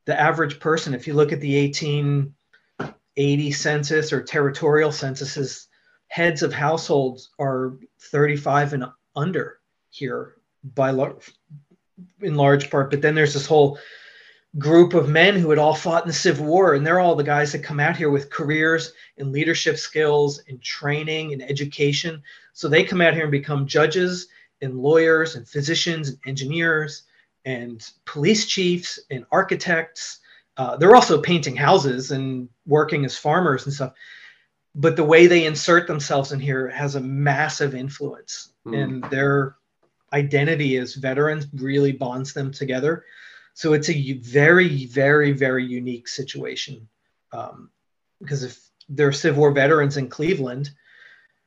the 0.04 0.18
average 0.18 0.60
person 0.60 0.94
if 0.94 1.06
you 1.06 1.14
look 1.14 1.32
at 1.32 1.40
the 1.40 1.62
1880 1.64 3.52
census 3.52 4.12
or 4.12 4.22
territorial 4.22 4.92
censuses, 4.92 5.68
heads 6.08 6.42
of 6.42 6.52
households 6.52 7.30
are 7.38 7.78
35 8.00 8.72
and 8.74 8.84
under 9.14 9.58
here 9.90 10.34
by 10.74 10.90
in 12.20 12.34
large 12.34 12.70
part. 12.70 12.90
But 12.90 13.02
then 13.02 13.14
there's 13.14 13.34
this 13.34 13.46
whole 13.46 13.78
group 14.58 14.94
of 14.94 15.08
men 15.08 15.36
who 15.36 15.50
had 15.50 15.58
all 15.58 15.74
fought 15.74 16.02
in 16.02 16.08
the 16.08 16.14
Civil 16.14 16.46
War, 16.46 16.74
and 16.74 16.86
they're 16.86 17.00
all 17.00 17.14
the 17.14 17.24
guys 17.24 17.52
that 17.52 17.62
come 17.62 17.80
out 17.80 17.96
here 17.96 18.10
with 18.10 18.30
careers 18.30 18.92
and 19.18 19.32
leadership 19.32 19.78
skills 19.78 20.42
and 20.48 20.62
training 20.62 21.32
and 21.32 21.42
education. 21.42 22.22
So 22.52 22.68
they 22.68 22.84
come 22.84 23.00
out 23.00 23.14
here 23.14 23.24
and 23.24 23.32
become 23.32 23.66
judges 23.66 24.28
and 24.60 24.78
lawyers 24.78 25.36
and 25.36 25.48
physicians 25.48 26.08
and 26.08 26.18
engineers 26.26 27.02
and 27.44 27.84
police 28.04 28.46
chiefs 28.46 28.98
and 29.10 29.24
architects 29.30 30.20
uh, 30.58 30.76
they're 30.76 30.94
also 30.94 31.20
painting 31.20 31.56
houses 31.56 32.10
and 32.10 32.48
working 32.66 33.04
as 33.04 33.16
farmers 33.16 33.64
and 33.64 33.74
stuff 33.74 33.92
but 34.74 34.96
the 34.96 35.04
way 35.04 35.26
they 35.26 35.44
insert 35.44 35.86
themselves 35.86 36.32
in 36.32 36.40
here 36.40 36.68
has 36.68 36.94
a 36.94 37.00
massive 37.00 37.74
influence 37.74 38.52
mm. 38.66 38.80
and 38.80 39.04
their 39.04 39.56
identity 40.12 40.76
as 40.76 40.94
veterans 40.94 41.46
really 41.54 41.92
bonds 41.92 42.32
them 42.32 42.52
together 42.52 43.04
so 43.54 43.72
it's 43.72 43.88
a 43.88 44.12
very 44.14 44.86
very 44.86 45.32
very 45.32 45.64
unique 45.64 46.08
situation 46.08 46.88
um, 47.32 47.70
because 48.20 48.42
if 48.42 48.58
they're 48.88 49.12
civil 49.12 49.40
war 49.40 49.52
veterans 49.52 49.96
in 49.96 50.08
cleveland 50.08 50.70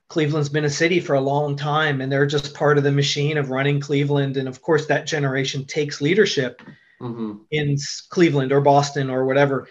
cleveland's 0.08 0.50
been 0.50 0.66
a 0.66 0.70
city 0.70 1.00
for 1.00 1.16
a 1.16 1.22
long 1.22 1.56
time 1.56 2.02
and 2.02 2.12
they're 2.12 2.28
just 2.28 2.54
part 2.54 2.78
of 2.78 2.84
the 2.84 2.92
machine 2.92 3.38
of 3.38 3.50
running 3.50 3.80
cleveland 3.80 4.38
and 4.38 4.48
of 4.48 4.62
course 4.62 4.86
that 4.86 5.08
generation 5.08 5.66
takes 5.66 6.02
leadership 6.02 6.62
mm-hmm. 7.02 7.38
in 7.52 7.78
Cleveland 8.10 8.52
or 8.52 8.62
Boston 8.62 9.10
or 9.10 9.26
whatever. 9.26 9.68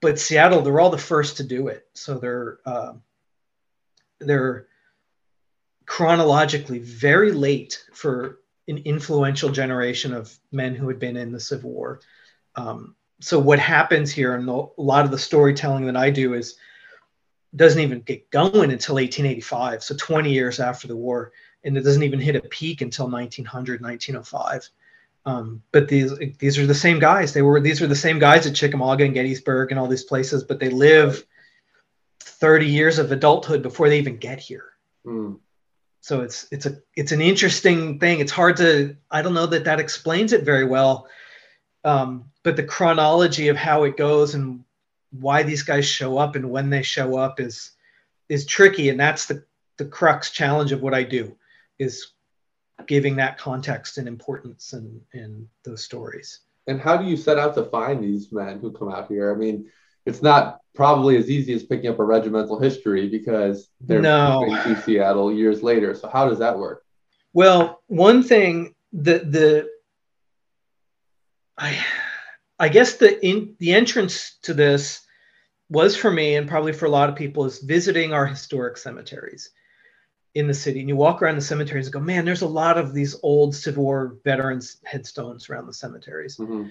But 0.00 0.18
Seattle, 0.18 0.62
they're 0.62 0.80
all 0.80 0.90
the 0.90 0.98
first 0.98 1.36
to 1.36 1.44
do 1.44 1.68
it, 1.68 1.86
so 1.92 2.18
they're 2.18 2.58
uh, 2.64 2.94
they're 4.20 4.66
chronologically 5.84 6.78
very 6.78 7.32
late 7.32 7.84
for 7.92 8.40
an 8.68 8.78
influential 8.78 9.50
generation 9.50 10.12
of 10.12 10.36
men 10.52 10.74
who 10.74 10.88
had 10.88 10.98
been 10.98 11.16
in 11.16 11.32
the 11.32 11.40
Civil 11.40 11.70
War. 11.70 12.00
Um, 12.56 12.96
so 13.20 13.38
what 13.38 13.58
happens 13.58 14.10
here, 14.10 14.34
and 14.34 14.48
a 14.48 14.66
lot 14.76 15.04
of 15.04 15.10
the 15.10 15.18
storytelling 15.18 15.86
that 15.86 15.96
I 15.96 16.10
do 16.10 16.34
is 16.34 16.56
doesn't 17.54 17.80
even 17.80 18.00
get 18.00 18.30
going 18.30 18.70
until 18.70 18.96
1885, 18.96 19.82
so 19.82 19.96
20 19.96 20.30
years 20.30 20.60
after 20.60 20.86
the 20.86 20.96
war, 20.96 21.32
and 21.64 21.76
it 21.76 21.82
doesn't 21.82 22.02
even 22.02 22.20
hit 22.20 22.36
a 22.36 22.40
peak 22.42 22.82
until 22.82 23.08
1900, 23.08 23.80
1905. 23.80 24.68
Um, 25.24 25.62
but 25.72 25.88
these 25.88 26.16
these 26.38 26.56
are 26.56 26.66
the 26.66 26.74
same 26.74 27.00
guys. 27.00 27.32
They 27.32 27.42
were 27.42 27.60
these 27.60 27.82
are 27.82 27.88
the 27.88 27.96
same 27.96 28.20
guys 28.20 28.46
at 28.46 28.54
Chickamauga 28.54 29.04
and 29.04 29.14
Gettysburg 29.14 29.70
and 29.72 29.80
all 29.80 29.88
these 29.88 30.04
places, 30.04 30.44
but 30.44 30.60
they 30.60 30.68
live 30.68 31.26
30 32.20 32.66
years 32.66 32.98
of 32.98 33.10
adulthood 33.10 33.62
before 33.62 33.88
they 33.88 33.98
even 33.98 34.18
get 34.18 34.38
here. 34.38 34.72
Mm. 35.04 35.40
So 36.06 36.20
it's 36.20 36.46
it's 36.52 36.66
a 36.66 36.76
it's 36.94 37.10
an 37.10 37.20
interesting 37.20 37.98
thing. 37.98 38.20
It's 38.20 38.30
hard 38.30 38.58
to 38.58 38.96
I 39.10 39.22
don't 39.22 39.34
know 39.34 39.46
that 39.46 39.64
that 39.64 39.80
explains 39.80 40.32
it 40.32 40.44
very 40.44 40.64
well. 40.64 41.08
Um, 41.82 42.26
but 42.44 42.54
the 42.54 42.62
chronology 42.62 43.48
of 43.48 43.56
how 43.56 43.82
it 43.82 43.96
goes 43.96 44.36
and 44.36 44.62
why 45.10 45.42
these 45.42 45.64
guys 45.64 45.84
show 45.84 46.16
up 46.16 46.36
and 46.36 46.48
when 46.48 46.70
they 46.70 46.82
show 46.84 47.16
up 47.16 47.40
is 47.40 47.72
is 48.28 48.46
tricky, 48.46 48.88
and 48.88 49.00
that's 49.00 49.26
the 49.26 49.42
the 49.78 49.84
crux 49.84 50.30
challenge 50.30 50.70
of 50.70 50.80
what 50.80 50.94
I 50.94 51.02
do 51.02 51.36
is 51.80 52.12
giving 52.86 53.16
that 53.16 53.36
context 53.36 53.98
and 53.98 54.06
importance 54.06 54.74
and 54.74 55.00
in 55.12 55.48
those 55.64 55.82
stories. 55.82 56.38
And 56.68 56.80
how 56.80 56.96
do 56.96 57.04
you 57.04 57.16
set 57.16 57.36
out 57.36 57.56
to 57.56 57.64
find 57.64 58.04
these 58.04 58.30
men 58.30 58.60
who 58.60 58.70
come 58.70 58.92
out 58.92 59.08
here? 59.08 59.34
I 59.34 59.36
mean, 59.36 59.68
it's 60.06 60.22
not 60.22 60.60
probably 60.74 61.16
as 61.16 61.28
easy 61.28 61.52
as 61.52 61.64
picking 61.64 61.90
up 61.90 61.98
a 61.98 62.04
regimental 62.04 62.60
history 62.60 63.08
because 63.08 63.68
they're 63.80 64.00
no. 64.00 64.40
moving 64.40 64.74
to 64.74 64.82
Seattle 64.82 65.32
years 65.32 65.62
later. 65.62 65.94
So 65.94 66.08
how 66.08 66.28
does 66.28 66.38
that 66.38 66.56
work? 66.56 66.84
Well, 67.32 67.82
one 67.88 68.22
thing 68.22 68.74
that 68.92 69.30
the 69.30 69.68
I 71.58 71.78
I 72.58 72.68
guess 72.68 72.94
the 72.94 73.24
in 73.26 73.56
the 73.58 73.74
entrance 73.74 74.38
to 74.42 74.54
this 74.54 75.02
was 75.68 75.96
for 75.96 76.10
me 76.10 76.36
and 76.36 76.48
probably 76.48 76.72
for 76.72 76.86
a 76.86 76.90
lot 76.90 77.08
of 77.08 77.16
people 77.16 77.44
is 77.44 77.58
visiting 77.58 78.12
our 78.12 78.24
historic 78.24 78.76
cemeteries 78.76 79.50
in 80.34 80.46
the 80.46 80.54
city. 80.54 80.80
And 80.80 80.88
you 80.88 80.96
walk 80.96 81.20
around 81.20 81.34
the 81.34 81.40
cemeteries 81.40 81.86
and 81.86 81.94
go, 81.94 82.00
man, 82.00 82.24
there's 82.24 82.42
a 82.42 82.46
lot 82.46 82.78
of 82.78 82.94
these 82.94 83.16
old 83.22 83.54
Civil 83.54 83.82
War 83.82 84.16
veterans 84.22 84.76
headstones 84.84 85.50
around 85.50 85.66
the 85.66 85.72
cemeteries. 85.72 86.36
Mm-hmm. 86.36 86.68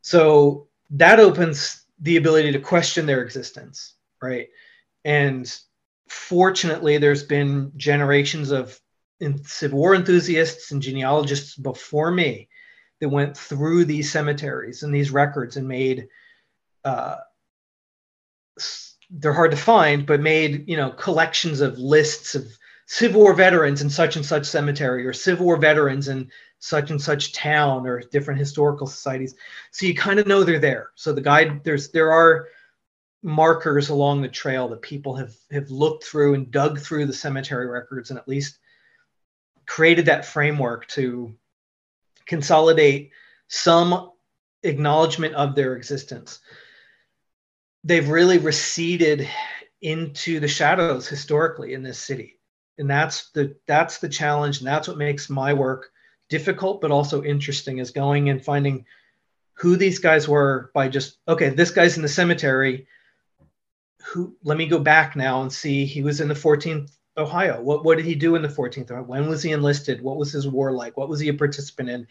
So 0.00 0.68
that 0.90 1.20
opens 1.20 1.84
the 2.00 2.16
ability 2.16 2.52
to 2.52 2.60
question 2.60 3.06
their 3.06 3.22
existence, 3.22 3.94
right? 4.22 4.48
And 5.04 5.52
fortunately, 6.08 6.98
there's 6.98 7.24
been 7.24 7.72
generations 7.76 8.50
of 8.50 8.78
Civil 9.44 9.78
War 9.78 9.94
enthusiasts 9.94 10.70
and 10.70 10.80
genealogists 10.80 11.56
before 11.56 12.10
me 12.10 12.48
that 13.00 13.08
went 13.08 13.36
through 13.36 13.84
these 13.84 14.10
cemeteries 14.10 14.82
and 14.82 14.94
these 14.94 15.10
records 15.10 15.56
and 15.56 15.66
made 15.66 16.08
uh, 16.84 17.16
they're 19.10 19.32
hard 19.32 19.50
to 19.50 19.56
find, 19.56 20.06
but 20.06 20.20
made 20.20 20.68
you 20.68 20.76
know 20.76 20.90
collections 20.90 21.60
of 21.60 21.78
lists 21.78 22.34
of 22.34 22.46
Civil 22.86 23.22
War 23.22 23.34
veterans 23.34 23.82
in 23.82 23.90
such 23.90 24.16
and 24.16 24.24
such 24.24 24.46
cemetery 24.46 25.06
or 25.06 25.12
Civil 25.12 25.46
War 25.46 25.56
veterans 25.56 26.08
in 26.08 26.30
such 26.58 26.90
and 26.90 27.00
such 27.00 27.32
town 27.32 27.86
or 27.86 28.00
different 28.00 28.40
historical 28.40 28.86
societies. 28.86 29.34
So 29.70 29.86
you 29.86 29.94
kind 29.94 30.18
of 30.18 30.26
know 30.26 30.42
they're 30.42 30.58
there. 30.58 30.90
So 30.94 31.12
the 31.12 31.20
guide 31.20 31.62
there's 31.64 31.90
there 31.90 32.12
are 32.12 32.48
markers 33.22 33.88
along 33.88 34.22
the 34.22 34.28
trail 34.28 34.68
that 34.68 34.82
people 34.82 35.14
have 35.16 35.34
have 35.50 35.70
looked 35.70 36.04
through 36.04 36.34
and 36.34 36.50
dug 36.50 36.78
through 36.78 37.06
the 37.06 37.12
cemetery 37.12 37.66
records 37.66 38.10
and 38.10 38.18
at 38.18 38.28
least 38.28 38.58
created 39.66 40.06
that 40.06 40.24
framework 40.24 40.86
to 40.88 41.34
consolidate 42.26 43.10
some 43.48 44.12
acknowledgement 44.62 45.34
of 45.34 45.54
their 45.54 45.76
existence. 45.76 46.40
They've 47.84 48.08
really 48.08 48.38
receded 48.38 49.28
into 49.80 50.40
the 50.40 50.48
shadows 50.48 51.06
historically 51.06 51.74
in 51.74 51.82
this 51.82 51.98
city. 51.98 52.38
And 52.78 52.90
that's 52.90 53.30
the 53.30 53.56
that's 53.66 53.98
the 53.98 54.08
challenge 54.08 54.58
and 54.58 54.66
that's 54.66 54.88
what 54.88 54.98
makes 54.98 55.30
my 55.30 55.52
work 55.52 55.90
difficult 56.28 56.80
but 56.80 56.90
also 56.90 57.22
interesting 57.22 57.78
is 57.78 57.90
going 57.90 58.28
and 58.28 58.44
finding 58.44 58.84
who 59.54 59.76
these 59.76 59.98
guys 59.98 60.28
were 60.28 60.70
by 60.74 60.88
just 60.88 61.18
okay, 61.26 61.48
this 61.50 61.70
guy's 61.70 61.96
in 61.96 62.02
the 62.02 62.08
cemetery. 62.08 62.86
Who 64.06 64.36
let 64.44 64.56
me 64.56 64.66
go 64.66 64.78
back 64.78 65.16
now 65.16 65.42
and 65.42 65.52
see 65.52 65.84
he 65.84 66.02
was 66.02 66.20
in 66.20 66.28
the 66.28 66.34
14th 66.34 66.90
Ohio. 67.18 67.60
What 67.60 67.84
what 67.84 67.96
did 67.96 68.06
he 68.06 68.14
do 68.14 68.36
in 68.36 68.42
the 68.42 68.48
14th? 68.48 69.06
When 69.06 69.28
was 69.28 69.42
he 69.42 69.52
enlisted? 69.52 70.00
What 70.00 70.16
was 70.16 70.32
his 70.32 70.46
war 70.46 70.72
like? 70.72 70.96
What 70.96 71.08
was 71.08 71.20
he 71.20 71.28
a 71.28 71.34
participant 71.34 71.90
in? 71.90 72.06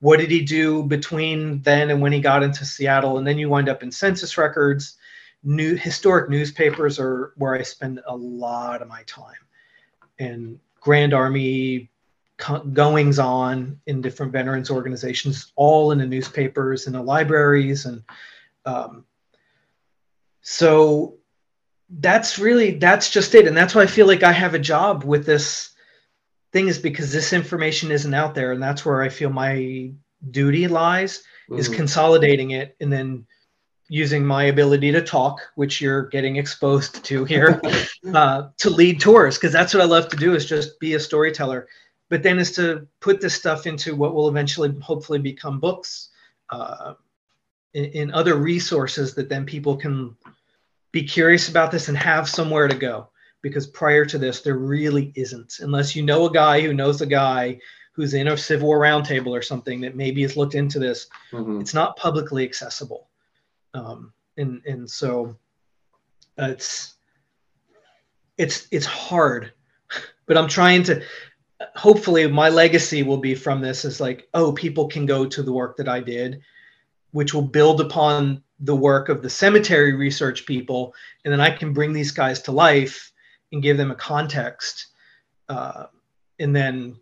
What 0.00 0.18
did 0.18 0.30
he 0.30 0.42
do 0.42 0.82
between 0.82 1.62
then 1.62 1.90
and 1.90 2.02
when 2.02 2.12
he 2.12 2.20
got 2.20 2.42
into 2.42 2.64
Seattle? 2.64 3.18
And 3.18 3.26
then 3.26 3.38
you 3.38 3.48
wind 3.48 3.68
up 3.68 3.82
in 3.82 3.90
census 3.90 4.36
records. 4.36 4.96
New 5.44 5.74
historic 5.74 6.28
newspapers 6.28 7.00
are 7.00 7.32
where 7.36 7.54
I 7.54 7.62
spend 7.62 8.00
a 8.06 8.14
lot 8.14 8.82
of 8.82 8.88
my 8.88 9.02
time, 9.04 9.34
and 10.18 10.60
Grand 10.80 11.14
Army 11.14 11.90
goings 12.72 13.18
on 13.18 13.80
in 13.86 14.00
different 14.00 14.32
veterans 14.32 14.70
organizations, 14.70 15.52
all 15.56 15.92
in 15.92 15.98
the 15.98 16.06
newspapers 16.06 16.86
and 16.86 16.94
the 16.94 17.02
libraries, 17.02 17.86
and 17.86 18.02
um, 18.64 19.04
so 20.42 21.14
that's 22.00 22.38
really 22.38 22.72
that's 22.72 23.10
just 23.10 23.34
it. 23.34 23.46
And 23.46 23.56
that's 23.56 23.74
why 23.74 23.82
i 23.82 23.86
feel 23.86 24.06
like 24.06 24.22
i 24.22 24.32
have 24.32 24.54
a 24.54 24.58
job 24.58 25.04
with 25.04 25.26
this 25.26 25.70
thing 26.52 26.68
is 26.68 26.78
because 26.78 27.12
this 27.12 27.32
information 27.32 27.90
isn't 27.90 28.14
out 28.14 28.34
there. 28.34 28.52
And 28.52 28.62
that's 28.62 28.84
where 28.84 29.02
i 29.02 29.08
feel 29.08 29.30
my 29.30 29.90
duty 30.30 30.68
lies 30.68 31.22
mm-hmm. 31.48 31.58
is 31.58 31.68
consolidating 31.68 32.52
it 32.52 32.76
and 32.80 32.92
then 32.92 33.26
using 33.88 34.24
my 34.24 34.44
ability 34.44 34.90
to 34.92 35.02
talk 35.02 35.40
which 35.54 35.80
you're 35.80 36.06
getting 36.06 36.36
exposed 36.36 37.04
to 37.04 37.24
here 37.24 37.60
uh, 38.14 38.48
to 38.58 38.70
lead 38.70 39.00
tours. 39.00 39.36
Because 39.36 39.52
that's 39.52 39.74
what 39.74 39.82
i 39.82 39.86
love 39.86 40.08
to 40.08 40.16
do 40.16 40.34
is 40.34 40.46
just 40.46 40.80
be 40.80 40.94
a 40.94 41.00
storyteller 41.00 41.68
but 42.12 42.22
then 42.22 42.38
is 42.38 42.52
to 42.52 42.86
put 43.00 43.22
this 43.22 43.34
stuff 43.34 43.66
into 43.66 43.96
what 43.96 44.14
will 44.14 44.28
eventually 44.28 44.70
hopefully 44.82 45.18
become 45.18 45.58
books 45.58 46.10
uh, 46.50 46.92
in, 47.72 47.84
in 47.86 48.12
other 48.12 48.34
resources 48.34 49.14
that 49.14 49.30
then 49.30 49.46
people 49.46 49.78
can 49.78 50.14
be 50.90 51.02
curious 51.04 51.48
about 51.48 51.70
this 51.70 51.88
and 51.88 51.96
have 51.96 52.28
somewhere 52.28 52.68
to 52.68 52.76
go. 52.76 53.08
Because 53.40 53.66
prior 53.66 54.04
to 54.04 54.18
this 54.18 54.42
there 54.42 54.58
really 54.58 55.10
isn't. 55.14 55.54
Unless 55.60 55.96
you 55.96 56.02
know 56.02 56.26
a 56.26 56.30
guy 56.30 56.60
who 56.60 56.74
knows 56.74 57.00
a 57.00 57.06
guy 57.06 57.58
who's 57.94 58.12
in 58.12 58.28
a 58.28 58.36
civil 58.36 58.68
war 58.68 58.80
roundtable 58.80 59.30
or 59.30 59.40
something 59.40 59.80
that 59.80 59.96
maybe 59.96 60.20
has 60.20 60.36
looked 60.36 60.54
into 60.54 60.78
this 60.78 61.06
mm-hmm. 61.32 61.62
it's 61.62 61.72
not 61.72 61.96
publicly 61.96 62.44
accessible. 62.44 63.08
Um, 63.72 64.12
and 64.36 64.60
and 64.66 64.90
so 64.90 65.34
uh, 66.38 66.48
it's 66.50 66.92
it's 68.36 68.68
it's 68.70 68.84
hard. 68.84 69.54
But 70.24 70.38
i'm 70.38 70.48
trying 70.48 70.84
to 70.84 71.02
hopefully 71.74 72.26
my 72.26 72.48
legacy 72.48 73.02
will 73.02 73.18
be 73.18 73.34
from 73.34 73.60
this 73.60 73.84
is 73.84 74.00
like 74.00 74.28
oh 74.34 74.52
people 74.52 74.88
can 74.88 75.06
go 75.06 75.26
to 75.26 75.42
the 75.42 75.52
work 75.52 75.76
that 75.76 75.88
i 75.88 76.00
did 76.00 76.40
which 77.12 77.32
will 77.32 77.42
build 77.42 77.80
upon 77.80 78.42
the 78.62 78.74
work 78.74 79.08
of 79.08 79.22
the 79.22 79.30
cemetery 79.30 79.92
research 79.92 80.46
people, 80.46 80.94
and 81.24 81.32
then 81.32 81.40
I 81.40 81.50
can 81.50 81.72
bring 81.72 81.92
these 81.92 82.10
guys 82.10 82.42
to 82.42 82.52
life 82.52 83.12
and 83.52 83.62
give 83.62 83.76
them 83.76 83.90
a 83.90 83.94
context, 83.96 84.88
uh, 85.48 85.86
and 86.38 86.54
then 86.54 86.96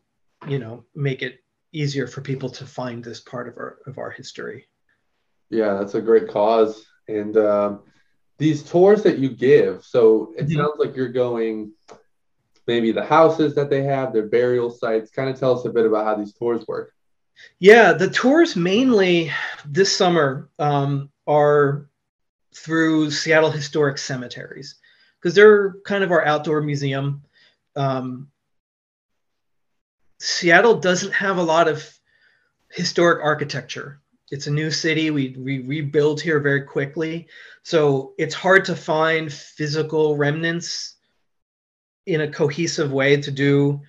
you 0.48 0.58
know 0.58 0.84
make 0.94 1.22
it 1.22 1.40
easier 1.72 2.06
for 2.06 2.20
people 2.20 2.48
to 2.48 2.66
find 2.66 3.04
this 3.04 3.20
part 3.20 3.48
of 3.48 3.56
our 3.56 3.78
of 3.86 3.98
our 3.98 4.10
history. 4.10 4.66
Yeah, 5.50 5.74
that's 5.74 5.94
a 5.94 6.00
great 6.00 6.28
cause, 6.28 6.84
and 7.08 7.36
um, 7.36 7.80
these 8.38 8.62
tours 8.62 9.02
that 9.02 9.18
you 9.18 9.28
give. 9.28 9.84
So 9.84 10.32
it 10.36 10.46
mm-hmm. 10.46 10.56
sounds 10.56 10.78
like 10.78 10.96
you're 10.96 11.08
going 11.08 11.72
maybe 12.70 12.92
the 12.92 13.04
houses 13.04 13.52
that 13.56 13.68
they 13.68 13.82
have, 13.82 14.12
their 14.12 14.28
burial 14.28 14.70
sites. 14.70 15.10
Kind 15.10 15.28
of 15.28 15.38
tell 15.38 15.58
us 15.58 15.64
a 15.64 15.70
bit 15.70 15.86
about 15.86 16.04
how 16.04 16.14
these 16.14 16.32
tours 16.32 16.64
work. 16.68 16.94
Yeah, 17.58 17.92
the 17.94 18.08
tours 18.08 18.54
mainly 18.54 19.32
this 19.66 19.96
summer 19.96 20.50
um, 20.60 21.10
are 21.26 21.88
through 22.54 23.10
Seattle 23.10 23.50
Historic 23.50 23.98
Cemeteries 23.98 24.76
because 25.18 25.34
they're 25.34 25.74
kind 25.84 26.04
of 26.04 26.12
our 26.12 26.24
outdoor 26.24 26.60
museum. 26.60 27.22
Um, 27.74 28.28
Seattle 30.20 30.76
doesn't 30.78 31.12
have 31.12 31.38
a 31.38 31.42
lot 31.42 31.66
of 31.66 31.84
historic 32.70 33.20
architecture. 33.24 34.00
It's 34.30 34.46
a 34.46 34.52
new 34.52 34.70
city. 34.70 35.10
We, 35.10 35.34
we 35.36 35.58
rebuild 35.58 36.20
here 36.20 36.38
very 36.38 36.62
quickly. 36.62 37.26
So 37.64 38.12
it's 38.16 38.34
hard 38.34 38.64
to 38.66 38.76
find 38.76 39.32
physical 39.32 40.16
remnants 40.16 40.99
in 42.06 42.22
a 42.22 42.30
cohesive 42.30 42.92
way 42.92 43.20
to 43.20 43.30
do 43.30 43.80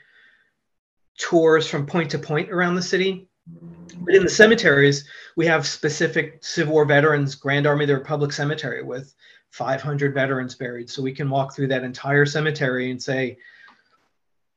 tours 1.17 1.67
from 1.67 1.85
point 1.85 2.11
to 2.11 2.19
point 2.19 2.51
around 2.51 2.75
the 2.75 2.81
city. 2.81 3.27
But 3.47 4.15
in 4.15 4.23
the 4.23 4.29
cemeteries, 4.29 5.07
we 5.35 5.45
have 5.45 5.67
specific 5.67 6.43
Civil 6.43 6.73
War 6.73 6.85
veterans, 6.85 7.35
Grand 7.35 7.67
Army 7.67 7.83
of 7.83 7.89
the 7.89 7.95
Republic 7.95 8.31
Cemetery 8.31 8.83
with 8.83 9.13
500 9.51 10.13
veterans 10.13 10.55
buried. 10.55 10.89
So 10.89 11.01
we 11.01 11.13
can 11.13 11.29
walk 11.29 11.55
through 11.55 11.67
that 11.67 11.83
entire 11.83 12.25
cemetery 12.25 12.91
and 12.91 13.01
say, 13.01 13.37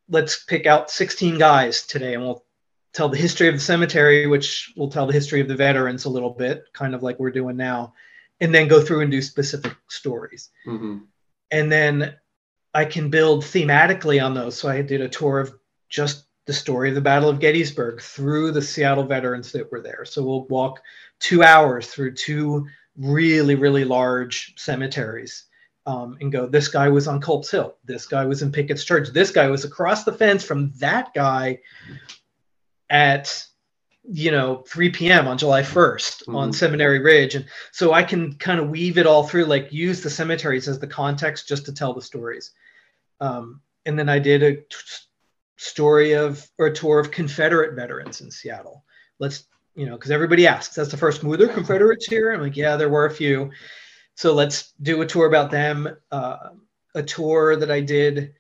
let's 0.09 0.45
pick 0.45 0.67
out 0.67 0.91
16 0.91 1.39
guys 1.39 1.87
today 1.87 2.15
and 2.15 2.23
we'll 2.23 2.45
tell 2.93 3.09
the 3.09 3.17
history 3.17 3.49
of 3.49 3.55
the 3.55 3.61
cemetery, 3.61 4.27
which 4.27 4.73
will 4.77 4.89
tell 4.89 5.07
the 5.07 5.13
history 5.13 5.41
of 5.41 5.49
the 5.49 5.57
veterans 5.57 6.05
a 6.05 6.11
little 6.11 6.31
bit, 6.31 6.65
kind 6.73 6.95
of 6.95 7.03
like 7.03 7.19
we're 7.19 7.31
doing 7.31 7.57
now, 7.57 7.93
and 8.41 8.55
then 8.55 8.69
go 8.69 8.81
through 8.81 9.01
and 9.01 9.11
do 9.11 9.21
specific 9.21 9.75
stories. 9.89 10.51
Mm-hmm. 10.67 10.99
And 11.51 11.73
then 11.73 12.15
I 12.75 12.85
can 12.85 13.09
build 13.09 13.45
thematically 13.45 14.25
on 14.25 14.35
those. 14.35 14.59
So 14.59 14.69
I 14.69 14.83
did 14.83 15.01
a 15.01 15.09
tour 15.09 15.41
of 15.41 15.55
just 15.89 16.27
the 16.47 16.53
story 16.53 16.89
of 16.89 16.95
the 16.95 17.01
Battle 17.01 17.29
of 17.29 17.41
Gettysburg 17.41 18.03
through 18.03 18.51
the 18.51 18.61
Seattle 18.61 19.05
veterans 19.05 19.53
that 19.53 19.71
were 19.71 19.81
there. 19.81 20.05
So 20.05 20.23
we'll 20.23 20.47
walk 20.47 20.81
two 21.21 21.43
hours 21.43 21.87
through 21.87 22.15
two 22.15 22.67
really, 22.97 23.55
really 23.55 23.85
large 23.85 24.55
cemeteries 24.57 25.45
um, 25.87 26.17
and 26.21 26.33
go, 26.33 26.47
this 26.47 26.69
guy 26.69 26.89
was 26.89 27.09
on 27.09 27.21
Culp's 27.21 27.51
Hill. 27.51 27.77
This 27.85 28.07
guy 28.07 28.25
was 28.25 28.43
in 28.43 28.53
Pickett's 28.53 28.85
Charge. 28.85 29.11
This 29.11 29.31
guy 29.31 29.49
was 29.49 29.65
across 29.65 30.05
the 30.05 30.13
fence 30.13 30.45
from 30.45 30.73
that 30.79 31.13
guy 31.15 31.61
at, 32.91 33.45
you 34.11 34.31
know, 34.31 34.65
3 34.69 34.91
p.m. 34.91 35.27
on 35.27 35.39
July 35.39 35.63
1st 35.63 36.23
mm-hmm. 36.23 36.37
on 36.37 36.53
Seminary 36.53 36.99
Ridge. 36.99 37.35
And 37.35 37.47
so 37.73 37.93
I 37.93 38.03
can 38.03 38.35
kind 38.35 38.61
of 38.61 38.69
weave 38.69 38.99
it 38.99 39.07
all 39.07 39.27
through, 39.27 39.47
like 39.47 39.73
use 39.73 40.03
the 40.03 40.11
cemeteries 40.11 40.69
as 40.69 40.79
the 40.79 40.87
context 40.87 41.49
just 41.49 41.65
to 41.67 41.73
tell 41.73 41.95
the 41.95 42.03
stories. 42.03 42.53
Um, 43.21 43.61
and 43.87 43.99
then 43.99 44.09
I 44.09 44.19
did 44.19 44.43
a 44.43 44.57
t- 44.57 44.65
story 45.57 46.13
of 46.13 46.47
or 46.59 46.67
a 46.67 46.75
tour 46.75 46.99
of 46.99 47.11
Confederate 47.11 47.75
veterans 47.75 48.21
in 48.21 48.31
Seattle. 48.31 48.85
Let's 49.19 49.45
you 49.75 49.87
know 49.87 49.97
because 49.97 50.11
everybody 50.11 50.47
asks 50.47 50.75
that's 50.75 50.91
the 50.91 50.97
first 50.97 51.23
movie. 51.23 51.39
There 51.45 51.55
Confederates 51.55 52.07
here. 52.07 52.33
I'm 52.33 52.41
like 52.41 52.57
yeah, 52.57 52.77
there 52.77 52.89
were 52.89 53.07
a 53.07 53.11
few. 53.11 53.51
So 54.15 54.35
let's 54.35 54.73
do 54.83 55.03
a 55.03 55.07
tour 55.07 55.27
about 55.27 55.51
them. 55.51 55.89
Uh, 56.11 56.51
a 56.95 57.03
tour 57.03 57.57
that 57.57 57.71
I 57.71 57.81
did 57.81 58.35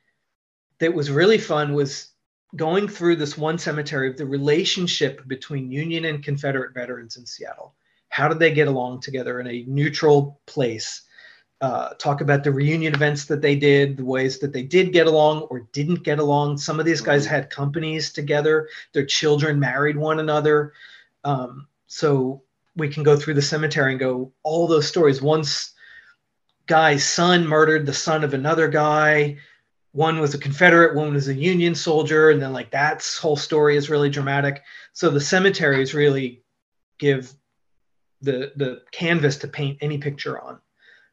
that 0.78 0.94
was 0.94 1.10
really 1.10 1.38
fun 1.38 1.74
was 1.74 2.13
going 2.56 2.88
through 2.88 3.16
this 3.16 3.36
one 3.36 3.58
cemetery 3.58 4.08
of 4.08 4.16
the 4.16 4.26
relationship 4.26 5.26
between 5.26 5.70
Union 5.70 6.04
and 6.04 6.22
Confederate 6.22 6.74
veterans 6.74 7.16
in 7.16 7.26
Seattle. 7.26 7.74
How 8.08 8.28
did 8.28 8.38
they 8.38 8.52
get 8.52 8.68
along 8.68 9.00
together 9.00 9.40
in 9.40 9.46
a 9.46 9.64
neutral 9.66 10.40
place? 10.46 11.02
Uh, 11.60 11.94
talk 11.94 12.20
about 12.20 12.44
the 12.44 12.52
reunion 12.52 12.94
events 12.94 13.24
that 13.24 13.40
they 13.40 13.56
did, 13.56 13.96
the 13.96 14.04
ways 14.04 14.38
that 14.38 14.52
they 14.52 14.62
did 14.62 14.92
get 14.92 15.06
along 15.06 15.42
or 15.42 15.66
didn't 15.72 16.04
get 16.04 16.18
along. 16.18 16.58
Some 16.58 16.78
of 16.78 16.86
these 16.86 17.00
guys 17.00 17.26
had 17.26 17.50
companies 17.50 18.12
together, 18.12 18.68
their 18.92 19.06
children 19.06 19.58
married 19.58 19.96
one 19.96 20.20
another. 20.20 20.72
Um, 21.24 21.66
so 21.86 22.42
we 22.76 22.88
can 22.88 23.02
go 23.02 23.16
through 23.16 23.34
the 23.34 23.42
cemetery 23.42 23.92
and 23.92 24.00
go 24.00 24.32
all 24.42 24.66
those 24.66 24.86
stories. 24.86 25.22
Once 25.22 25.72
guy's 26.66 27.04
son 27.04 27.46
murdered 27.46 27.86
the 27.86 27.92
son 27.92 28.24
of 28.24 28.34
another 28.34 28.68
guy 28.68 29.36
one 29.94 30.18
was 30.18 30.34
a 30.34 30.38
confederate 30.38 30.94
one 30.94 31.14
was 31.14 31.28
a 31.28 31.34
union 31.34 31.74
soldier 31.74 32.30
and 32.30 32.42
then 32.42 32.52
like 32.52 32.70
that 32.70 33.02
whole 33.20 33.36
story 33.36 33.76
is 33.76 33.88
really 33.88 34.10
dramatic 34.10 34.62
so 34.92 35.08
the 35.08 35.20
cemeteries 35.20 35.94
really 35.94 36.42
give 36.98 37.32
the 38.20 38.52
the 38.56 38.82
canvas 38.90 39.36
to 39.38 39.48
paint 39.48 39.78
any 39.80 39.96
picture 39.96 40.40
on 40.40 40.58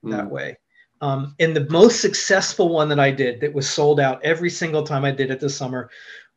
mm. 0.04 0.12
that 0.12 0.30
way 0.30 0.58
um, 1.02 1.36
and 1.40 1.56
the 1.56 1.70
most 1.70 2.02
successful 2.02 2.70
one 2.70 2.90
that 2.90 3.00
i 3.00 3.12
did 3.12 3.40
that 3.40 3.54
was 3.54 3.70
sold 3.70 4.00
out 4.00 4.22
every 4.24 4.50
single 4.50 4.84
time 4.84 5.06
i 5.06 5.12
did 5.12 5.30
it 5.30 5.40
this 5.40 5.56
summer 5.56 5.90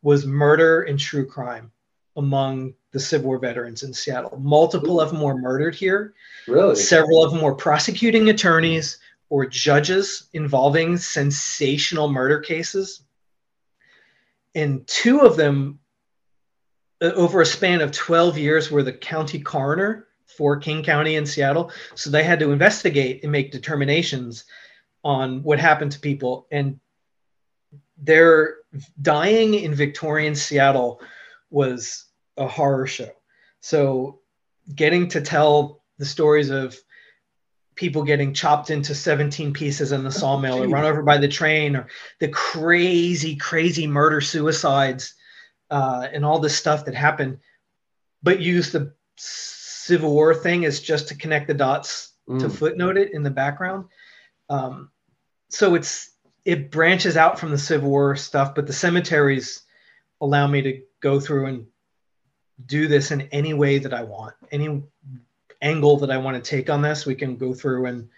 was 0.03 0.25
murder 0.25 0.83
and 0.83 0.99
true 0.99 1.25
crime 1.25 1.71
among 2.17 2.73
the 2.91 2.99
Civil 2.99 3.27
War 3.27 3.39
veterans 3.39 3.83
in 3.83 3.93
Seattle. 3.93 4.39
Multiple 4.41 5.01
of 5.01 5.09
them 5.09 5.19
were 5.19 5.37
murdered 5.37 5.75
here. 5.75 6.13
Really? 6.47 6.75
Several 6.75 7.21
of 7.21 7.33
them 7.33 7.41
were 7.41 7.53
prosecuting 7.53 8.29
attorneys 8.29 8.99
or 9.29 9.45
judges 9.45 10.29
involving 10.33 10.97
sensational 10.97 12.11
murder 12.11 12.39
cases. 12.39 13.01
And 14.53 14.85
two 14.87 15.21
of 15.21 15.35
them, 15.35 15.79
uh, 17.01 17.11
over 17.15 17.41
a 17.41 17.45
span 17.45 17.81
of 17.81 17.91
12 17.91 18.37
years, 18.37 18.71
were 18.71 18.83
the 18.83 18.93
county 18.93 19.39
coroner 19.39 20.07
for 20.25 20.57
King 20.57 20.83
County 20.83 21.15
in 21.15 21.25
Seattle. 21.25 21.71
So 21.95 22.09
they 22.09 22.23
had 22.23 22.39
to 22.39 22.51
investigate 22.51 23.23
and 23.23 23.31
make 23.31 23.51
determinations 23.51 24.45
on 25.03 25.43
what 25.43 25.59
happened 25.59 25.91
to 25.93 25.99
people. 25.99 26.47
And 26.51 26.79
their 27.97 28.57
dying 29.01 29.53
in 29.53 29.73
Victorian 29.73 30.35
Seattle 30.35 31.01
was 31.49 32.05
a 32.37 32.47
horror 32.47 32.87
show. 32.87 33.11
So 33.61 34.19
getting 34.73 35.07
to 35.09 35.21
tell 35.21 35.83
the 35.97 36.05
stories 36.05 36.49
of 36.49 36.77
people 37.75 38.03
getting 38.03 38.33
chopped 38.33 38.69
into 38.69 38.95
17 38.95 39.53
pieces 39.53 39.91
in 39.91 40.03
the 40.03 40.11
sawmill 40.11 40.63
or 40.63 40.67
run 40.67 40.85
over 40.85 41.03
by 41.03 41.17
the 41.17 41.27
train 41.27 41.75
or 41.75 41.87
the 42.19 42.29
crazy 42.29 43.35
crazy 43.35 43.85
murder 43.85 44.21
suicides 44.21 45.13
uh, 45.69 46.07
and 46.11 46.23
all 46.25 46.39
this 46.39 46.57
stuff 46.57 46.85
that 46.85 46.95
happened. 46.95 47.39
But 48.23 48.39
use 48.39 48.71
the 48.71 48.93
civil 49.17 50.11
war 50.11 50.33
thing 50.33 50.65
as 50.65 50.79
just 50.79 51.09
to 51.09 51.15
connect 51.15 51.47
the 51.47 51.53
dots 51.53 52.13
mm. 52.27 52.39
to 52.39 52.49
footnote 52.49 52.97
it 52.97 53.13
in 53.13 53.23
the 53.23 53.29
background. 53.29 53.85
Um, 54.49 54.89
so 55.49 55.75
it's 55.75 56.11
it 56.43 56.69
branches 56.69 57.17
out 57.17 57.39
from 57.39 57.51
the 57.51 57.57
civil 57.57 57.89
war 57.89 58.15
stuff 58.15 58.55
but 58.55 58.67
the 58.67 58.73
cemeteries 58.73 59.63
allow 60.21 60.47
me 60.47 60.61
to 60.61 60.81
go 61.01 61.19
through 61.19 61.47
and 61.47 61.65
do 62.65 62.87
this 62.87 63.11
in 63.11 63.21
any 63.31 63.53
way 63.53 63.79
that 63.79 63.93
i 63.93 64.03
want 64.03 64.33
any 64.51 64.81
angle 65.61 65.97
that 65.97 66.11
I 66.11 66.17
want 66.17 66.41
to 66.41 66.49
take 66.49 66.69
on 66.69 66.81
this, 66.81 67.05
we 67.05 67.15
can 67.15 67.35
go 67.37 67.53
through 67.53 67.85
and 67.85 68.09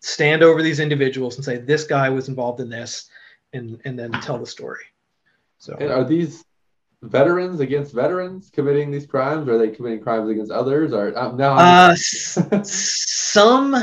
stand 0.00 0.42
over 0.42 0.62
these 0.62 0.80
individuals 0.80 1.36
and 1.36 1.44
say 1.44 1.56
this 1.56 1.84
guy 1.84 2.10
was 2.10 2.28
involved 2.28 2.60
in 2.60 2.68
this, 2.68 3.08
and 3.52 3.80
and 3.84 3.98
then 3.98 4.12
tell 4.12 4.38
the 4.38 4.46
story. 4.46 4.84
So, 5.58 5.76
and 5.80 5.90
are 5.90 6.04
these 6.04 6.44
veterans 7.02 7.60
against 7.60 7.92
veterans 7.92 8.50
committing 8.50 8.90
these 8.90 9.06
crimes? 9.06 9.48
Or 9.48 9.54
are 9.54 9.58
they 9.58 9.70
committing 9.70 10.00
crimes 10.00 10.28
against 10.28 10.52
others? 10.52 10.92
Or 10.92 11.16
uh, 11.16 11.32
now 11.32 11.54
uh, 11.54 11.94
some. 12.64 13.76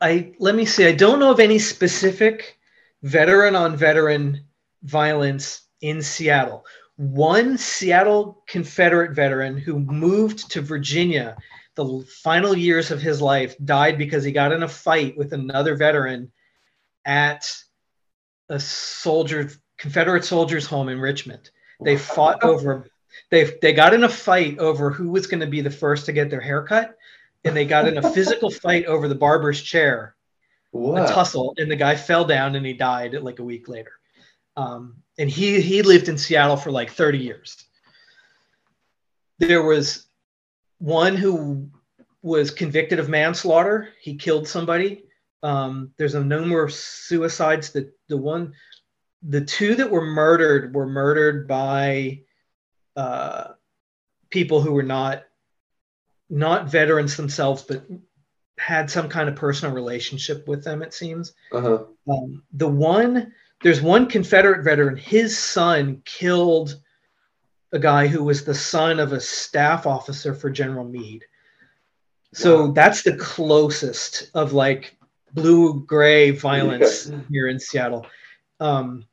I 0.00 0.32
let 0.38 0.54
me 0.54 0.64
see. 0.64 0.86
I 0.86 0.92
don't 0.92 1.18
know 1.18 1.30
of 1.30 1.40
any 1.40 1.58
specific 1.58 2.58
veteran 3.02 3.56
on 3.56 3.76
veteran 3.76 4.44
violence 4.82 5.62
in 5.80 6.02
Seattle 6.02 6.64
one 6.96 7.58
Seattle 7.58 8.42
Confederate 8.46 9.12
veteran 9.12 9.56
who 9.56 9.78
moved 9.78 10.50
to 10.52 10.60
Virginia 10.60 11.36
the 11.74 12.04
final 12.22 12.56
years 12.56 12.90
of 12.90 13.00
his 13.00 13.22
life 13.22 13.56
died 13.64 13.96
because 13.96 14.24
he 14.24 14.32
got 14.32 14.52
in 14.52 14.62
a 14.62 14.68
fight 14.68 15.16
with 15.16 15.32
another 15.32 15.74
veteran 15.74 16.30
at 17.04 17.50
a 18.48 18.60
soldier 18.60 19.50
Confederate 19.78 20.24
soldiers 20.24 20.66
home 20.66 20.88
in 20.88 21.00
Richmond. 21.00 21.50
They 21.82 21.96
fought 21.96 22.40
oh. 22.42 22.52
over 22.52 22.86
they 23.30 23.44
they 23.60 23.72
got 23.72 23.94
in 23.94 24.04
a 24.04 24.08
fight 24.08 24.58
over 24.58 24.90
who 24.90 25.08
was 25.08 25.26
going 25.26 25.40
to 25.40 25.46
be 25.46 25.60
the 25.60 25.70
first 25.70 26.06
to 26.06 26.12
get 26.12 26.30
their 26.30 26.40
haircut 26.40 26.96
and 27.44 27.56
they 27.56 27.64
got 27.64 27.88
in 27.88 27.98
a 27.98 28.12
physical 28.12 28.50
fight 28.64 28.84
over 28.86 29.08
the 29.08 29.14
barber's 29.14 29.60
chair. 29.60 30.14
What? 30.70 31.10
A 31.10 31.12
tussle 31.12 31.54
and 31.56 31.70
the 31.70 31.76
guy 31.76 31.96
fell 31.96 32.24
down 32.24 32.54
and 32.54 32.64
he 32.64 32.74
died 32.74 33.14
like 33.14 33.38
a 33.38 33.44
week 33.44 33.68
later. 33.68 33.92
Um, 34.56 34.96
and 35.18 35.30
he 35.30 35.60
he 35.60 35.82
lived 35.82 36.08
in 36.08 36.18
Seattle 36.18 36.56
for 36.56 36.70
like 36.70 36.90
30 36.90 37.18
years. 37.18 37.64
There 39.38 39.62
was 39.62 40.06
one 40.78 41.16
who 41.16 41.70
was 42.22 42.50
convicted 42.50 42.98
of 42.98 43.08
manslaughter. 43.08 43.90
He 44.00 44.16
killed 44.16 44.46
somebody. 44.46 45.04
Um, 45.42 45.92
there's 45.96 46.14
a 46.14 46.24
number 46.24 46.62
of 46.62 46.72
suicides. 46.72 47.70
That 47.70 47.92
the 48.08 48.16
one, 48.16 48.54
the 49.22 49.44
two 49.44 49.74
that 49.74 49.90
were 49.90 50.04
murdered 50.04 50.74
were 50.74 50.86
murdered 50.86 51.48
by 51.48 52.20
uh, 52.96 53.48
people 54.30 54.60
who 54.60 54.72
were 54.72 54.82
not 54.82 55.24
not 56.30 56.70
veterans 56.70 57.16
themselves, 57.16 57.62
but 57.62 57.84
had 58.58 58.90
some 58.90 59.08
kind 59.08 59.28
of 59.28 59.34
personal 59.34 59.74
relationship 59.74 60.46
with 60.46 60.62
them. 60.64 60.82
It 60.82 60.94
seems. 60.94 61.34
Uh-huh. 61.52 61.84
Um, 62.08 62.42
the 62.52 62.68
one 62.68 63.32
there's 63.62 63.80
one 63.80 64.06
Confederate 64.06 64.64
veteran, 64.64 64.96
his 64.96 65.38
son 65.38 66.02
killed 66.04 66.80
a 67.72 67.78
guy 67.78 68.06
who 68.06 68.22
was 68.22 68.44
the 68.44 68.54
son 68.54 69.00
of 69.00 69.12
a 69.12 69.20
staff 69.20 69.86
officer 69.86 70.34
for 70.34 70.50
General 70.50 70.84
Meade. 70.84 71.24
So 72.34 72.66
wow. 72.66 72.72
that's 72.72 73.02
the 73.02 73.16
closest 73.16 74.30
of 74.34 74.52
like 74.52 74.96
blue 75.32 75.84
gray 75.84 76.30
violence 76.30 77.08
yeah. 77.08 77.18
here 77.30 77.48
in 77.48 77.58
Seattle. 77.58 78.06
Um, 78.60 79.04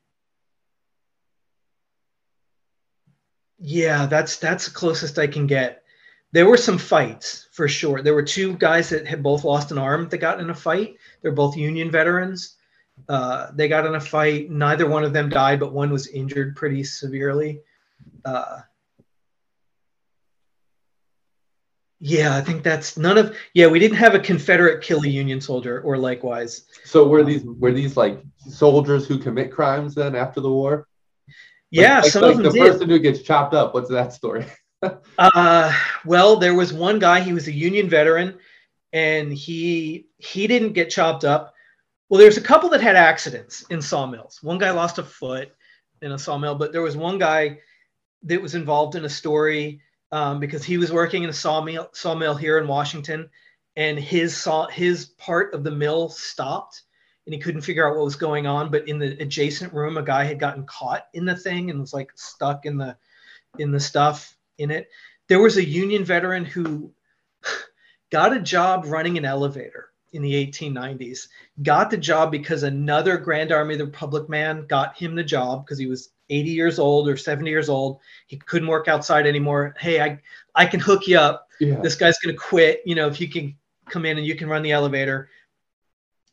yeah, 3.60 4.06
that's 4.06 4.38
that's 4.38 4.66
the 4.66 4.74
closest 4.74 5.20
I 5.20 5.28
can 5.28 5.48
get. 5.48 5.84
There 6.32 6.48
were 6.48 6.58
some 6.58 6.78
fights 6.78 7.48
for 7.52 7.68
sure. 7.68 8.02
There 8.02 8.14
were 8.14 8.24
two 8.24 8.56
guys 8.58 8.90
that 8.90 9.08
had 9.08 9.24
both 9.24 9.44
lost 9.44 9.72
an 9.72 9.78
arm 9.78 10.08
that 10.10 10.20
got 10.20 10.40
in 10.40 10.50
a 10.50 10.56
fight. 10.56 10.96
They're 11.22 11.32
both 11.32 11.58
Union 11.58 11.90
veterans. 11.92 12.56
Uh, 13.08 13.52
they 13.54 13.68
got 13.68 13.86
in 13.86 13.96
a 13.96 14.00
fight. 14.00 14.50
Neither 14.50 14.88
one 14.88 15.04
of 15.04 15.14
them 15.14 15.30
died, 15.30 15.60
but 15.60 15.74
one 15.74 15.92
was 15.92 16.08
injured 16.08 16.56
pretty 16.56 16.84
severely. 16.84 17.62
Uh, 18.26 18.60
yeah, 22.02 22.36
I 22.36 22.42
think 22.42 22.64
that's 22.64 22.98
none 22.98 23.18
of. 23.18 23.36
Yeah, 23.54 23.68
we 23.68 23.80
didn't 23.80 23.98
have 23.98 24.16
a 24.16 24.20
Confederate 24.20 24.82
kill 24.82 25.04
a 25.04 25.08
Union 25.08 25.42
soldier 25.42 25.82
or 25.82 25.98
likewise. 25.98 26.66
So 26.86 27.08
were 27.08 27.24
these 27.24 27.44
were 27.44 27.74
these 27.74 27.98
like 27.98 28.22
soldiers 28.38 29.06
who 29.06 29.18
commit 29.18 29.52
crimes 29.52 29.96
then 29.96 30.16
after 30.16 30.40
the 30.40 30.50
war? 30.50 30.88
Yeah, 31.72 32.00
like, 32.00 32.12
some 32.12 32.22
like 32.22 32.32
of 32.32 32.38
them 32.38 32.46
the 32.46 32.52
did. 32.52 32.72
person 32.72 32.90
who 32.90 33.00
gets 33.00 33.22
chopped 33.22 33.54
up. 33.54 33.74
What's 33.74 33.90
that 33.90 34.14
story? 34.14 34.46
uh, 35.18 35.74
well, 36.06 36.38
there 36.38 36.56
was 36.56 36.72
one 36.72 37.00
guy. 37.00 37.20
He 37.20 37.34
was 37.34 37.48
a 37.48 37.54
Union 37.54 37.90
veteran, 37.90 38.40
and 38.94 39.34
he 39.34 40.08
he 40.18 40.48
didn't 40.48 40.74
get 40.74 40.90
chopped 40.90 41.26
up 41.26 41.54
well, 42.10 42.20
there's 42.20 42.38
a 42.38 42.42
couple 42.42 42.70
that 42.70 42.82
had 42.82 42.96
accidents 42.96 43.64
in 43.70 43.82
sawmills. 43.82 44.42
One 44.42 44.58
guy 44.58 44.72
lost 44.72 44.98
a 44.98 45.04
foot 45.04 45.52
in 46.02 46.12
a 46.12 46.20
sawmill, 46.20 46.56
but 46.56 46.72
there 46.72 46.82
was 46.82 46.98
one 46.98 47.20
guy 47.20 47.60
that 48.24 48.42
was 48.42 48.56
involved 48.56 48.96
in 48.96 49.06
a 49.06 49.10
story 49.10 49.82
um, 50.12 50.40
because 50.40 50.64
he 50.64 50.78
was 50.78 50.92
working 50.92 51.24
in 51.24 51.30
a 51.30 51.34
sawmill 51.34 51.90
sawmill 51.94 52.34
here 52.34 52.58
in 52.58 52.68
Washington, 52.68 53.30
and 53.76 54.00
his 54.00 54.36
saw 54.36 54.68
his 54.68 55.06
part 55.06 55.54
of 55.54 55.64
the 55.64 55.72
mill 55.72 56.10
stopped, 56.10 56.82
and 57.28 57.34
he 57.34 57.40
couldn't 57.40 57.62
figure 57.62 57.88
out 57.88 57.96
what 57.96 58.06
was 58.06 58.16
going 58.16 58.48
on. 58.48 58.72
But 58.72 58.88
in 58.88 58.98
the 58.98 59.22
adjacent 59.22 59.72
room, 59.72 59.98
a 59.98 60.04
guy 60.04 60.24
had 60.24 60.40
gotten 60.40 60.66
caught 60.66 61.06
in 61.14 61.26
the 61.26 61.36
thing 61.36 61.70
and 61.70 61.80
was 61.80 61.94
like 61.94 62.12
stuck 62.16 62.66
in 62.66 62.78
the 62.78 62.98
in 63.60 63.72
the 63.72 63.80
stuff 63.80 64.36
in 64.58 64.72
it. 64.72 64.90
There 65.28 65.40
was 65.40 65.58
a 65.58 65.64
union 65.64 66.04
veteran 66.04 66.44
who 66.44 66.92
got 68.10 68.36
a 68.36 68.40
job 68.40 68.86
running 68.88 69.20
an 69.20 69.26
elevator 69.26 69.89
in 70.14 70.22
the 70.22 70.34
1890s. 70.34 71.28
Got 71.64 71.90
the 71.90 71.98
job 71.98 72.32
because 72.32 72.64
another 72.64 73.18
Grand 73.18 73.52
Army 73.52 73.76
of 73.76 73.80
the 73.80 73.86
Republic 73.86 74.30
man 74.30 74.66
got 74.68 74.98
him 74.98 75.16
the 75.16 75.24
job 75.24 75.66
because 75.66 75.78
he 75.78 75.88
was 75.88 76.10
80 76.30 76.50
years 76.50 76.80
old 76.80 77.08
or 77.08 77.18
70 77.18 77.50
years 77.50 77.70
old. 77.70 78.00
He 78.28 78.38
couldn't 78.38 78.68
work 78.68 78.88
outside 78.88 79.26
anymore. 79.26 79.76
Hey, 79.80 80.02
I 80.02 80.20
I 80.56 80.66
can 80.66 80.80
hook 80.80 81.08
you 81.08 81.18
up. 81.18 81.48
Yeah. 81.60 81.80
This 81.82 81.96
guy's 81.96 82.18
gonna 82.20 82.38
quit. 82.38 82.82
You 82.86 82.96
know, 82.96 83.08
if 83.08 83.20
you 83.20 83.30
can 83.30 83.56
come 83.90 84.06
in 84.06 84.18
and 84.18 84.26
you 84.26 84.36
can 84.36 84.48
run 84.48 84.64
the 84.64 84.72
elevator. 84.72 85.30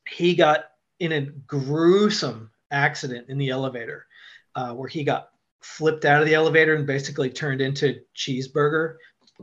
He 0.08 0.34
got 0.34 0.66
in 1.00 1.12
a 1.12 1.22
gruesome 1.22 2.50
accident 2.70 3.28
in 3.28 3.38
the 3.38 3.50
elevator 3.50 4.06
uh, 4.54 4.72
where 4.72 4.88
he 4.88 5.02
got 5.04 5.30
flipped 5.60 6.04
out 6.04 6.22
of 6.22 6.28
the 6.28 6.34
elevator 6.34 6.74
and 6.74 6.86
basically 6.86 7.30
turned 7.30 7.60
into 7.60 8.00
cheeseburger 8.14 8.96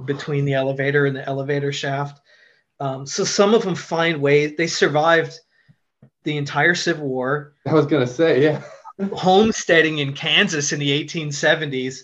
between 0.06 0.46
the 0.46 0.54
elevator 0.54 1.06
and 1.06 1.16
the 1.16 1.28
elevator 1.28 1.74
shaft. 1.74 2.22
Um, 2.84 3.06
so 3.06 3.24
some 3.24 3.54
of 3.54 3.64
them 3.64 3.76
find 3.76 4.20
ways. 4.20 4.56
They 4.58 4.68
survived 4.68 5.40
the 6.24 6.36
entire 6.36 6.76
Civil 6.76 7.08
War. 7.08 7.54
I 7.66 7.74
was 7.74 7.86
gonna 7.86 8.06
say, 8.06 8.44
yeah. 8.44 8.62
homesteading 9.14 10.00
in 10.00 10.12
Kansas 10.12 10.74
in 10.74 10.80
the 10.80 11.06
1870s, 11.06 12.02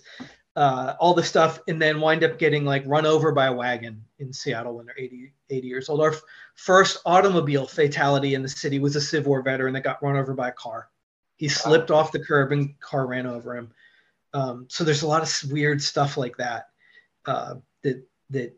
uh, 0.56 0.94
all 0.98 1.14
the 1.14 1.22
stuff, 1.22 1.60
and 1.68 1.82
then 1.82 2.00
wind 2.00 2.24
up 2.24 2.40
getting 2.40 2.64
like 2.64 2.84
run 2.86 3.06
over 3.06 3.34
by 3.34 3.48
a 3.48 3.54
wagon 3.54 4.02
in 4.20 4.32
Seattle 4.32 4.78
when 4.78 4.86
they're 4.86 4.98
80, 4.98 5.34
80 5.50 5.68
years 5.68 5.90
old. 5.90 6.00
Our 6.00 6.14
f- 6.14 6.22
first 6.56 7.00
automobile 7.06 7.68
fatality 7.68 8.34
in 8.34 8.42
the 8.42 8.48
city 8.48 8.80
was 8.80 8.96
a 8.96 9.02
Civil 9.02 9.32
War 9.32 9.42
veteran 9.42 9.74
that 9.74 9.84
got 9.84 10.02
run 10.02 10.16
over 10.16 10.34
by 10.34 10.48
a 10.48 10.54
car. 10.54 10.88
He 11.36 11.50
slipped 11.50 11.92
off 11.92 12.14
the 12.14 12.24
curb 12.24 12.54
and 12.54 12.80
car 12.80 13.06
ran 13.06 13.28
over 13.28 13.58
him. 13.58 13.74
Um, 14.34 14.66
so 14.70 14.86
there's 14.86 15.02
a 15.02 15.08
lot 15.08 15.24
of 15.24 15.52
weird 15.52 15.82
stuff 15.82 16.16
like 16.16 16.38
that 16.38 16.68
uh, 17.26 17.56
that 17.84 18.08
that 18.30 18.56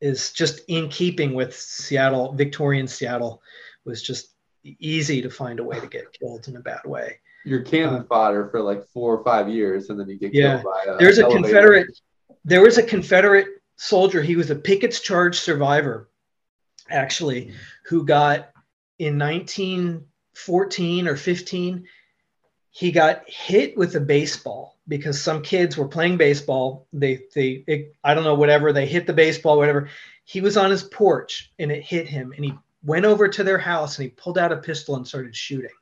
is 0.00 0.32
just 0.32 0.60
in 0.68 0.88
keeping 0.88 1.34
with 1.34 1.54
Seattle, 1.58 2.32
Victorian 2.32 2.86
Seattle, 2.86 3.42
was 3.84 4.02
just 4.02 4.34
easy 4.64 5.22
to 5.22 5.30
find 5.30 5.60
a 5.60 5.64
way 5.64 5.80
to 5.80 5.86
get 5.86 6.12
killed 6.12 6.46
in 6.48 6.56
a 6.56 6.60
bad 6.60 6.80
way. 6.84 7.18
You're 7.44 7.62
cannon 7.62 8.02
Uh, 8.02 8.04
fodder 8.04 8.48
for 8.50 8.60
like 8.60 8.86
four 8.88 9.16
or 9.16 9.24
five 9.24 9.48
years, 9.48 9.90
and 9.90 9.98
then 9.98 10.08
you 10.08 10.18
get 10.18 10.34
Yeah. 10.34 10.60
killed 10.60 10.64
by 10.64 10.92
a 10.92 10.96
There's 10.98 11.18
a 11.18 11.22
elevator. 11.24 11.42
Confederate. 11.48 12.00
There 12.44 12.62
was 12.62 12.78
a 12.78 12.82
Confederate 12.82 13.46
soldier. 13.76 14.22
He 14.22 14.36
was 14.36 14.50
a 14.50 14.56
Pickett's 14.56 15.00
Charge 15.00 15.38
survivor, 15.38 16.10
actually, 16.90 17.52
who 17.86 18.04
got 18.04 18.50
in 18.98 19.16
1914 19.18 21.08
or 21.08 21.16
15. 21.16 21.86
He 22.78 22.92
got 22.92 23.28
hit 23.28 23.76
with 23.76 23.96
a 23.96 24.00
baseball 24.00 24.78
because 24.86 25.20
some 25.20 25.42
kids 25.42 25.76
were 25.76 25.88
playing 25.88 26.16
baseball. 26.16 26.86
They 26.92 27.24
they 27.34 27.64
it, 27.66 27.96
I 28.04 28.14
don't 28.14 28.22
know 28.22 28.36
whatever 28.36 28.72
they 28.72 28.86
hit 28.86 29.04
the 29.04 29.12
baseball 29.12 29.58
whatever. 29.58 29.88
He 30.22 30.40
was 30.40 30.56
on 30.56 30.70
his 30.70 30.84
porch 30.84 31.50
and 31.58 31.72
it 31.72 31.82
hit 31.82 32.06
him 32.06 32.32
and 32.36 32.44
he 32.44 32.54
went 32.84 33.04
over 33.04 33.26
to 33.26 33.42
their 33.42 33.58
house 33.58 33.98
and 33.98 34.04
he 34.04 34.10
pulled 34.10 34.38
out 34.38 34.52
a 34.52 34.58
pistol 34.58 34.94
and 34.94 35.04
started 35.04 35.34
shooting. 35.34 35.74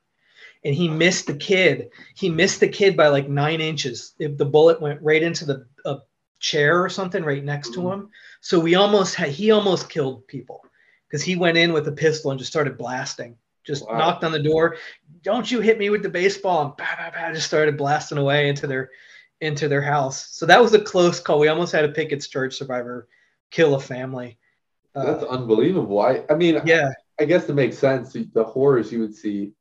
And 0.65 0.73
he 0.73 0.87
missed 0.87 1.27
the 1.27 1.35
kid. 1.35 1.91
He 2.15 2.31
missed 2.31 2.61
the 2.61 2.67
kid 2.67 2.97
by 2.97 3.09
like 3.09 3.29
nine 3.29 3.61
inches. 3.61 4.15
If 4.17 4.35
the 4.35 4.45
bullet 4.45 4.81
went 4.81 4.99
right 5.03 5.21
into 5.21 5.45
the 5.45 5.67
a 5.85 5.97
chair 6.39 6.83
or 6.83 6.89
something 6.89 7.23
right 7.23 7.43
next 7.43 7.75
to 7.75 7.81
mm. 7.81 7.93
him. 7.93 8.09
So 8.41 8.59
we 8.59 8.73
almost 8.73 9.13
had 9.13 9.29
he 9.29 9.51
almost 9.51 9.87
killed 9.87 10.25
people 10.25 10.65
because 11.07 11.21
he 11.21 11.35
went 11.35 11.59
in 11.59 11.73
with 11.73 11.87
a 11.87 11.91
pistol 11.91 12.31
and 12.31 12.39
just 12.39 12.51
started 12.51 12.75
blasting. 12.75 13.37
Just 13.67 13.85
Wow. 13.85 13.97
knocked 13.97 14.23
on 14.23 14.31
the 14.31 14.41
door. 14.41 14.77
Don't 15.23 15.51
you 15.51 15.59
hit 15.59 15.77
me 15.77 15.89
with 15.89 16.01
the 16.01 16.09
baseball 16.09 16.61
and 16.61 16.71
bah, 16.77 16.95
bah, 16.97 17.11
bah, 17.13 17.33
just 17.33 17.47
started 17.47 17.77
blasting 17.77 18.17
away 18.17 18.47
into 18.47 18.65
their 18.65 18.89
into 19.41 19.67
their 19.67 19.81
house. 19.81 20.29
So 20.31 20.45
that 20.47 20.61
was 20.61 20.73
a 20.73 20.79
close 20.79 21.19
call. 21.19 21.37
We 21.39 21.49
almost 21.49 21.73
had 21.73 21.85
a 21.85 21.89
Pickett's 21.89 22.27
Charge 22.27 22.55
survivor 22.55 23.07
kill 23.51 23.75
a 23.75 23.79
family. 23.79 24.39
Uh, 24.95 25.05
That's 25.05 25.25
unbelievable. 25.25 25.99
I, 25.99 26.23
I 26.29 26.33
mean, 26.35 26.59
yeah, 26.65 26.91
I 27.19 27.25
guess 27.25 27.47
it 27.49 27.53
makes 27.53 27.77
sense. 27.77 28.13
The 28.13 28.43
horrors 28.43 28.91
you 28.91 29.01
would 29.01 29.13
see. 29.13 29.51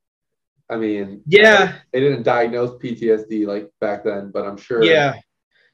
I 0.71 0.77
mean, 0.77 1.23
yeah, 1.27 1.75
they 1.93 2.01
didn't 2.01 2.23
diagnose 2.23 2.81
PTSD 2.81 3.47
like 3.47 3.71
back 3.81 4.05
then, 4.05 4.31
but 4.31 4.47
I'm 4.47 4.57
sure. 4.57 4.83
yeah, 4.83 5.15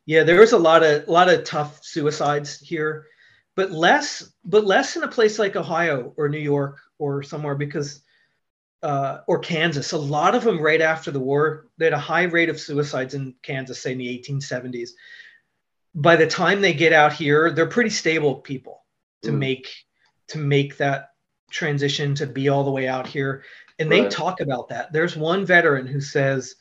yeah. 0.06 0.24
There 0.24 0.40
was 0.40 0.52
a 0.52 0.58
lot 0.58 0.82
of 0.82 1.06
a 1.06 1.10
lot 1.12 1.28
of 1.28 1.44
tough 1.44 1.82
suicides 1.84 2.58
here, 2.60 3.06
but 3.54 3.70
less 3.70 4.32
but 4.44 4.64
less 4.64 4.96
in 4.96 5.02
a 5.02 5.08
place 5.08 5.38
like 5.38 5.54
Ohio 5.54 6.12
or 6.16 6.28
New 6.28 6.38
York 6.38 6.80
or 6.98 7.22
somewhere 7.22 7.54
because 7.54 8.02
uh, 8.82 9.18
or 9.28 9.38
Kansas. 9.38 9.92
A 9.92 9.98
lot 9.98 10.34
of 10.34 10.44
them 10.44 10.60
right 10.60 10.80
after 10.80 11.10
the 11.10 11.20
war. 11.20 11.68
They 11.78 11.86
had 11.86 11.94
a 11.94 11.98
high 11.98 12.24
rate 12.24 12.48
of 12.48 12.60
suicides 12.60 13.14
in 13.14 13.34
Kansas, 13.42 13.80
say 13.80 13.92
in 13.92 13.98
the 13.98 14.08
1870s. 14.08 14.90
By 15.94 16.16
the 16.16 16.26
time 16.26 16.60
they 16.60 16.72
get 16.74 16.92
out 16.92 17.12
here, 17.12 17.50
they're 17.50 17.66
pretty 17.66 17.90
stable 17.90 18.36
people 18.36 18.84
to 19.22 19.30
Mm. 19.30 19.38
make 19.38 19.74
to 20.28 20.38
make 20.38 20.78
that 20.78 21.10
transition 21.50 22.14
to 22.14 22.26
be 22.26 22.48
all 22.48 22.64
the 22.64 22.70
way 22.70 22.88
out 22.88 23.06
here. 23.06 23.44
And 23.78 23.90
they 23.92 24.02
Right. 24.02 24.10
talk 24.10 24.40
about 24.40 24.68
that. 24.68 24.92
There's 24.92 25.16
one 25.16 25.44
veteran 25.44 25.86
who 25.86 26.00
says 26.00 26.54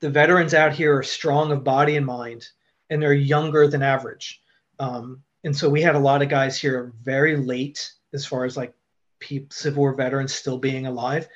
the 0.00 0.10
veterans 0.10 0.54
out 0.54 0.72
here 0.72 0.96
are 0.98 1.02
strong 1.02 1.52
of 1.52 1.62
body 1.62 1.96
and 1.96 2.06
mind, 2.06 2.48
and 2.88 3.00
they're 3.00 3.12
younger 3.12 3.68
than 3.68 3.82
average. 3.82 4.42
Um, 4.80 5.22
and 5.44 5.56
so 5.56 5.68
we 5.68 5.82
had 5.82 5.94
a 5.94 6.00
lot 6.00 6.22
of 6.22 6.28
guys 6.28 6.58
here 6.58 6.92
very 7.02 7.36
late 7.36 7.92
as 8.12 8.26
far 8.26 8.44
as 8.44 8.56
like 8.56 8.74
pe- 9.20 9.46
Civil 9.50 9.80
War 9.80 9.94
veterans 9.94 10.34
still 10.34 10.58
being 10.58 10.86
alive. 10.86 11.28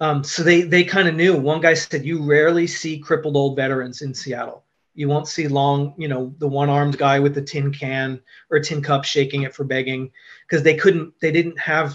Um, 0.00 0.24
so 0.24 0.42
they 0.42 0.62
they 0.62 0.84
kind 0.84 1.08
of 1.08 1.14
knew. 1.14 1.36
One 1.36 1.60
guy 1.60 1.74
said, 1.74 2.04
"You 2.04 2.22
rarely 2.22 2.66
see 2.66 2.98
crippled 2.98 3.36
old 3.36 3.56
veterans 3.56 4.02
in 4.02 4.14
Seattle. 4.14 4.64
You 4.94 5.08
won't 5.08 5.28
see 5.28 5.46
long, 5.46 5.94
you 5.98 6.08
know, 6.08 6.34
the 6.38 6.48
one-armed 6.48 6.98
guy 6.98 7.20
with 7.20 7.34
the 7.34 7.42
tin 7.42 7.72
can 7.72 8.20
or 8.50 8.56
a 8.56 8.62
tin 8.62 8.82
cup 8.82 9.04
shaking 9.04 9.42
it 9.42 9.54
for 9.54 9.64
begging, 9.64 10.10
because 10.48 10.62
they 10.64 10.74
couldn't, 10.76 11.14
they 11.20 11.30
didn't 11.30 11.58
have 11.58 11.94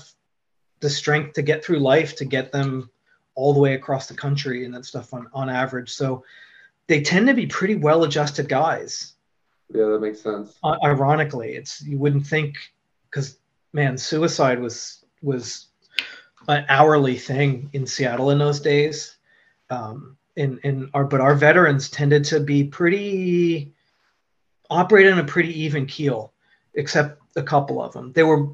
the 0.80 0.90
strength 0.90 1.34
to 1.34 1.42
get 1.42 1.64
through 1.64 1.80
life 1.80 2.16
to 2.18 2.26
get 2.26 2.52
them 2.52 2.90
all 3.34 3.54
the 3.54 3.60
way 3.60 3.74
across 3.74 4.08
the 4.08 4.14
country 4.14 4.66
and 4.66 4.74
that 4.74 4.86
stuff 4.86 5.14
on 5.14 5.28
on 5.34 5.50
average. 5.50 5.92
So 5.92 6.24
they 6.88 7.02
tend 7.02 7.28
to 7.28 7.34
be 7.34 7.48
pretty 7.48 7.76
well-adjusted 7.76 8.48
guys 8.48 9.14
Yeah, 9.74 9.86
that 9.86 10.00
makes 10.00 10.22
sense. 10.22 10.58
I- 10.64 10.78
ironically 10.86 11.56
it's 11.56 11.82
you 11.82 11.98
wouldn't 11.98 12.28
think 12.28 12.56
because 13.10 13.38
man 13.74 13.98
suicide 13.98 14.60
was 14.62 15.05
was 15.26 15.68
an 16.48 16.66
hourly 16.70 17.18
thing 17.18 17.70
in 17.74 17.86
seattle 17.86 18.32
in 18.32 18.40
those 18.40 18.60
days. 18.60 19.18
Um 19.70 20.18
and 20.38 20.60
and 20.64 20.90
our 20.94 21.06
but 21.06 21.22
our 21.22 21.36
veterans 21.36 21.90
tended 21.90 22.24
to 22.26 22.40
be 22.40 22.64
pretty 22.64 23.74
operate 24.70 25.12
on 25.12 25.20
a 25.20 25.24
pretty 25.24 25.62
even 25.62 25.86
keel 25.86 26.34
except 26.76 27.22
a 27.36 27.44
couple 27.44 27.82
of 27.82 27.94
them. 27.94 28.12
They 28.14 28.24
were 28.24 28.50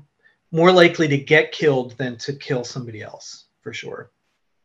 more 0.52 0.72
likely 0.72 1.08
to 1.08 1.18
get 1.18 1.52
killed 1.52 1.98
than 1.98 2.18
to 2.18 2.34
kill 2.34 2.64
somebody 2.64 3.02
else 3.02 3.46
for 3.62 3.74
sure. 3.74 4.12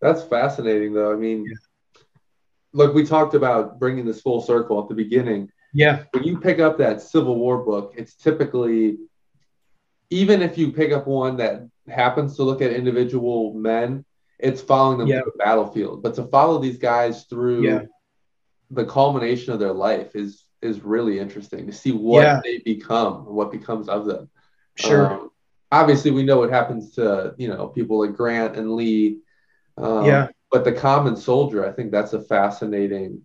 That's 0.00 0.22
fascinating, 0.22 0.92
though. 0.92 1.12
I 1.12 1.16
mean, 1.16 1.46
look, 2.72 2.94
we 2.94 3.06
talked 3.06 3.34
about 3.34 3.78
bringing 3.78 4.04
this 4.04 4.20
full 4.20 4.42
circle 4.42 4.80
at 4.82 4.88
the 4.88 4.94
beginning. 4.94 5.50
yeah. 5.72 6.04
When 6.10 6.24
you 6.24 6.38
pick 6.38 6.58
up 6.58 6.76
that 6.78 7.00
Civil 7.00 7.36
War 7.36 7.58
book, 7.58 7.94
it's 7.96 8.14
typically, 8.14 8.98
even 10.10 10.42
if 10.42 10.58
you 10.58 10.72
pick 10.72 10.92
up 10.92 11.06
one 11.06 11.36
that 11.38 11.66
happens 11.88 12.36
to 12.36 12.42
look 12.42 12.62
at 12.62 12.72
individual 12.72 13.54
men, 13.54 14.04
it's 14.38 14.60
following 14.60 14.98
them 14.98 15.08
Yeah. 15.08 15.20
to 15.20 15.24
the 15.26 15.38
battlefield. 15.38 16.02
But 16.02 16.14
to 16.16 16.24
follow 16.24 16.58
these 16.58 16.78
guys 16.78 17.24
through 17.24 17.62
Yeah. 17.62 17.82
the 18.70 18.84
culmination 18.84 19.52
of 19.52 19.58
their 19.60 19.72
life 19.72 20.14
is 20.16 20.42
is 20.62 20.82
really 20.82 21.18
interesting 21.18 21.66
to 21.66 21.72
see 21.72 21.92
what 21.92 22.22
Yeah. 22.22 22.40
they 22.42 22.58
become, 22.58 23.26
what 23.26 23.52
becomes 23.52 23.88
of 23.88 24.06
them. 24.06 24.28
sure 24.74 25.06
Um, 25.12 25.30
obviously, 25.70 26.10
we 26.10 26.22
know 26.22 26.38
what 26.38 26.50
happens 26.50 26.94
to 26.96 27.34
you 27.38 27.48
know 27.48 27.68
people 27.68 28.00
like 28.00 28.16
Grant 28.16 28.56
and 28.56 28.72
Lee. 28.74 29.18
Um, 29.76 30.04
Yeah. 30.06 30.28
But 30.50 30.64
the 30.64 30.72
common 30.72 31.16
soldier, 31.16 31.66
I 31.66 31.72
think 31.72 31.90
that's 31.90 32.12
a 32.14 32.20
fascinating 32.20 33.22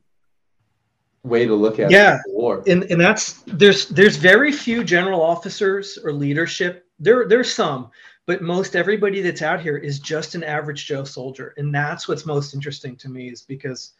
way 1.24 1.46
to 1.46 1.54
look 1.56 1.80
at 1.80 1.92
Yeah. 1.92 2.20
the 2.26 2.34
war. 2.34 2.64
and 2.68 2.84
and 2.92 3.00
that's 3.00 3.44
there's 3.48 3.88
there's 3.90 4.18
very 4.18 4.52
few 4.52 4.84
general 4.84 5.22
officers 5.22 5.98
or 6.04 6.12
leadership 6.12 6.86
there 7.00 7.28
there's 7.28 7.54
some 7.54 7.90
but 8.32 8.42
most 8.42 8.78
everybody 8.78 9.20
that's 9.20 9.42
out 9.42 9.60
here 9.60 9.76
is 9.76 10.00
just 10.00 10.36
an 10.36 10.44
average 10.46 10.86
joe 10.86 11.04
soldier. 11.04 11.54
And 11.58 11.76
that's 11.76 12.08
what's 12.08 12.26
most 12.26 12.54
interesting 12.54 12.96
to 12.96 13.10
me 13.10 13.30
is 13.30 13.42
because 13.42 13.92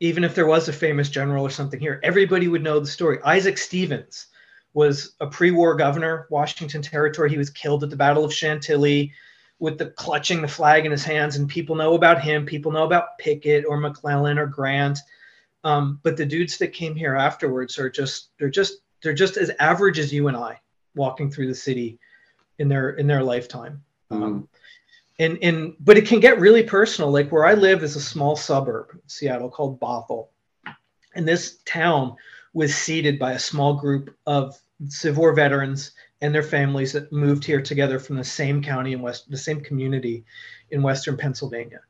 even 0.00 0.24
if 0.24 0.34
there 0.34 0.48
was 0.48 0.66
a 0.66 0.72
famous 0.72 1.08
general 1.08 1.46
or 1.46 1.50
something 1.50 1.78
here 1.78 2.00
everybody 2.02 2.48
would 2.48 2.64
know 2.64 2.80
the 2.80 2.86
story. 2.88 3.20
Isaac 3.24 3.58
stevens 3.58 4.26
was 4.74 5.14
a 5.20 5.28
pre-war 5.28 5.76
governor 5.76 6.26
washington 6.30 6.82
territory. 6.82 7.30
He 7.30 7.38
was 7.38 7.48
killed 7.48 7.84
at 7.84 7.90
the 7.90 7.96
battle 7.96 8.24
of 8.24 8.34
chantilly 8.34 9.12
with 9.60 9.78
the 9.78 9.90
clutching 9.90 10.42
the 10.42 10.48
flag 10.48 10.84
in 10.84 10.90
his 10.90 11.04
hands. 11.04 11.36
And 11.36 11.48
people 11.48 11.76
know 11.76 11.94
about 11.94 12.20
him. 12.20 12.44
People 12.44 12.72
know 12.72 12.86
about 12.86 13.18
pickett 13.18 13.64
or 13.68 13.76
mcclellan 13.76 14.36
or 14.36 14.46
grant. 14.46 14.98
Um, 15.62 16.00
but 16.02 16.16
the 16.16 16.26
dudes 16.26 16.58
that 16.58 16.72
came 16.72 16.96
here 16.96 17.14
afterwards 17.14 17.78
are 17.78 17.88
just 17.88 18.30
they're 18.40 18.50
just 18.50 18.78
they're 19.00 19.14
just 19.14 19.36
as 19.36 19.52
average 19.60 20.00
as 20.00 20.12
you 20.12 20.26
and 20.26 20.36
I 20.36 20.60
walking 20.96 21.30
through 21.30 21.46
the 21.46 21.54
city 21.54 22.00
in 22.62 22.68
their 22.68 22.90
in 22.90 23.06
their 23.06 23.22
lifetime. 23.22 23.82
Um, 24.10 24.48
and 25.18 25.38
and 25.42 25.74
but 25.80 25.98
it 25.98 26.06
can 26.06 26.20
get 26.20 26.40
really 26.40 26.62
personal. 26.62 27.10
Like 27.10 27.30
where 27.30 27.44
I 27.44 27.54
live 27.54 27.82
is 27.82 27.96
a 27.96 28.00
small 28.00 28.36
suburb, 28.36 28.98
Seattle, 29.06 29.50
called 29.50 29.80
Bothell, 29.80 30.28
and 31.14 31.28
this 31.28 31.58
town 31.66 32.16
was 32.54 32.74
seeded 32.74 33.18
by 33.18 33.32
a 33.32 33.38
small 33.38 33.74
group 33.74 34.16
of 34.26 34.58
Civil 34.88 35.22
War 35.22 35.34
veterans 35.34 35.92
and 36.22 36.32
their 36.32 36.42
families 36.42 36.92
that 36.92 37.12
moved 37.12 37.44
here 37.44 37.60
together 37.60 37.98
from 37.98 38.16
the 38.16 38.24
same 38.24 38.62
county 38.62 38.92
in 38.92 39.02
west 39.02 39.28
the 39.28 39.36
same 39.36 39.60
community 39.60 40.24
in 40.70 40.82
western 40.82 41.16
pennsylvania 41.16 41.80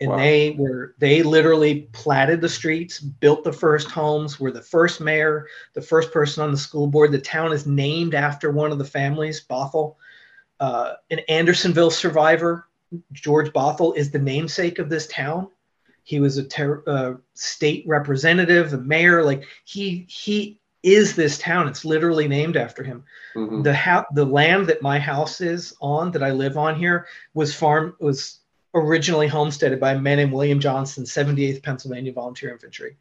and 0.00 0.10
wow. 0.10 0.16
they 0.16 0.56
were 0.58 0.94
they 0.98 1.22
literally 1.22 1.82
platted 1.92 2.40
the 2.40 2.48
streets 2.48 2.98
built 2.98 3.44
the 3.44 3.52
first 3.52 3.90
homes 3.90 4.40
were 4.40 4.50
the 4.50 4.62
first 4.62 5.00
mayor 5.00 5.46
the 5.74 5.82
first 5.82 6.10
person 6.10 6.42
on 6.42 6.50
the 6.50 6.56
school 6.56 6.86
board 6.86 7.12
the 7.12 7.18
town 7.18 7.52
is 7.52 7.66
named 7.66 8.14
after 8.14 8.50
one 8.50 8.72
of 8.72 8.78
the 8.78 8.84
families 8.84 9.44
bothell 9.44 9.96
uh, 10.62 10.94
an 11.10 11.18
andersonville 11.28 11.90
survivor 11.90 12.68
george 13.12 13.52
bothell 13.52 13.96
is 13.96 14.10
the 14.10 14.18
namesake 14.18 14.78
of 14.78 14.88
this 14.88 15.06
town 15.08 15.48
he 16.04 16.20
was 16.20 16.36
a 16.38 16.44
ter- 16.44 16.82
uh, 16.86 17.14
state 17.34 17.84
representative 17.86 18.72
a 18.72 18.78
mayor 18.78 19.22
like 19.22 19.44
he 19.64 20.06
he 20.08 20.58
is 20.82 21.14
this 21.14 21.38
town 21.38 21.68
it's 21.68 21.84
literally 21.84 22.26
named 22.26 22.56
after 22.56 22.82
him 22.82 23.04
mm-hmm. 23.34 23.62
the 23.62 23.74
ha- 23.74 24.06
the 24.14 24.24
land 24.24 24.66
that 24.66 24.82
my 24.82 24.98
house 24.98 25.40
is 25.40 25.74
on 25.80 26.10
that 26.10 26.22
i 26.22 26.30
live 26.30 26.56
on 26.56 26.74
here 26.76 27.06
was 27.34 27.54
farm 27.54 27.94
was 28.00 28.40
originally 28.74 29.26
homesteaded 29.26 29.78
by 29.78 29.92
a 29.92 30.00
man 30.00 30.16
named 30.16 30.32
William 30.32 30.60
Johnson, 30.60 31.04
78th 31.04 31.62
Pennsylvania 31.62 32.12
Volunteer 32.12 32.50
Infantry. 32.50 32.96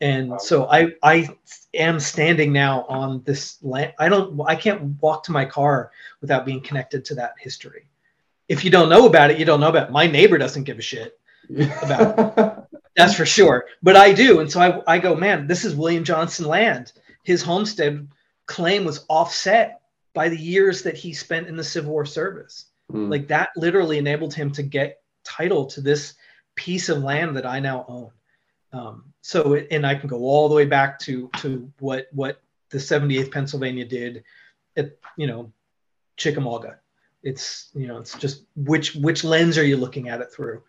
And 0.00 0.40
so 0.40 0.68
I 0.70 0.92
I 1.02 1.28
am 1.74 1.98
standing 1.98 2.52
now 2.52 2.84
on 2.88 3.22
this 3.24 3.58
land. 3.62 3.94
I 3.98 4.08
don't 4.08 4.40
I 4.46 4.54
can't 4.54 5.00
walk 5.02 5.24
to 5.24 5.32
my 5.32 5.44
car 5.44 5.90
without 6.20 6.46
being 6.46 6.60
connected 6.60 7.04
to 7.06 7.14
that 7.16 7.34
history. 7.38 7.84
If 8.48 8.64
you 8.64 8.70
don't 8.70 8.88
know 8.88 9.06
about 9.06 9.30
it, 9.30 9.38
you 9.38 9.44
don't 9.44 9.60
know 9.60 9.68
about 9.68 9.88
it. 9.88 9.92
My 9.92 10.06
neighbor 10.06 10.38
doesn't 10.38 10.64
give 10.64 10.78
a 10.78 10.82
shit 10.82 11.18
about 11.82 12.18
it. 12.18 12.64
That's 12.96 13.14
for 13.14 13.26
sure. 13.26 13.66
But 13.82 13.96
I 13.96 14.12
do. 14.12 14.40
And 14.40 14.50
so 14.50 14.60
I, 14.60 14.94
I 14.94 14.98
go, 14.98 15.14
man, 15.14 15.46
this 15.46 15.64
is 15.64 15.76
William 15.76 16.02
Johnson 16.02 16.46
land. 16.46 16.92
His 17.22 17.42
homestead 17.42 18.08
claim 18.46 18.84
was 18.84 19.04
offset 19.08 19.82
by 20.14 20.28
the 20.28 20.38
years 20.38 20.82
that 20.82 20.96
he 20.96 21.12
spent 21.12 21.46
in 21.46 21.56
the 21.56 21.62
Civil 21.62 21.92
War 21.92 22.04
service. 22.04 22.66
Mm. 22.92 23.10
Like 23.10 23.28
that 23.28 23.50
literally 23.56 23.98
enabled 23.98 24.34
him 24.34 24.50
to 24.52 24.62
get 24.62 25.00
title 25.22 25.66
to 25.66 25.80
this 25.80 26.14
piece 26.56 26.88
of 26.88 27.04
land 27.04 27.36
that 27.36 27.46
I 27.46 27.60
now 27.60 27.84
own. 27.86 28.10
Um, 28.72 29.04
so, 29.22 29.54
it, 29.54 29.68
and 29.70 29.86
I 29.86 29.94
can 29.94 30.08
go 30.08 30.18
all 30.18 30.48
the 30.48 30.54
way 30.54 30.64
back 30.64 30.98
to 31.00 31.30
to 31.38 31.70
what 31.78 32.08
what 32.12 32.42
the 32.70 32.78
78th 32.78 33.32
Pennsylvania 33.32 33.84
did 33.84 34.24
at 34.76 34.96
you 35.16 35.26
know 35.26 35.52
Chickamauga. 36.16 36.78
It's 37.22 37.70
you 37.74 37.86
know 37.86 37.98
it's 37.98 38.16
just 38.18 38.44
which 38.56 38.94
which 38.94 39.24
lens 39.24 39.58
are 39.58 39.64
you 39.64 39.76
looking 39.76 40.08
at 40.08 40.20
it 40.20 40.32
through? 40.32 40.62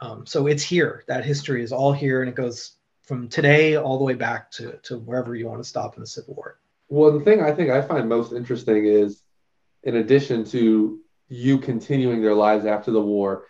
Um, 0.00 0.26
so 0.26 0.46
it's 0.46 0.62
here. 0.62 1.04
That 1.08 1.24
history 1.24 1.62
is 1.62 1.72
all 1.72 1.92
here, 1.92 2.20
and 2.22 2.28
it 2.28 2.36
goes 2.36 2.76
from 3.02 3.28
today 3.28 3.76
all 3.76 3.98
the 3.98 4.04
way 4.04 4.14
back 4.14 4.50
to 4.52 4.78
to 4.84 4.98
wherever 4.98 5.34
you 5.34 5.48
want 5.48 5.62
to 5.62 5.68
stop 5.68 5.96
in 5.96 6.00
the 6.00 6.06
Civil 6.06 6.34
War. 6.34 6.58
Well, 6.88 7.18
the 7.18 7.24
thing 7.24 7.42
I 7.42 7.52
think 7.52 7.70
I 7.70 7.82
find 7.82 8.08
most 8.08 8.32
interesting 8.32 8.86
is, 8.86 9.22
in 9.82 9.96
addition 9.96 10.44
to 10.46 11.00
you 11.28 11.58
continuing 11.58 12.22
their 12.22 12.34
lives 12.34 12.64
after 12.64 12.90
the 12.90 13.00
war 13.00 13.44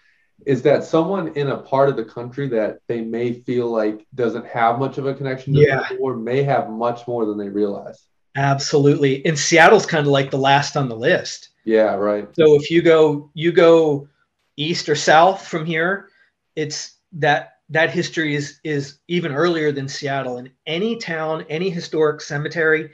is 0.46 0.62
that 0.62 0.84
someone 0.84 1.28
in 1.36 1.48
a 1.48 1.56
part 1.56 1.88
of 1.88 1.96
the 1.96 2.04
country 2.04 2.48
that 2.48 2.80
they 2.86 3.00
may 3.00 3.32
feel 3.32 3.70
like 3.70 4.06
doesn't 4.14 4.46
have 4.46 4.78
much 4.78 4.98
of 4.98 5.06
a 5.06 5.14
connection 5.14 5.54
to 5.54 5.60
yeah. 5.60 5.86
the 5.88 5.96
war 5.96 6.16
may 6.16 6.42
have 6.42 6.70
much 6.70 7.06
more 7.06 7.26
than 7.26 7.36
they 7.36 7.48
realize. 7.48 8.04
Absolutely. 8.36 9.24
And 9.26 9.38
Seattle's 9.38 9.86
kind 9.86 10.06
of 10.06 10.12
like 10.12 10.30
the 10.30 10.38
last 10.38 10.76
on 10.76 10.88
the 10.88 10.96
list. 10.96 11.50
Yeah, 11.64 11.94
right. 11.94 12.28
So 12.34 12.54
if 12.54 12.70
you 12.70 12.82
go 12.82 13.30
you 13.34 13.52
go 13.52 14.08
east 14.56 14.88
or 14.88 14.94
south 14.94 15.46
from 15.46 15.66
here, 15.66 16.08
it's 16.56 16.94
that 17.12 17.54
that 17.70 17.90
history 17.90 18.34
is 18.34 18.60
is 18.64 18.98
even 19.08 19.32
earlier 19.32 19.72
than 19.72 19.88
Seattle. 19.88 20.38
In 20.38 20.50
any 20.66 20.96
town, 20.96 21.44
any 21.48 21.68
historic 21.68 22.20
cemetery, 22.20 22.90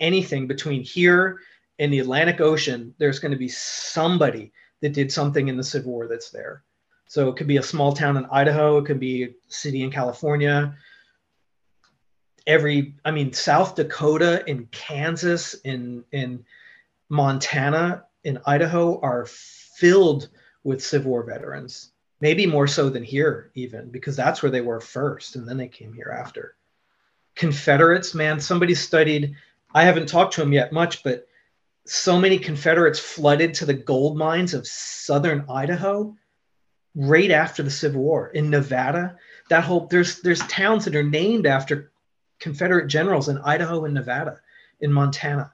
anything 0.00 0.46
between 0.46 0.82
here 0.82 1.38
and 1.78 1.92
the 1.92 2.00
Atlantic 2.00 2.40
Ocean, 2.40 2.94
there's 2.98 3.20
going 3.20 3.32
to 3.32 3.38
be 3.38 3.48
somebody 3.48 4.52
that 4.82 4.92
did 4.92 5.12
something 5.12 5.48
in 5.48 5.56
the 5.56 5.64
Civil 5.64 5.92
War 5.92 6.08
that's 6.08 6.30
there. 6.30 6.62
So 7.08 7.30
it 7.30 7.36
could 7.36 7.46
be 7.46 7.56
a 7.56 7.62
small 7.62 7.94
town 7.94 8.18
in 8.18 8.26
Idaho, 8.26 8.78
it 8.78 8.84
could 8.84 9.00
be 9.00 9.24
a 9.24 9.34
city 9.48 9.82
in 9.82 9.90
California. 9.90 10.76
Every, 12.46 12.94
I 13.04 13.10
mean, 13.10 13.32
South 13.32 13.74
Dakota 13.74 14.44
and 14.46 14.70
Kansas 14.70 15.56
and 15.64 16.04
in 16.12 16.44
Montana 17.08 18.04
and 18.24 18.38
Idaho 18.46 19.00
are 19.00 19.26
filled 19.26 20.28
with 20.64 20.84
Civil 20.84 21.10
War 21.10 21.22
veterans. 21.22 21.92
Maybe 22.20 22.46
more 22.46 22.66
so 22.66 22.90
than 22.90 23.04
here, 23.04 23.52
even 23.54 23.90
because 23.90 24.16
that's 24.16 24.42
where 24.42 24.50
they 24.50 24.60
were 24.60 24.80
first, 24.80 25.36
and 25.36 25.48
then 25.48 25.56
they 25.56 25.68
came 25.68 25.94
here 25.94 26.14
after. 26.14 26.56
Confederates, 27.36 28.14
man, 28.14 28.40
somebody 28.40 28.74
studied. 28.74 29.34
I 29.74 29.84
haven't 29.84 30.08
talked 30.08 30.34
to 30.34 30.42
him 30.42 30.52
yet 30.52 30.72
much, 30.72 31.02
but 31.02 31.26
so 31.86 32.20
many 32.20 32.38
Confederates 32.38 32.98
flooded 32.98 33.54
to 33.54 33.66
the 33.66 33.74
gold 33.74 34.18
mines 34.18 34.52
of 34.52 34.66
southern 34.66 35.46
Idaho 35.48 36.14
right 36.94 37.30
after 37.30 37.62
the 37.62 37.70
Civil 37.70 38.02
War 38.02 38.28
in 38.28 38.50
Nevada. 38.50 39.16
That 39.50 39.64
whole 39.64 39.86
there's 39.86 40.20
there's 40.20 40.40
towns 40.40 40.84
that 40.84 40.96
are 40.96 41.02
named 41.02 41.46
after 41.46 41.92
Confederate 42.38 42.86
generals 42.88 43.28
in 43.28 43.38
Idaho 43.38 43.84
and 43.84 43.94
Nevada, 43.94 44.40
in 44.80 44.92
Montana, 44.92 45.52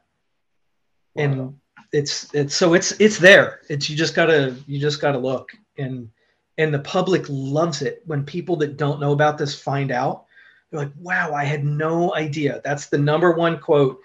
wow. 1.14 1.24
and 1.24 1.54
it's 1.92 2.32
it's 2.34 2.54
so 2.54 2.74
it's 2.74 2.92
it's 3.00 3.18
there. 3.18 3.60
It's 3.68 3.88
you 3.88 3.96
just 3.96 4.14
gotta 4.14 4.56
you 4.66 4.80
just 4.80 5.00
gotta 5.00 5.18
look 5.18 5.50
and 5.78 6.10
and 6.58 6.72
the 6.72 6.80
public 6.80 7.24
loves 7.28 7.82
it 7.82 8.02
when 8.06 8.24
people 8.24 8.56
that 8.56 8.76
don't 8.76 9.00
know 9.00 9.12
about 9.12 9.38
this 9.38 9.58
find 9.58 9.90
out. 9.90 10.24
They're 10.70 10.80
like, 10.80 10.92
"Wow, 10.98 11.34
I 11.34 11.44
had 11.44 11.64
no 11.64 12.14
idea." 12.14 12.60
That's 12.64 12.86
the 12.86 12.98
number 12.98 13.32
one 13.32 13.58
quote 13.58 14.00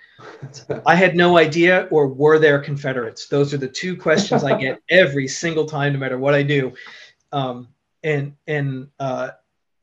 I 0.86 0.96
had 0.96 1.16
no 1.16 1.38
idea, 1.38 1.88
or 1.92 2.08
were 2.08 2.40
there 2.40 2.60
Confederates? 2.60 3.28
Those 3.28 3.54
are 3.54 3.58
the 3.58 3.68
two 3.68 3.96
questions 3.96 4.44
I 4.44 4.60
get 4.60 4.82
every 4.90 5.28
single 5.28 5.66
time, 5.66 5.94
no 5.94 6.00
matter 6.00 6.18
what 6.18 6.34
I 6.34 6.44
do. 6.44 6.74
Um, 7.32 7.68
and 8.04 8.36
and 8.48 8.88
uh, 9.00 9.32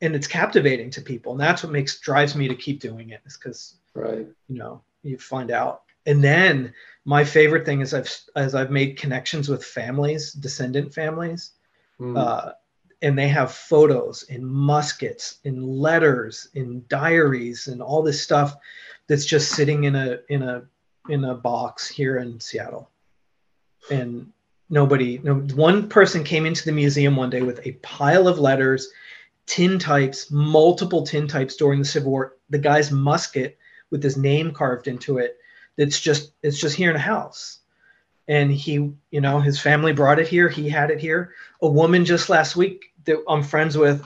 and 0.01 0.15
it's 0.15 0.27
captivating 0.27 0.89
to 0.91 1.01
people, 1.01 1.31
and 1.31 1.41
that's 1.41 1.63
what 1.63 1.71
makes 1.71 1.99
drives 1.99 2.35
me 2.35 2.47
to 2.47 2.55
keep 2.55 2.79
doing 2.79 3.09
it. 3.09 3.21
Is 3.25 3.37
because 3.37 3.75
right, 3.93 4.27
you 4.47 4.57
know, 4.57 4.81
you 5.03 5.17
find 5.17 5.51
out. 5.51 5.83
And 6.05 6.23
then 6.23 6.73
my 7.05 7.23
favorite 7.23 7.65
thing 7.65 7.81
is 7.81 7.93
I've 7.93 8.13
as 8.35 8.55
I've 8.55 8.71
made 8.71 8.97
connections 8.97 9.49
with 9.49 9.63
families, 9.63 10.31
descendant 10.31 10.93
families, 10.93 11.51
mm. 11.99 12.17
uh, 12.17 12.53
and 13.01 13.17
they 13.17 13.27
have 13.27 13.51
photos 13.51 14.23
and 14.29 14.45
muskets 14.45 15.39
and 15.45 15.63
letters 15.63 16.49
and 16.55 16.87
diaries 16.87 17.67
and 17.67 17.81
all 17.81 18.01
this 18.01 18.21
stuff 18.21 18.55
that's 19.07 19.25
just 19.25 19.51
sitting 19.51 19.85
in 19.85 19.95
a 19.95 20.19
in 20.29 20.43
a 20.43 20.63
in 21.09 21.25
a 21.25 21.35
box 21.35 21.87
here 21.87 22.17
in 22.17 22.39
Seattle. 22.39 22.89
And 23.89 24.31
nobody 24.69 25.19
no 25.23 25.35
one 25.35 25.87
person 25.87 26.23
came 26.23 26.45
into 26.45 26.65
the 26.65 26.71
museum 26.71 27.15
one 27.15 27.29
day 27.29 27.41
with 27.41 27.65
a 27.65 27.73
pile 27.83 28.27
of 28.27 28.39
letters, 28.39 28.89
tin 29.45 29.79
types, 29.79 30.29
multiple 30.31 31.05
tin 31.05 31.27
types 31.27 31.55
during 31.55 31.79
the 31.79 31.85
Civil 31.85 32.11
War, 32.11 32.35
the 32.49 32.59
guy's 32.59 32.91
musket 32.91 33.57
with 33.89 34.03
his 34.03 34.17
name 34.17 34.51
carved 34.51 34.87
into 34.87 35.17
it. 35.17 35.37
It's 35.77 35.99
just 35.99 36.33
it's 36.43 36.59
just 36.59 36.75
here 36.75 36.89
in 36.89 36.95
a 36.95 36.99
house. 36.99 37.59
And 38.29 38.51
he, 38.51 38.73
you 39.09 39.21
know, 39.21 39.39
his 39.39 39.59
family 39.59 39.93
brought 39.93 40.19
it 40.19 40.27
here. 40.27 40.49
He 40.49 40.67
had 40.67 40.91
it 40.91 40.99
here. 40.99 41.33
A 41.61 41.69
woman 41.69 42.03
just 42.03 42.29
last 42.29 42.57
week 42.57 42.91
that 43.05 43.23
I'm 43.29 43.41
friends 43.41 43.77
with, 43.77 44.05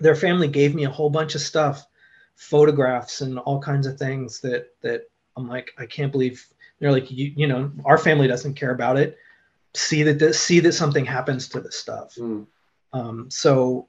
their 0.00 0.16
family 0.16 0.48
gave 0.48 0.74
me 0.74 0.84
a 0.84 0.90
whole 0.90 1.10
bunch 1.10 1.36
of 1.36 1.40
stuff 1.40 1.86
photographs 2.34 3.22
and 3.22 3.38
all 3.38 3.60
kinds 3.60 3.86
of 3.86 3.98
things 3.98 4.40
that 4.40 4.74
that 4.82 5.08
I'm 5.36 5.48
like, 5.48 5.72
I 5.78 5.86
can't 5.86 6.12
believe 6.12 6.46
they're 6.78 6.92
like, 6.92 7.10
you, 7.10 7.32
you 7.36 7.46
know, 7.46 7.70
our 7.84 7.98
family 7.98 8.26
doesn't 8.26 8.54
care 8.54 8.72
about 8.72 8.98
it. 8.98 9.18
See 9.76 10.02
that 10.04 10.18
this, 10.18 10.40
see 10.40 10.60
that 10.60 10.72
something 10.72 11.04
happens 11.04 11.48
to 11.50 11.60
this 11.60 11.76
stuff. 11.76 12.14
Mm. 12.16 12.46
Um, 12.92 13.30
so 13.30 13.88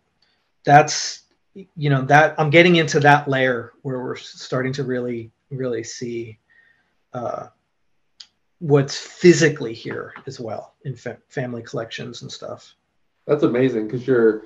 that's 0.65 1.23
you 1.75 1.89
know 1.89 2.03
that 2.03 2.35
I'm 2.37 2.49
getting 2.49 2.75
into 2.75 2.99
that 2.99 3.27
layer 3.27 3.73
where 3.81 4.03
we're 4.03 4.17
starting 4.17 4.73
to 4.73 4.83
really 4.83 5.31
really 5.49 5.83
see 5.83 6.39
uh, 7.13 7.47
what's 8.59 8.97
physically 8.97 9.73
here 9.73 10.13
as 10.25 10.39
well 10.39 10.75
in 10.83 10.95
fa- 10.95 11.19
family 11.29 11.63
collections 11.63 12.21
and 12.21 12.31
stuff. 12.31 12.75
That's 13.25 13.43
amazing 13.43 13.87
because 13.87 14.05
you're 14.05 14.43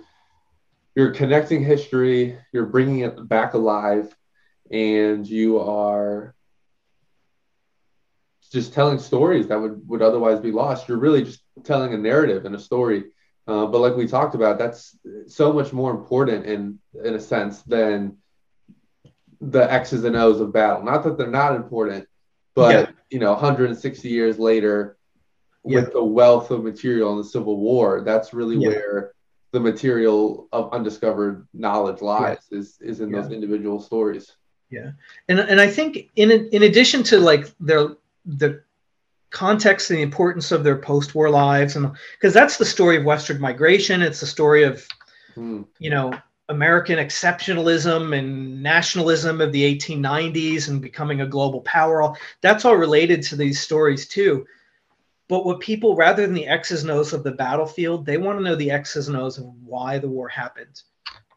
you're 0.96 1.12
connecting 1.12 1.64
history, 1.64 2.38
you're 2.52 2.66
bringing 2.66 3.00
it 3.00 3.28
back 3.28 3.54
alive, 3.54 4.16
and 4.72 5.28
you 5.28 5.60
are 5.60 6.36
just 8.52 8.74
telling 8.74 9.00
stories 9.00 9.48
that 9.48 9.60
would, 9.60 9.88
would 9.88 10.02
otherwise 10.02 10.40
be 10.40 10.52
lost. 10.52 10.88
You're 10.88 10.98
really 10.98 11.24
just 11.24 11.42
telling 11.64 11.94
a 11.94 11.98
narrative 11.98 12.46
and 12.46 12.54
a 12.54 12.60
story. 12.60 13.06
Uh, 13.48 13.66
but 13.66 13.80
like 13.80 13.96
we 13.96 14.08
talked 14.08 14.36
about, 14.36 14.58
that's 14.58 14.96
so 15.28 15.52
much 15.54 15.74
more 15.74 15.92
important 15.92 16.46
in 16.46 16.80
in 17.04 17.16
a 17.16 17.20
sense 17.20 17.62
than 17.64 18.18
the 19.40 19.72
X's 19.72 20.04
and 20.04 20.16
O's 20.16 20.40
of 20.40 20.54
battle. 20.54 20.84
Not 20.84 21.04
that 21.04 21.18
they're 21.18 21.28
not 21.28 21.56
important, 21.56 22.08
but 22.54 22.76
yeah. 22.76 22.92
you 23.10 23.20
know, 23.20 23.32
160 23.32 24.08
years 24.08 24.38
later, 24.38 24.98
with 25.64 25.92
the 25.92 26.04
wealth 26.04 26.52
of 26.52 26.64
material 26.64 27.12
in 27.14 27.18
the 27.18 27.24
Civil 27.24 27.58
War, 27.58 28.02
that's 28.02 28.34
really 28.34 28.58
yeah. 28.58 28.70
where 28.70 29.14
the 29.52 29.60
material 29.60 30.48
of 30.52 30.72
undiscovered 30.74 31.48
knowledge 31.54 32.02
lies 32.02 32.40
yeah. 32.50 32.60
is 32.60 32.78
is 32.82 33.02
in 33.02 33.10
yeah. 33.10 33.22
those 33.22 33.32
individual 33.32 33.82
stories 33.82 34.36
yeah 34.70 34.92
and 35.28 35.40
and 35.40 35.60
i 35.60 35.68
think 35.68 36.10
in 36.16 36.32
in 36.32 36.64
addition 36.64 37.04
to 37.04 37.20
like 37.20 37.46
their 37.60 37.90
the 38.26 38.62
context 39.30 39.90
and 39.90 39.98
the 40.00 40.04
importance 40.04 40.52
of 40.52 40.64
their 40.64 40.78
post-war 40.78 41.30
lives 41.30 41.76
and 41.78 41.90
because 42.20 42.34
that's 42.34 42.58
the 42.58 42.66
story 42.66 42.98
of 42.98 43.06
western 43.06 43.40
migration 43.40 44.02
it's 44.02 44.20
the 44.20 44.26
story 44.26 44.64
of 44.64 44.86
Mm. 45.38 45.66
you 45.80 45.90
know 45.90 46.12
american 46.50 46.98
exceptionalism 47.00 48.18
and 48.18 48.62
nationalism 48.62 49.40
of 49.40 49.54
the 49.54 49.64
1890s 49.80 50.68
and 50.68 50.82
becoming 50.82 51.22
a 51.22 51.26
global 51.26 51.62
power 51.62 52.02
all 52.02 52.18
that's 52.42 52.66
all 52.66 52.76
related 52.76 53.24
to 53.24 53.38
these 53.38 53.62
stories 53.62 54.10
too 54.10 54.46
but 55.30 55.46
what 55.46 55.62
people 55.62 55.96
rather 55.96 56.24
than 56.24 56.34
the 56.36 56.48
x's 56.48 56.82
and 56.82 56.92
o's 56.92 57.14
of 57.14 57.24
the 57.24 57.32
battlefield 57.32 58.06
they 58.06 58.18
want 58.18 58.38
to 58.38 58.44
know 58.44 58.56
the 58.56 58.72
x's 58.72 59.08
and 59.08 59.16
o's 59.16 59.38
of 59.38 59.46
why 59.64 59.98
the 59.98 60.10
war 60.10 60.28
happened 60.28 60.82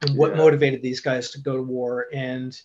and 0.03 0.17
what 0.17 0.33
Yeah. 0.33 0.39
motivated 0.39 0.83
these 0.83 1.01
guys 1.01 1.31
to 1.31 1.39
go 1.41 1.57
to 1.57 1.63
war 1.63 2.07
and 2.13 2.61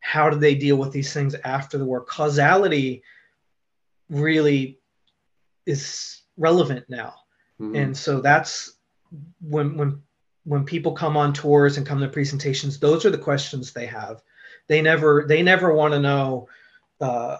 how 0.00 0.28
did 0.28 0.40
they 0.40 0.54
deal 0.54 0.76
with 0.76 0.92
these 0.92 1.14
things 1.14 1.34
after 1.44 1.78
the 1.78 1.84
war 1.86 2.04
causality 2.04 3.02
really 4.10 4.78
is 5.66 6.22
relevant 6.36 6.86
now. 6.88 7.14
Mhm. 7.60 7.76
and 7.76 7.96
so 7.96 8.20
that's 8.20 8.78
when 9.40 9.76
when 9.76 10.02
when 10.44 10.64
people 10.64 10.92
come 10.92 11.16
on 11.16 11.32
tours 11.32 11.76
and 11.76 11.86
come 11.86 12.00
to 12.00 12.08
presentations 12.08 12.78
those 12.78 13.04
are 13.04 13.10
the 13.10 13.18
questions 13.18 13.72
they 13.72 13.86
have. 13.86 14.22
They 14.68 14.80
never 14.82 15.24
they 15.26 15.42
never 15.42 15.72
want 15.74 15.92
to 15.94 16.00
know 16.00 16.48
uh, 17.00 17.38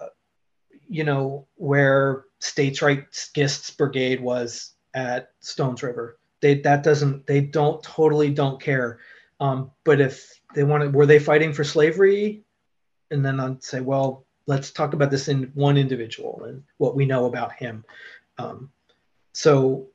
you 0.87 1.03
know 1.03 1.47
where 1.55 2.25
states 2.39 2.81
rights 2.81 3.29
Gist's 3.33 3.71
brigade 3.71 4.19
was 4.21 4.73
at 4.93 5.29
stones 5.39 5.83
river. 5.83 6.17
They 6.41 6.55
that 6.61 6.83
doesn't 6.83 7.25
they 7.27 7.41
don't 7.41 7.81
totally 7.83 8.31
don't 8.31 8.61
care. 8.61 8.99
Um, 9.39 9.71
but 9.85 10.01
if 10.01 10.39
they 10.53 10.63
want 10.63 10.83
to 10.83 10.89
were 10.89 11.05
they 11.05 11.19
fighting 11.19 11.53
for 11.53 11.63
slavery? 11.63 12.43
And 13.11 13.25
then 13.25 13.39
i'd 13.39 13.63
say 13.63 13.79
well 13.81 14.25
let's 14.49 14.71
talk 14.71 14.93
about 14.93 15.11
this 15.11 15.27
in 15.27 15.51
one 15.53 15.77
individual 15.77 16.43
and 16.47 16.63
what 16.77 16.95
we 16.95 17.05
know 17.05 17.25
about 17.25 17.53
him 17.53 17.85
um, 18.39 18.69
so 19.33 19.85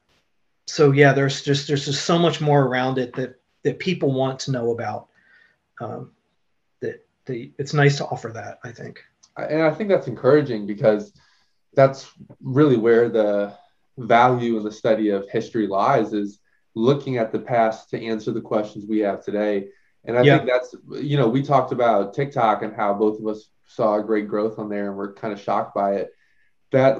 so 0.66 0.92
yeah 0.92 1.12
there's 1.12 1.42
just 1.42 1.66
there's 1.68 1.84
just 1.84 2.04
so 2.06 2.18
much 2.18 2.40
more 2.40 2.62
around 2.64 2.98
it 2.98 3.12
that 3.14 3.38
that 3.64 3.78
people 3.78 4.12
want 4.12 4.38
to 4.38 4.52
know 4.52 4.70
about 4.70 5.08
um, 5.80 6.10
that 6.80 7.04
the 7.26 7.52
it's 7.58 7.74
nice 7.74 7.98
to 7.98 8.06
offer 8.06 8.30
that 8.32 8.58
i 8.64 8.70
think 8.72 9.00
and 9.36 9.62
I 9.62 9.70
think 9.70 9.88
that's 9.88 10.06
encouraging 10.08 10.66
because 10.66 11.12
that's 11.74 12.10
really 12.40 12.76
where 12.76 13.08
the 13.08 13.54
value 13.98 14.56
in 14.56 14.64
the 14.64 14.72
study 14.72 15.10
of 15.10 15.28
history 15.28 15.66
lies 15.66 16.12
is 16.12 16.40
looking 16.74 17.16
at 17.18 17.32
the 17.32 17.38
past 17.38 17.90
to 17.90 18.02
answer 18.02 18.32
the 18.32 18.40
questions 18.40 18.84
we 18.88 19.00
have 19.00 19.24
today. 19.24 19.68
And 20.04 20.16
I 20.18 20.22
Yeah. 20.22 20.38
think 20.38 20.48
that's 20.48 20.74
you 21.02 21.16
know 21.16 21.28
we 21.28 21.42
talked 21.42 21.72
about 21.72 22.14
TikTok 22.14 22.62
and 22.62 22.74
how 22.74 22.94
both 22.94 23.18
of 23.20 23.26
us 23.26 23.48
saw 23.66 23.98
great 24.00 24.28
growth 24.28 24.58
on 24.58 24.68
there 24.68 24.88
and 24.88 24.96
we're 24.96 25.14
kind 25.14 25.32
of 25.32 25.40
shocked 25.40 25.74
by 25.74 25.94
it. 25.94 26.10
That 26.72 26.98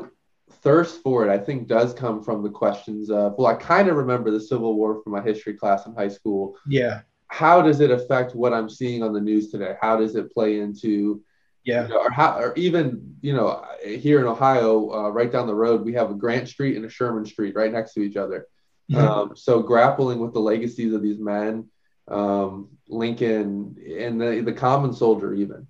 thirst 0.63 1.03
for 1.03 1.27
it, 1.27 1.31
I 1.31 1.39
think, 1.39 1.69
does 1.69 1.95
come 1.95 2.23
from 2.23 2.43
the 2.43 2.51
questions 2.51 3.11
of 3.11 3.35
well, 3.39 3.47
I 3.47 3.55
kind 3.55 3.89
of 3.89 3.97
remember 3.97 4.31
the 4.31 4.41
Civil 4.41 4.75
War 4.75 5.03
from 5.03 5.13
my 5.13 5.23
history 5.23 5.55
class 5.55 5.87
in 5.87 5.95
high 5.95 6.09
school. 6.09 6.57
yeah 6.67 7.01
How 7.29 7.63
does 7.63 7.81
it 7.81 7.91
affect 7.91 8.35
what 8.35 8.53
I'm 8.53 8.69
seeing 8.69 9.03
on 9.03 9.13
the 9.13 9.21
news 9.21 9.51
today? 9.51 9.77
How 9.81 9.97
does 9.97 10.17
it 10.17 10.33
play 10.33 10.61
into 10.61 11.23
yeah 11.65 11.85
you 11.85 11.89
know, 11.89 12.01
or 12.01 12.11
how, 12.11 12.39
or 12.39 12.55
even 12.57 13.17
you 13.21 13.33
know, 13.33 13.65
here 13.83 14.21
in 14.21 14.27
Ohio, 14.27 14.91
uh, 14.93 15.09
right 15.09 15.33
down 15.33 15.47
the 15.47 15.55
road, 15.55 15.85
we 15.85 15.95
have 15.95 16.11
a 16.11 16.15
Grant 16.15 16.49
Street 16.49 16.77
and 16.77 16.85
a 16.85 16.91
Sherman 16.91 17.25
Street 17.25 17.55
right 17.57 17.73
next 17.73 17.95
to 17.95 18.01
each 18.01 18.17
other. 18.17 18.47
Mhm. 18.93 18.99
Um, 18.99 19.33
so 19.35 19.63
grappling 19.63 20.19
with 20.19 20.35
the 20.35 20.41
legacies 20.41 20.93
of 20.93 21.03
these 21.03 21.19
men, 21.19 21.71
um, 22.07 22.69
Lincoln 22.87 23.77
and 23.99 24.21
the 24.21 24.43
the 24.45 24.53
common 24.53 24.93
soldier, 24.93 25.33
even. 25.35 25.67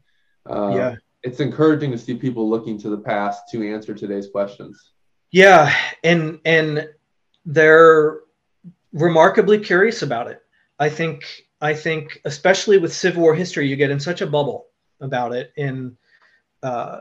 Uh, 0.48 0.72
yeah. 0.74 0.94
it's 1.22 1.40
encouraging 1.40 1.90
to 1.90 1.98
see 1.98 2.14
people 2.14 2.48
looking 2.48 2.78
to 2.78 2.90
the 2.90 2.98
past 2.98 3.44
to 3.50 3.66
answer 3.66 3.94
today's 3.94 4.28
questions. 4.28 4.92
yeah 5.30 5.74
and 6.02 6.38
and 6.44 6.88
they're 7.46 8.20
remarkably 8.92 9.58
curious 9.58 10.02
about 10.02 10.28
it. 10.28 10.40
I 10.78 10.88
think 10.88 11.46
i 11.60 11.72
think 11.72 12.20
especially 12.24 12.78
with 12.78 12.92
civil 12.92 13.22
war 13.22 13.34
history 13.34 13.68
you 13.68 13.76
get 13.76 13.90
in 13.90 14.00
such 14.00 14.20
a 14.20 14.26
bubble 14.26 14.66
about 15.00 15.32
it. 15.34 15.52
In 15.56 15.96
uh, 16.62 17.00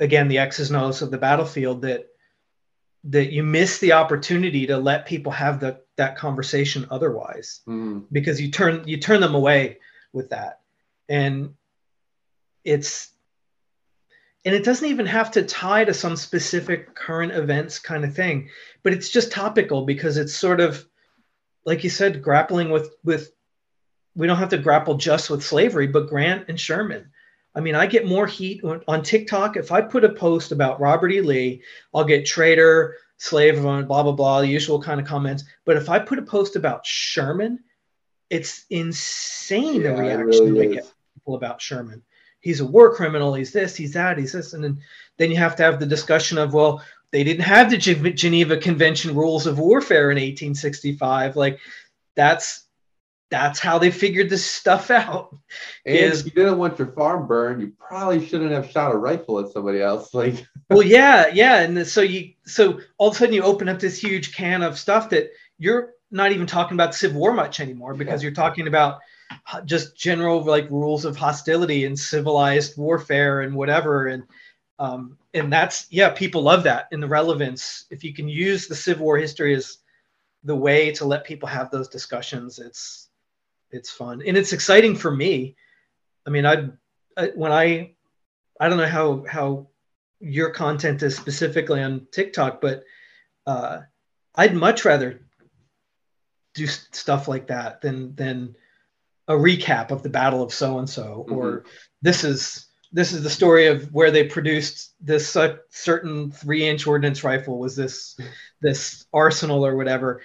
again 0.00 0.28
the 0.28 0.38
x's 0.38 0.70
and 0.70 0.80
o's 0.80 1.02
of 1.02 1.10
the 1.10 1.18
battlefield 1.18 1.82
that 1.82 2.06
that 3.04 3.32
you 3.32 3.42
miss 3.42 3.78
the 3.78 3.92
opportunity 3.92 4.66
to 4.66 4.76
let 4.76 5.06
people 5.06 5.32
have 5.32 5.60
the, 5.60 5.80
that 5.96 6.16
conversation 6.16 6.86
otherwise. 6.90 7.60
Mm, 7.66 8.04
because 8.12 8.40
you 8.40 8.50
turn 8.50 8.86
you 8.86 8.98
turn 8.98 9.20
them 9.20 9.34
away 9.34 9.78
with 10.12 10.30
that. 10.30 10.60
And 11.08 11.54
it's 12.64 13.12
and 14.44 14.54
it 14.54 14.64
doesn't 14.64 14.88
even 14.88 15.06
have 15.06 15.30
to 15.32 15.42
tie 15.42 15.84
to 15.84 15.92
some 15.92 16.16
specific 16.16 16.94
current 16.94 17.32
events 17.32 17.78
kind 17.78 18.04
of 18.04 18.14
thing 18.14 18.48
but 18.82 18.92
it's 18.92 19.10
just 19.10 19.32
topical 19.32 19.84
because 19.84 20.16
it's 20.16 20.34
sort 20.34 20.60
of 20.60 20.86
like 21.64 21.84
you 21.84 21.90
said 21.90 22.22
grappling 22.22 22.70
with 22.70 22.94
with 23.04 23.32
we 24.14 24.26
don't 24.26 24.38
have 24.38 24.48
to 24.48 24.58
grapple 24.58 24.94
just 24.94 25.30
with 25.30 25.44
slavery 25.44 25.86
but 25.86 26.08
grant 26.08 26.46
and 26.48 26.58
sherman. 26.58 27.10
I 27.54 27.60
mean 27.60 27.74
i 27.74 27.86
get 27.86 28.06
more 28.06 28.26
heat 28.26 28.62
on, 28.64 28.82
on 28.88 29.02
tiktok. 29.02 29.56
If 29.56 29.72
i 29.72 29.80
put 29.80 30.04
a 30.04 30.10
post 30.10 30.52
about 30.52 30.80
robert 30.80 31.12
e. 31.12 31.20
Lee 31.20 31.62
i'll 31.94 32.04
get 32.04 32.26
traitor 32.26 32.96
slave 33.18 33.60
blah 33.60 33.82
blah 33.82 34.12
blah 34.12 34.40
the 34.40 34.46
usual 34.46 34.80
kind 34.80 35.00
of 35.00 35.06
comments. 35.06 35.44
But 35.64 35.76
if 35.76 35.88
i 35.88 35.98
put 35.98 36.18
a 36.18 36.22
post 36.22 36.56
about 36.56 36.86
sherman 36.86 37.60
it's 38.30 38.64
insane 38.70 39.82
yeah, 39.82 39.94
the 39.94 40.02
reaction 40.02 40.54
really 40.54 40.68
I 40.68 40.74
get 40.74 40.92
people 41.14 41.34
about 41.34 41.60
Sherman. 41.60 42.02
He's 42.40 42.60
a 42.60 42.66
war 42.66 42.94
criminal. 42.94 43.34
He's 43.34 43.52
this. 43.52 43.74
He's 43.76 43.92
that. 43.94 44.18
He's 44.18 44.32
this. 44.32 44.52
And 44.52 44.62
then 44.62 44.80
then 45.16 45.30
you 45.30 45.36
have 45.36 45.56
to 45.56 45.62
have 45.62 45.80
the 45.80 45.86
discussion 45.86 46.38
of 46.38 46.54
well, 46.54 46.82
they 47.10 47.24
didn't 47.24 47.44
have 47.44 47.70
the 47.70 47.76
Gen- 47.76 48.16
Geneva 48.16 48.56
Convention 48.56 49.14
rules 49.14 49.46
of 49.46 49.58
warfare 49.58 50.10
in 50.10 50.16
1865. 50.16 51.36
Like 51.36 51.58
that's 52.14 52.64
that's 53.30 53.58
how 53.58 53.78
they 53.78 53.90
figured 53.90 54.30
this 54.30 54.44
stuff 54.44 54.90
out. 54.90 55.34
And 55.84 55.96
Is- 55.96 56.20
if 56.20 56.26
you 56.26 56.32
didn't 56.32 56.58
want 56.58 56.78
your 56.78 56.92
farm 56.92 57.26
burned, 57.26 57.60
you 57.60 57.72
probably 57.78 58.26
shouldn't 58.26 58.52
have 58.52 58.70
shot 58.70 58.94
a 58.94 58.96
rifle 58.96 59.38
at 59.40 59.50
somebody 59.50 59.80
else. 59.80 60.14
Like, 60.14 60.46
well, 60.70 60.82
yeah, 60.82 61.28
yeah. 61.32 61.60
And 61.60 61.86
so 61.86 62.02
you 62.02 62.34
so 62.44 62.80
all 62.98 63.08
of 63.08 63.14
a 63.14 63.18
sudden 63.18 63.34
you 63.34 63.42
open 63.42 63.68
up 63.68 63.78
this 63.78 63.98
huge 63.98 64.34
can 64.34 64.62
of 64.62 64.78
stuff 64.78 65.08
that 65.10 65.30
you're 65.58 65.94
not 66.10 66.32
even 66.32 66.46
talking 66.46 66.74
about 66.74 66.94
Civil 66.94 67.20
War 67.20 67.32
much 67.32 67.60
anymore 67.60 67.94
because 67.94 68.22
you're 68.22 68.32
talking 68.32 68.66
about 68.66 68.98
just 69.64 69.96
general 69.96 70.42
like 70.44 70.70
rules 70.70 71.04
of 71.04 71.16
hostility 71.16 71.84
and 71.84 71.98
civilized 71.98 72.76
warfare 72.76 73.42
and 73.42 73.54
whatever. 73.54 74.08
And 74.08 74.24
um, 74.78 75.18
and 75.34 75.52
that's 75.52 75.86
yeah 75.90 76.10
people 76.10 76.42
love 76.42 76.62
that 76.64 76.88
and 76.92 77.02
the 77.02 77.08
relevance. 77.08 77.86
If 77.90 78.04
you 78.04 78.14
can 78.14 78.28
use 78.28 78.66
the 78.66 78.74
civil 78.74 79.06
war 79.06 79.18
history 79.18 79.54
as 79.54 79.78
the 80.44 80.56
way 80.56 80.92
to 80.92 81.04
let 81.04 81.24
people 81.24 81.48
have 81.48 81.70
those 81.70 81.88
discussions 81.88 82.58
it's 82.58 83.08
it's 83.70 83.90
fun. 83.90 84.22
And 84.26 84.36
it's 84.36 84.52
exciting 84.52 84.96
for 84.96 85.10
me. 85.10 85.56
I 86.26 86.30
mean 86.30 86.46
i, 86.46 86.68
I 87.16 87.28
when 87.34 87.52
i 87.52 87.92
i 88.60 88.68
don't 88.68 88.78
know 88.78 88.86
how 88.86 89.24
how 89.28 89.68
your 90.20 90.50
content 90.50 91.02
is 91.02 91.16
specifically 91.16 91.82
on 91.82 92.06
tiktok 92.12 92.60
but 92.60 92.84
uh 93.46 93.80
i'd 94.34 94.54
much 94.54 94.84
rather 94.84 95.20
do 96.54 96.66
stuff 96.66 97.28
like 97.28 97.46
that 97.46 97.80
than 97.80 98.14
than 98.14 98.54
a 99.28 99.34
recap 99.34 99.90
of 99.90 100.02
the 100.02 100.08
battle 100.08 100.42
of 100.42 100.52
so 100.52 100.78
and 100.78 100.88
so 100.88 101.26
or 101.30 101.64
this 102.02 102.24
is 102.24 102.66
this 102.92 103.12
is 103.12 103.22
the 103.22 103.30
story 103.30 103.66
of 103.66 103.92
where 103.92 104.10
they 104.10 104.24
produced 104.24 104.94
this 105.00 105.36
uh, 105.36 105.56
certain 105.68 106.30
three 106.30 106.66
inch 106.66 106.86
ordnance 106.86 107.22
rifle 107.22 107.58
was 107.58 107.76
this 107.76 108.18
this 108.62 109.06
arsenal 109.12 109.64
or 109.64 109.76
whatever. 109.76 110.22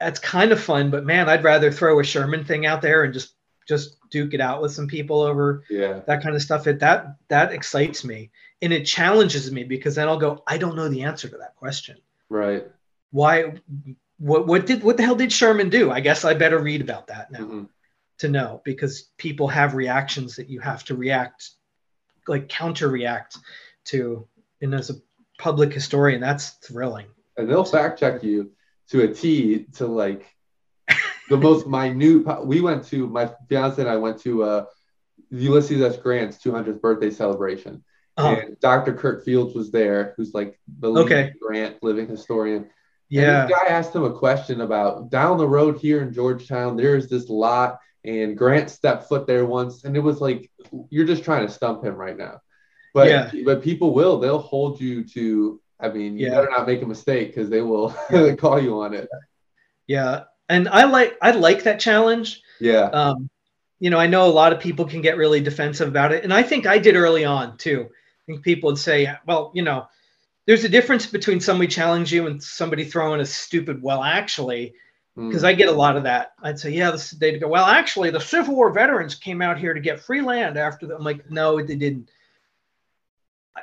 That's 0.00 0.20
kind 0.20 0.52
of 0.52 0.60
fun 0.60 0.90
but 0.90 1.04
man 1.06 1.28
i'd 1.28 1.44
rather 1.44 1.70
throw 1.72 1.98
a 2.00 2.04
sherman 2.04 2.44
thing 2.44 2.66
out 2.66 2.82
there 2.82 3.04
and 3.04 3.12
just 3.14 3.34
just 3.66 3.96
duke 4.10 4.34
it 4.34 4.40
out 4.40 4.60
with 4.60 4.72
some 4.72 4.86
people 4.86 5.22
over 5.22 5.64
yeah, 5.70 6.00
that 6.06 6.22
kind 6.22 6.36
of 6.36 6.42
stuff. 6.42 6.66
It 6.66 6.78
that 6.80 7.16
that 7.28 7.52
excites 7.52 8.04
me 8.04 8.30
and 8.60 8.72
it 8.72 8.84
challenges 8.84 9.50
me 9.50 9.64
because 9.64 9.94
then 9.94 10.06
i'll 10.06 10.18
go 10.18 10.42
i 10.46 10.58
don't 10.58 10.76
know 10.76 10.88
the 10.88 11.02
answer 11.02 11.28
to 11.28 11.38
that 11.38 11.56
question. 11.56 11.96
Right. 12.28 12.66
why 13.10 13.54
what 14.18 14.46
what 14.46 14.66
did 14.66 14.82
what 14.82 14.96
the 14.98 15.02
hell 15.02 15.16
did 15.16 15.32
sherman 15.32 15.70
do? 15.70 15.90
I 15.90 16.00
guess 16.00 16.24
i 16.24 16.34
better 16.34 16.58
read 16.58 16.80
about 16.82 17.06
that 17.08 17.32
now. 17.32 17.40
Mhm. 17.40 17.68
To 18.20 18.28
know 18.28 18.62
because 18.64 19.10
people 19.18 19.48
have 19.48 19.74
reactions 19.74 20.36
that 20.36 20.48
you 20.48 20.60
have 20.60 20.84
to 20.84 20.94
react 20.94 21.50
like 22.28 22.48
counter 22.48 22.88
react 22.88 23.36
to 23.86 24.26
and 24.62 24.72
as 24.74 24.88
a 24.88 24.94
public 25.38 25.72
historian 25.72 26.20
that's 26.20 26.50
thrilling 26.64 27.06
and 27.36 27.50
they'll 27.50 27.64
fact 27.64 27.98
check 27.98 28.22
you 28.22 28.52
to 28.90 29.02
a 29.02 29.08
T 29.12 29.64
to 29.74 29.86
like 29.86 30.24
the 31.28 31.36
most 31.36 31.66
minute. 31.76 32.24
po- 32.24 32.44
We 32.44 32.60
went 32.60 32.84
to 32.86 33.08
my 33.08 33.30
fiance 33.48 33.80
and 33.82 33.90
I 33.90 33.96
went 33.96 34.20
to 34.20 34.44
uh, 34.44 34.64
Ulysses 35.30 35.82
S. 35.82 35.96
Grant's 35.96 36.38
200th 36.38 36.80
birthday 36.80 37.10
celebration, 37.10 37.82
oh 38.16 38.34
and 38.36 38.58
Dr. 38.60 38.94
Curt 38.94 39.24
Fields 39.24 39.54
was 39.54 39.70
there, 39.72 40.14
who's 40.16 40.32
like 40.34 40.58
the 40.78 40.88
Okay. 40.92 41.32
Grant 41.42 41.82
living 41.82 42.06
historian. 42.06 42.70
yeah 43.08 43.42
And 43.42 43.50
this 43.50 43.58
guy 43.58 43.66
asked 43.66 43.94
him 43.94 44.04
a 44.04 44.12
question 44.16 44.60
about 44.60 45.10
down 45.10 45.36
the 45.36 45.48
road 45.48 45.78
here 45.78 46.00
in 46.02 46.12
Georgetown, 46.12 46.76
there's 46.76 47.08
this 47.08 47.28
lot, 47.28 47.80
and 48.04 48.36
Grant 48.36 48.70
stepped 48.70 49.08
foot 49.08 49.26
there 49.26 49.46
once, 49.46 49.84
and 49.84 49.96
it 49.96 50.00
was 50.00 50.20
like 50.20 50.50
you're 50.90 51.06
just 51.06 51.24
trying 51.24 51.46
to 51.46 51.52
stump 51.52 51.84
him 51.84 51.94
right 51.94 52.16
now. 52.16 52.40
But 52.92 53.08
Yeah. 53.08 53.30
but 53.44 53.62
people 53.62 53.92
will 53.94 54.18
they'll 54.18 54.38
hold 54.38 54.80
you 54.80 55.04
to 55.08 55.60
I 55.80 55.88
mean, 55.88 56.16
you 56.16 56.26
Yeah. 56.28 56.36
better 56.36 56.50
not 56.50 56.66
make 56.66 56.82
a 56.82 56.86
mistake 56.86 57.28
because 57.34 57.50
they 57.50 57.60
will 57.60 57.90
call 58.38 58.60
you 58.60 58.80
on 58.80 58.94
it. 58.94 59.08
Yeah, 59.86 60.24
and 60.48 60.68
I 60.68 60.84
like 60.84 61.16
I 61.20 61.32
like 61.32 61.64
that 61.64 61.80
challenge. 61.80 62.40
Yeah. 62.60 62.84
Um, 62.84 63.28
you 63.80 63.90
know, 63.90 63.98
I 63.98 64.06
know 64.06 64.26
a 64.26 64.30
lot 64.30 64.52
of 64.52 64.60
people 64.60 64.84
can 64.86 65.02
get 65.02 65.16
really 65.16 65.40
defensive 65.40 65.88
about 65.88 66.12
it, 66.12 66.24
and 66.24 66.32
I 66.32 66.42
think 66.42 66.66
I 66.66 66.78
did 66.78 66.94
early 66.96 67.24
on 67.24 67.58
too. 67.58 67.88
I 67.90 68.22
think 68.26 68.42
people 68.42 68.68
would 68.68 68.78
say, 68.78 69.10
"Well, 69.26 69.50
you 69.54 69.62
know, 69.62 69.86
there's 70.46 70.64
a 70.64 70.68
difference 70.68 71.06
between 71.06 71.40
somebody 71.40 71.68
challenge 71.68 72.12
you 72.12 72.26
and 72.26 72.42
somebody 72.42 72.84
throwing 72.84 73.20
a 73.20 73.26
stupid, 73.26 73.82
well, 73.82 74.02
actually." 74.02 74.74
Mm. 75.16 75.28
because 75.28 75.44
I 75.44 75.52
get 75.52 75.68
a 75.68 75.72
lot 75.72 75.96
of 75.96 76.02
that. 76.04 76.32
I'd 76.42 76.58
say, 76.58 76.70
yeah, 76.70 76.90
this, 76.90 77.12
they'd 77.12 77.38
go, 77.38 77.48
well, 77.48 77.66
actually, 77.66 78.10
the 78.10 78.20
Civil 78.20 78.56
War 78.56 78.72
veterans 78.72 79.14
came 79.14 79.40
out 79.42 79.58
here 79.58 79.72
to 79.72 79.80
get 79.80 80.00
free 80.00 80.20
land 80.20 80.56
after 80.56 80.86
the. 80.86 80.96
I'm 80.96 81.04
like, 81.04 81.30
no, 81.30 81.62
they 81.62 81.76
didn't. 81.76 82.10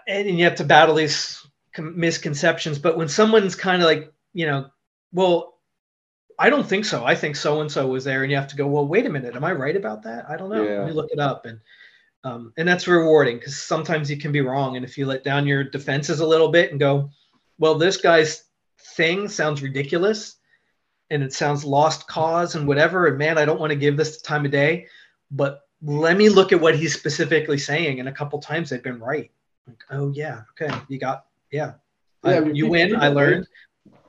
And, 0.08 0.30
and 0.30 0.39
you 0.39 0.45
have 0.45 0.56
to 0.56 0.64
battle 0.64 0.95
these 0.95 1.45
com- 1.74 1.99
misconceptions. 1.99 2.80
But 2.80 2.97
when 2.97 3.10
someone's 3.10 3.56
kind 3.56 3.82
of 3.82 3.86
like, 3.86 4.14
you 4.34 4.45
know, 4.45 4.68
well, 5.12 5.58
I 6.39 6.49
don't 6.49 6.66
think 6.66 6.86
so. 6.86 7.04
I 7.04 7.16
think 7.16 7.36
so 7.36 7.60
and 7.60 7.70
so 7.70 7.86
was 7.88 8.06
there, 8.06 8.24
and 8.24 8.32
you 8.32 8.38
have 8.38 8.47
to 8.47 8.56
go, 8.56 8.68
well, 8.68 8.88
wait 8.88 9.06
a 9.06 9.10
minute, 9.10 9.36
am 9.36 9.43
I 9.43 9.52
right 9.52 9.76
about 9.76 10.04
that? 10.04 10.30
I 10.30 10.38
don't 10.38 10.49
know. 10.49 10.64
Yeah. 10.64 10.80
Let 10.80 10.88
me 10.88 10.93
look 10.93 11.12
it 11.12 11.20
up, 11.20 11.45
and 11.45 11.60
um, 12.24 12.54
and 12.56 12.66
that's 12.66 12.88
rewarding 12.88 13.38
because 13.38 13.58
sometimes 13.58 14.10
you 14.10 14.18
can 14.18 14.32
be 14.32 14.41
wrong, 14.41 14.78
and 14.78 14.86
if 14.86 14.97
you 14.97 15.06
let 15.06 15.26
down 15.26 15.45
your 15.45 15.66
defenses 15.66 16.22
a 16.22 16.26
little 16.26 16.49
bit 16.49 16.72
and 16.72 16.80
go, 16.80 17.10
well, 17.60 17.76
this 17.76 17.97
guy's 17.97 18.45
thing 18.95 19.28
sounds 19.28 19.62
ridiculous 19.62 20.38
and 21.12 21.22
it 21.22 21.34
sounds 21.34 21.64
lost 21.64 22.07
cause 22.07 22.55
and 22.55 22.68
whatever. 22.68 23.05
And 23.07 23.18
man, 23.18 23.38
I 23.38 23.45
don't 23.45 23.59
want 23.59 23.70
to 23.72 23.76
give 23.76 23.97
this 23.97 24.18
the 24.20 24.28
time 24.28 24.45
of 24.45 24.51
day, 24.51 24.88
but 25.30 25.62
let 25.84 26.18
me 26.18 26.30
look 26.30 26.51
at 26.53 26.62
what 26.62 26.76
he's 26.76 26.93
specifically 26.97 27.57
saying. 27.57 27.99
And 27.99 28.07
a 28.09 28.12
couple 28.12 28.39
times 28.39 28.70
they've 28.70 28.82
been 28.82 28.99
right. 28.99 29.30
Like, 29.68 29.84
oh 29.91 30.12
yeah, 30.16 30.41
okay, 30.51 30.74
you 30.88 30.97
got 30.97 31.26
yeah. 31.51 31.74
Yeah, 32.24 32.32
I- 32.32 32.38
I 32.38 32.39
mean, 32.39 32.55
you 32.55 32.68
win. 32.68 32.95
I 32.95 33.09
learned. 33.09 33.45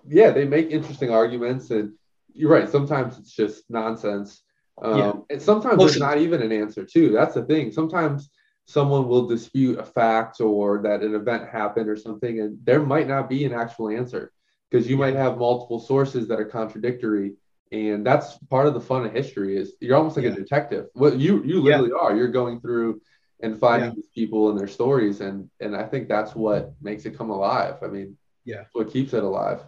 yeah, 0.09 0.31
they 0.31 0.45
make 0.45 0.71
interesting 0.71 1.11
arguments, 1.11 1.71
and 1.71 1.93
you're 2.35 2.51
right. 2.51 2.69
Sometimes 2.69 3.19
it's 3.19 3.33
just 3.35 3.69
nonsense, 3.69 4.43
um, 4.81 4.99
Yeah. 4.99 5.13
and 5.31 5.43
sometimes 5.43 5.77
Most 5.77 5.93
there's 5.93 6.01
not 6.01 6.19
even 6.19 6.41
an 6.41 6.53
answer 6.53 6.85
too. 6.85 7.11
That's 7.11 7.35
the 7.35 7.45
thing. 7.45 7.73
Sometimes 7.73 8.31
someone 8.67 9.09
will 9.09 9.27
dispute 9.27 9.79
a 9.79 9.85
fact 9.85 10.41
or 10.41 10.83
that 10.83 11.03
an 11.03 11.15
event 11.15 11.49
happened 11.49 11.89
or 11.89 11.97
something, 11.97 12.41
and 12.41 12.59
there 12.65 12.81
might 12.81 13.09
not 13.09 13.29
be 13.29 13.45
an 13.45 13.53
actual 13.53 13.89
answer 13.91 14.31
because 14.73 14.89
you 14.89 14.97
might 14.97 15.15
have 15.15 15.37
multiple 15.37 15.79
sources 15.79 16.27
that 16.29 16.41
are 16.41 16.47
contradictory. 16.47 17.35
And 17.73 18.05
that's 18.07 18.39
part 18.51 18.67
of 18.67 18.75
the 18.75 18.81
fun 18.81 19.05
of 19.05 19.13
history 19.13 19.57
is 19.57 19.75
you're 19.81 19.97
almost 19.97 20.17
like 20.17 20.25
Yeah. 20.25 20.33
a 20.33 20.37
detective. 20.37 20.89
well 20.95 21.15
you 21.15 21.43
you 21.45 21.57
Yeah. 21.59 21.81
literally 21.81 21.93
are. 22.01 22.17
You're 22.17 22.29
going 22.29 22.61
through 22.61 23.01
and 23.41 23.59
finding 23.59 23.91
Yeah. 23.91 23.97
these 23.97 24.09
people 24.15 24.51
and 24.51 24.59
their 24.59 24.69
stories, 24.69 25.21
and 25.21 25.51
and 25.61 25.77
I 25.77 25.85
think 25.85 26.09
that's 26.09 26.35
what 26.35 26.73
makes 26.81 27.05
it 27.07 27.17
come 27.19 27.31
alive. 27.31 27.77
I 27.83 27.89
mean, 27.89 28.17
Yeah. 28.45 28.65
what 28.73 28.91
keeps 28.91 29.13
it 29.15 29.23
alive. 29.25 29.61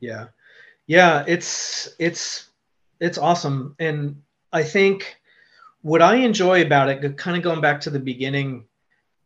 Yeah. 0.00 0.26
Yeah, 0.86 1.24
it's 1.26 1.94
it's 1.98 2.48
it's 3.00 3.18
awesome. 3.18 3.74
And 3.78 4.22
I 4.52 4.62
think 4.62 5.16
what 5.82 6.02
I 6.02 6.16
enjoy 6.16 6.62
about 6.62 6.88
it, 6.88 7.16
kind 7.16 7.36
of 7.36 7.42
going 7.42 7.60
back 7.60 7.80
to 7.82 7.90
the 7.90 8.00
beginning, 8.00 8.66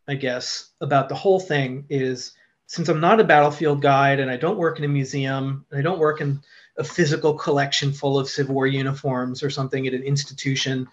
I 0.07 0.15
guess, 0.17 0.73
about 0.81 1.09
the 1.09 1.15
whole 1.15 1.41
thing 1.41 1.85
is 1.89 2.33
since 2.69 2.89
I'm 2.91 3.01
not 3.01 3.19
a 3.19 3.25
battlefield 3.25 3.81
guide 3.81 4.21
and 4.21 4.31
I 4.31 4.37
don't 4.37 4.59
work 4.59 4.79
in 4.79 4.85
a 4.85 4.89
museum, 4.89 5.64
and 5.71 5.81
I 5.81 5.83
don't 5.83 5.99
work 5.99 6.21
in 6.21 6.41
a 6.77 6.85
physical 6.85 7.33
collection 7.33 7.93
full 7.93 8.19
of 8.19 8.29
Civil 8.29 8.55
War 8.55 8.66
uniforms 8.66 9.43
or 9.43 9.49
something 9.49 9.87
at 9.87 9.95
an 9.95 10.03
institution 10.03 10.87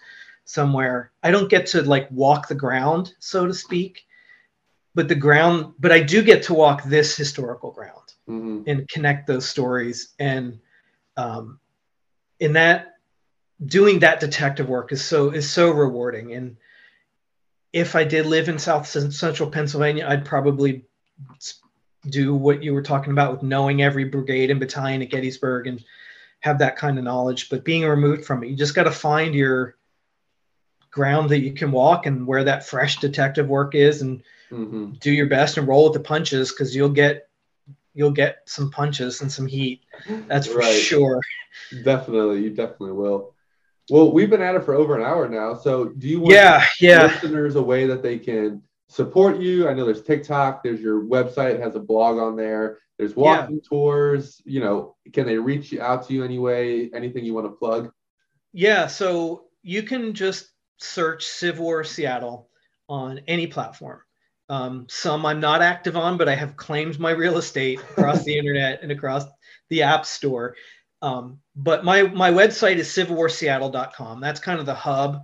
somewhere, 0.46 1.12
I 1.22 1.30
don't 1.30 1.50
get 1.50 1.66
to 1.68 1.82
like 1.82 2.10
walk 2.10 2.48
the 2.48 2.54
ground, 2.54 3.14
so 3.20 3.46
to 3.46 3.52
speak. 3.52 4.06
But 4.94 5.08
the 5.08 5.14
ground, 5.14 5.74
but 5.78 5.92
I 5.92 6.00
do 6.00 6.22
get 6.22 6.44
to 6.44 6.54
walk 6.54 6.82
this 6.82 7.14
historical 7.14 7.70
ground 7.70 8.14
hmm 8.26 8.62
and 8.66 8.88
connect 8.88 9.26
those 9.26 9.46
stories. 9.46 10.14
And 10.18 10.58
um, 11.18 11.60
in 12.40 12.54
that 12.54 12.94
doing 13.64 13.98
that 13.98 14.18
detective 14.18 14.68
work 14.68 14.92
is 14.92 15.04
so 15.04 15.30
is 15.30 15.48
so 15.48 15.70
rewarding. 15.70 16.32
And 16.32 16.56
if 17.72 17.94
i 17.94 18.04
did 18.04 18.24
live 18.24 18.48
in 18.48 18.58
south 18.58 18.86
central 18.86 19.50
pennsylvania 19.50 20.06
i'd 20.08 20.24
probably 20.24 20.86
do 22.10 22.34
what 22.34 22.62
you 22.62 22.72
were 22.72 22.82
talking 22.82 23.12
about 23.12 23.32
with 23.32 23.42
knowing 23.42 23.82
every 23.82 24.04
brigade 24.04 24.50
and 24.50 24.60
battalion 24.60 25.02
at 25.02 25.10
gettysburg 25.10 25.66
and 25.66 25.84
have 26.40 26.58
that 26.58 26.76
kind 26.76 26.98
of 26.98 27.04
knowledge 27.04 27.48
but 27.48 27.64
being 27.64 27.84
removed 27.84 28.24
from 28.24 28.42
it 28.42 28.48
you 28.48 28.56
just 28.56 28.74
got 28.74 28.84
to 28.84 28.90
find 28.90 29.34
your 29.34 29.76
ground 30.90 31.30
that 31.30 31.40
you 31.40 31.52
can 31.52 31.70
walk 31.70 32.06
and 32.06 32.26
where 32.26 32.44
that 32.44 32.66
fresh 32.66 32.98
detective 33.00 33.48
work 33.48 33.74
is 33.74 34.02
and 34.02 34.22
hmm 34.50 34.90
do 35.00 35.10
your 35.10 35.26
best 35.26 35.56
and 35.58 35.68
roll 35.68 35.84
with 35.84 35.92
the 35.94 36.00
punches 36.00 36.50
because 36.52 36.74
you'll 36.74 36.88
get 36.88 37.28
you'll 37.94 38.10
get 38.10 38.38
some 38.46 38.70
punches 38.70 39.20
and 39.20 39.30
some 39.30 39.46
heat 39.46 39.80
that's 40.28 40.46
for 40.46 40.60
Right. 40.60 40.62
sure 40.62 41.20
Definitely, 41.82 42.42
you 42.42 42.50
definitely 42.50 42.92
will. 42.92 43.34
Well, 43.90 44.12
we've 44.12 44.30
been 44.30 44.42
at 44.42 44.54
it 44.54 44.64
for 44.64 44.74
over 44.74 44.96
an 44.96 45.04
hour 45.04 45.28
now. 45.28 45.54
So, 45.54 45.86
do 45.86 46.08
you 46.08 46.20
want 46.20 46.42
yeah 46.42 46.64
yeah 46.80 47.02
listeners 47.02 47.56
a 47.56 47.62
way 47.62 47.86
that 47.86 48.02
they 48.02 48.18
can 48.18 48.62
support 48.88 49.38
you? 49.38 49.68
I 49.68 49.74
know 49.74 49.84
there's 49.84 50.02
TikTok, 50.02 50.62
there's 50.62 50.80
your 50.80 51.02
website, 51.02 51.54
it 51.54 51.60
has 51.60 51.74
a 51.74 51.80
blog 51.80 52.18
on 52.18 52.36
there. 52.36 52.78
There's 52.98 53.14
walking 53.14 53.60
tours. 53.60 54.40
You 54.46 54.60
know, 54.60 54.96
can 55.12 55.26
they 55.26 55.36
reach 55.36 55.76
out 55.76 56.06
to 56.06 56.14
you 56.14 56.24
anyway? 56.24 56.88
Anything 56.94 57.24
you 57.24 57.34
want 57.34 57.46
to 57.46 57.50
plug? 57.50 57.92
yeah 58.56 58.86
so 58.86 59.44
you 59.62 59.82
can 59.82 60.14
just 60.14 60.50
search 60.78 61.26
Civ 61.26 61.60
War 61.60 61.84
Seattle 61.84 62.48
on 62.88 63.20
any 63.28 63.46
platform 63.46 64.00
um, 64.48 64.86
some 64.88 65.26
I'm 65.26 65.40
not 65.40 65.62
active 65.62 65.96
on 65.96 66.16
but 66.16 66.28
I 66.28 66.34
have 66.34 66.56
claimed 66.56 66.98
my 66.98 67.10
real 67.10 67.36
estate 67.36 67.78
across 67.80 68.24
the 68.24 68.36
internet 68.38 68.82
and 68.82 68.90
across 68.90 69.24
the 69.68 69.82
app 69.82 70.06
store 70.06 70.56
um, 71.02 71.38
but 71.54 71.84
my 71.84 72.02
my 72.02 72.30
website 72.30 72.76
is 72.76 72.88
civilwarseattle.com 72.88 74.20
that's 74.20 74.40
kind 74.40 74.58
of 74.58 74.66
the 74.66 74.74
hub 74.74 75.20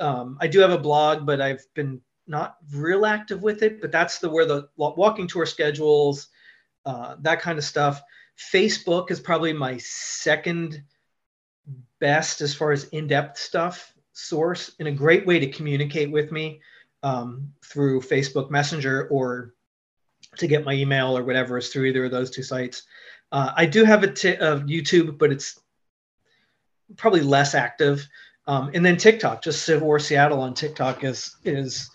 um, 0.00 0.36
I 0.40 0.48
do 0.48 0.58
have 0.58 0.72
a 0.72 0.78
blog, 0.78 1.26
but 1.26 1.40
I've 1.40 1.64
been 1.74 2.00
not 2.32 2.56
real 2.74 3.06
active 3.06 3.42
with 3.42 3.62
it. 3.62 3.80
But 3.80 3.92
that's 3.92 4.18
the 4.18 4.28
where 4.28 4.46
the 4.46 4.68
walking 4.76 5.28
tour 5.28 5.46
schedules, 5.46 6.28
uh, 6.84 7.14
that 7.20 7.40
kind 7.40 7.58
of 7.58 7.64
stuff. 7.64 8.02
Facebook 8.52 9.12
is 9.12 9.20
probably 9.20 9.52
my 9.52 9.78
second 9.78 10.82
best 12.00 12.40
as 12.40 12.52
far 12.52 12.72
as 12.72 12.84
in-depth 12.88 13.38
stuff 13.38 13.94
source 14.14 14.72
and 14.78 14.88
a 14.88 14.92
great 14.92 15.26
way 15.26 15.38
to 15.38 15.46
communicate 15.46 16.10
with 16.10 16.32
me 16.32 16.60
um, 17.02 17.52
through 17.64 18.00
Facebook 18.00 18.50
Messenger 18.50 19.08
or 19.08 19.54
to 20.38 20.46
get 20.46 20.64
my 20.64 20.72
email 20.72 21.16
or 21.16 21.24
whatever 21.24 21.58
is 21.58 21.68
through 21.68 21.84
either 21.84 22.04
of 22.06 22.10
those 22.10 22.30
two 22.30 22.42
sites. 22.42 22.82
Uh, 23.30 23.52
I 23.56 23.66
do 23.66 23.84
have 23.84 24.02
a 24.02 24.08
YouTube, 24.08 25.18
but 25.18 25.30
it's 25.30 25.60
probably 26.96 27.20
less 27.20 27.54
active. 27.54 28.06
Um, 28.46 28.70
and 28.74 28.84
then 28.84 28.96
TikTok, 28.96 29.42
just 29.42 29.64
Civil 29.64 29.86
War 29.86 29.98
Seattle 29.98 30.40
on 30.40 30.54
TikTok 30.54 31.04
is 31.04 31.36
is 31.44 31.88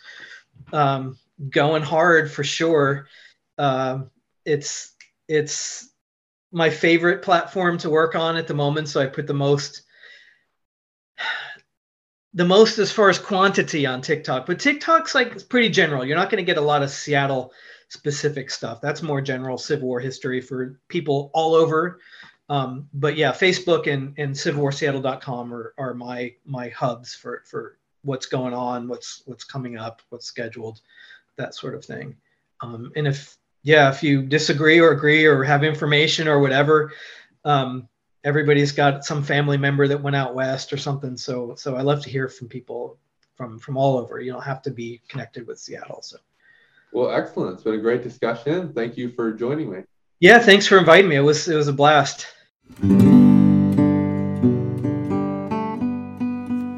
um, 0.74 1.18
going 1.50 1.84
hard 1.84 2.32
for 2.32 2.44
sure. 2.44 3.08
Um, 3.58 4.12
it's 4.46 4.94
it's 5.28 5.90
my 6.52 6.70
favorite 6.70 7.22
platform 7.22 7.78
to 7.80 7.90
work 7.90 8.16
on 8.16 8.38
at 8.38 8.48
the 8.48 8.54
moment, 8.54 8.90
so 8.90 9.02
I 9.02 9.08
put 9.08 9.28
the 9.28 9.34
most 9.34 9.84
the 12.34 12.46
most 12.46 12.78
as 12.78 12.92
far 12.92 13.10
as 13.10 13.20
quantity 13.20 13.86
on 13.86 14.02
TikTok. 14.02 14.46
But 14.46 14.60
TikTok's 14.60 15.16
like 15.16 15.32
it's 15.34 15.44
pretty 15.44 15.70
general. 15.70 16.06
You're 16.06 16.18
not 16.18 16.30
going 16.30 16.44
to 16.44 16.46
get 16.46 16.58
a 16.58 16.62
lot 16.62 16.84
of 16.84 16.90
Seattle 16.90 17.52
specific 17.90 18.52
stuff. 18.52 18.82
That's 18.82 19.02
more 19.02 19.22
general 19.22 19.58
Civil 19.58 19.88
War 19.88 20.00
history 20.00 20.42
for 20.42 20.80
people 20.88 21.32
all 21.34 21.56
over. 21.56 22.00
Um, 22.50 22.88
but 22.94 23.18
yeah, 23.18 23.32
Facebook 23.32 23.92
and, 23.92 24.14
and 24.18 24.34
civilwarseattle.com 24.34 25.54
are, 25.54 25.74
are 25.78 25.94
my 25.94 26.34
my 26.46 26.70
hubs 26.70 27.14
for 27.14 27.44
for 27.46 27.78
what's 28.08 28.26
going 28.26 28.54
on, 28.54 28.88
what's 28.88 29.22
what's 29.26 29.44
coming 29.44 29.78
up, 29.78 30.02
what's 30.10 30.26
scheduled, 30.26 30.82
that 31.36 31.54
sort 31.54 31.76
of 31.76 31.86
thing. 31.86 32.16
Um, 32.62 32.92
and 32.96 33.06
if 33.08 33.38
yeah, 33.64 33.90
if 33.90 34.02
you 34.02 34.24
disagree 34.24 34.80
or 34.80 34.92
agree 34.92 35.26
or 35.26 35.44
have 35.44 35.64
information 35.64 36.28
or 36.28 36.40
whatever, 36.40 36.94
um, 37.44 37.88
everybody's 38.24 38.72
got 38.72 39.04
some 39.06 39.22
family 39.24 39.58
member 39.58 39.88
that 39.90 40.02
went 40.02 40.16
out 40.16 40.34
west 40.34 40.72
or 40.74 40.78
something. 40.78 41.18
So 41.18 41.54
so 41.56 41.76
I 41.76 41.82
love 41.82 42.02
to 42.04 42.10
hear 42.10 42.30
from 42.30 42.48
people 42.48 42.98
from 43.36 43.60
from 43.60 43.78
all 43.78 43.98
over. 43.98 44.20
You 44.20 44.32
don't 44.32 44.44
have 44.44 44.62
to 44.64 44.72
be 44.72 45.02
connected 45.10 45.46
with 45.46 45.60
Seattle. 45.60 46.02
So 46.02 46.18
Well, 46.94 47.12
excellent. 47.12 47.56
It's 47.56 47.64
been 47.64 47.76
a 47.76 47.78
great 47.78 48.04
discussion. 48.04 48.74
Thank 48.74 48.98
you 48.98 49.12
for 49.12 49.34
joining 49.34 49.70
me. 49.70 49.80
yeah, 50.20 50.40
thanks 50.40 50.66
for 50.66 50.78
inviting 50.78 51.10
me. 51.10 51.18
It 51.18 51.22
was 51.22 51.48
it 51.48 51.56
was 51.56 51.68
a 51.68 51.74
blast. 51.74 52.28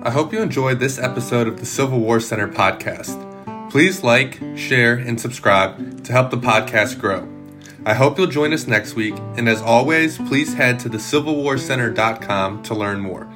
I 0.10 0.12
hope 0.12 0.34
you 0.34 0.41
enjoyed 0.41 0.80
this 0.80 0.97
episode 0.97 1.47
of 1.47 1.60
the 1.60 1.68
Civil 1.68 1.99
War 1.99 2.20
Center 2.20 2.47
podcast. 2.47 3.70
Please 3.70 4.03
like, 4.03 4.41
share, 4.55 4.95
and 4.95 5.22
subscribe 5.22 6.03
to 6.03 6.12
help 6.12 6.32
the 6.32 6.38
podcast 6.38 6.97
grow. 6.99 7.30
I 7.86 7.93
hope 7.93 8.18
you'll 8.18 8.26
join 8.26 8.51
us 8.51 8.66
next 8.66 8.95
week, 8.95 9.14
and 9.38 9.47
as 9.47 9.62
always, 9.62 10.18
please 10.18 10.55
head 10.55 10.80
to 10.80 10.89
thecivilwarcenter.com 10.89 12.64
to 12.64 12.74
learn 12.74 13.01
more. 13.01 13.32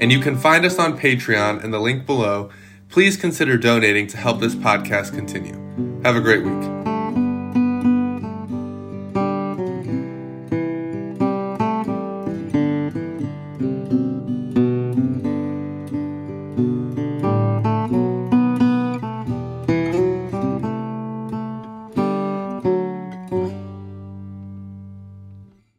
And 0.00 0.10
you 0.10 0.18
can 0.18 0.36
find 0.36 0.64
us 0.64 0.80
on 0.80 0.98
Patreon 0.98 1.62
in 1.62 1.70
the 1.70 1.78
link 1.78 2.06
below. 2.06 2.50
Please 2.88 3.16
consider 3.16 3.56
donating 3.56 4.08
to 4.08 4.16
help 4.16 4.40
this 4.40 4.56
podcast 4.56 5.14
continue. 5.14 5.54
Have 6.02 6.16
a 6.16 6.20
great 6.20 6.42
week. 6.42 6.75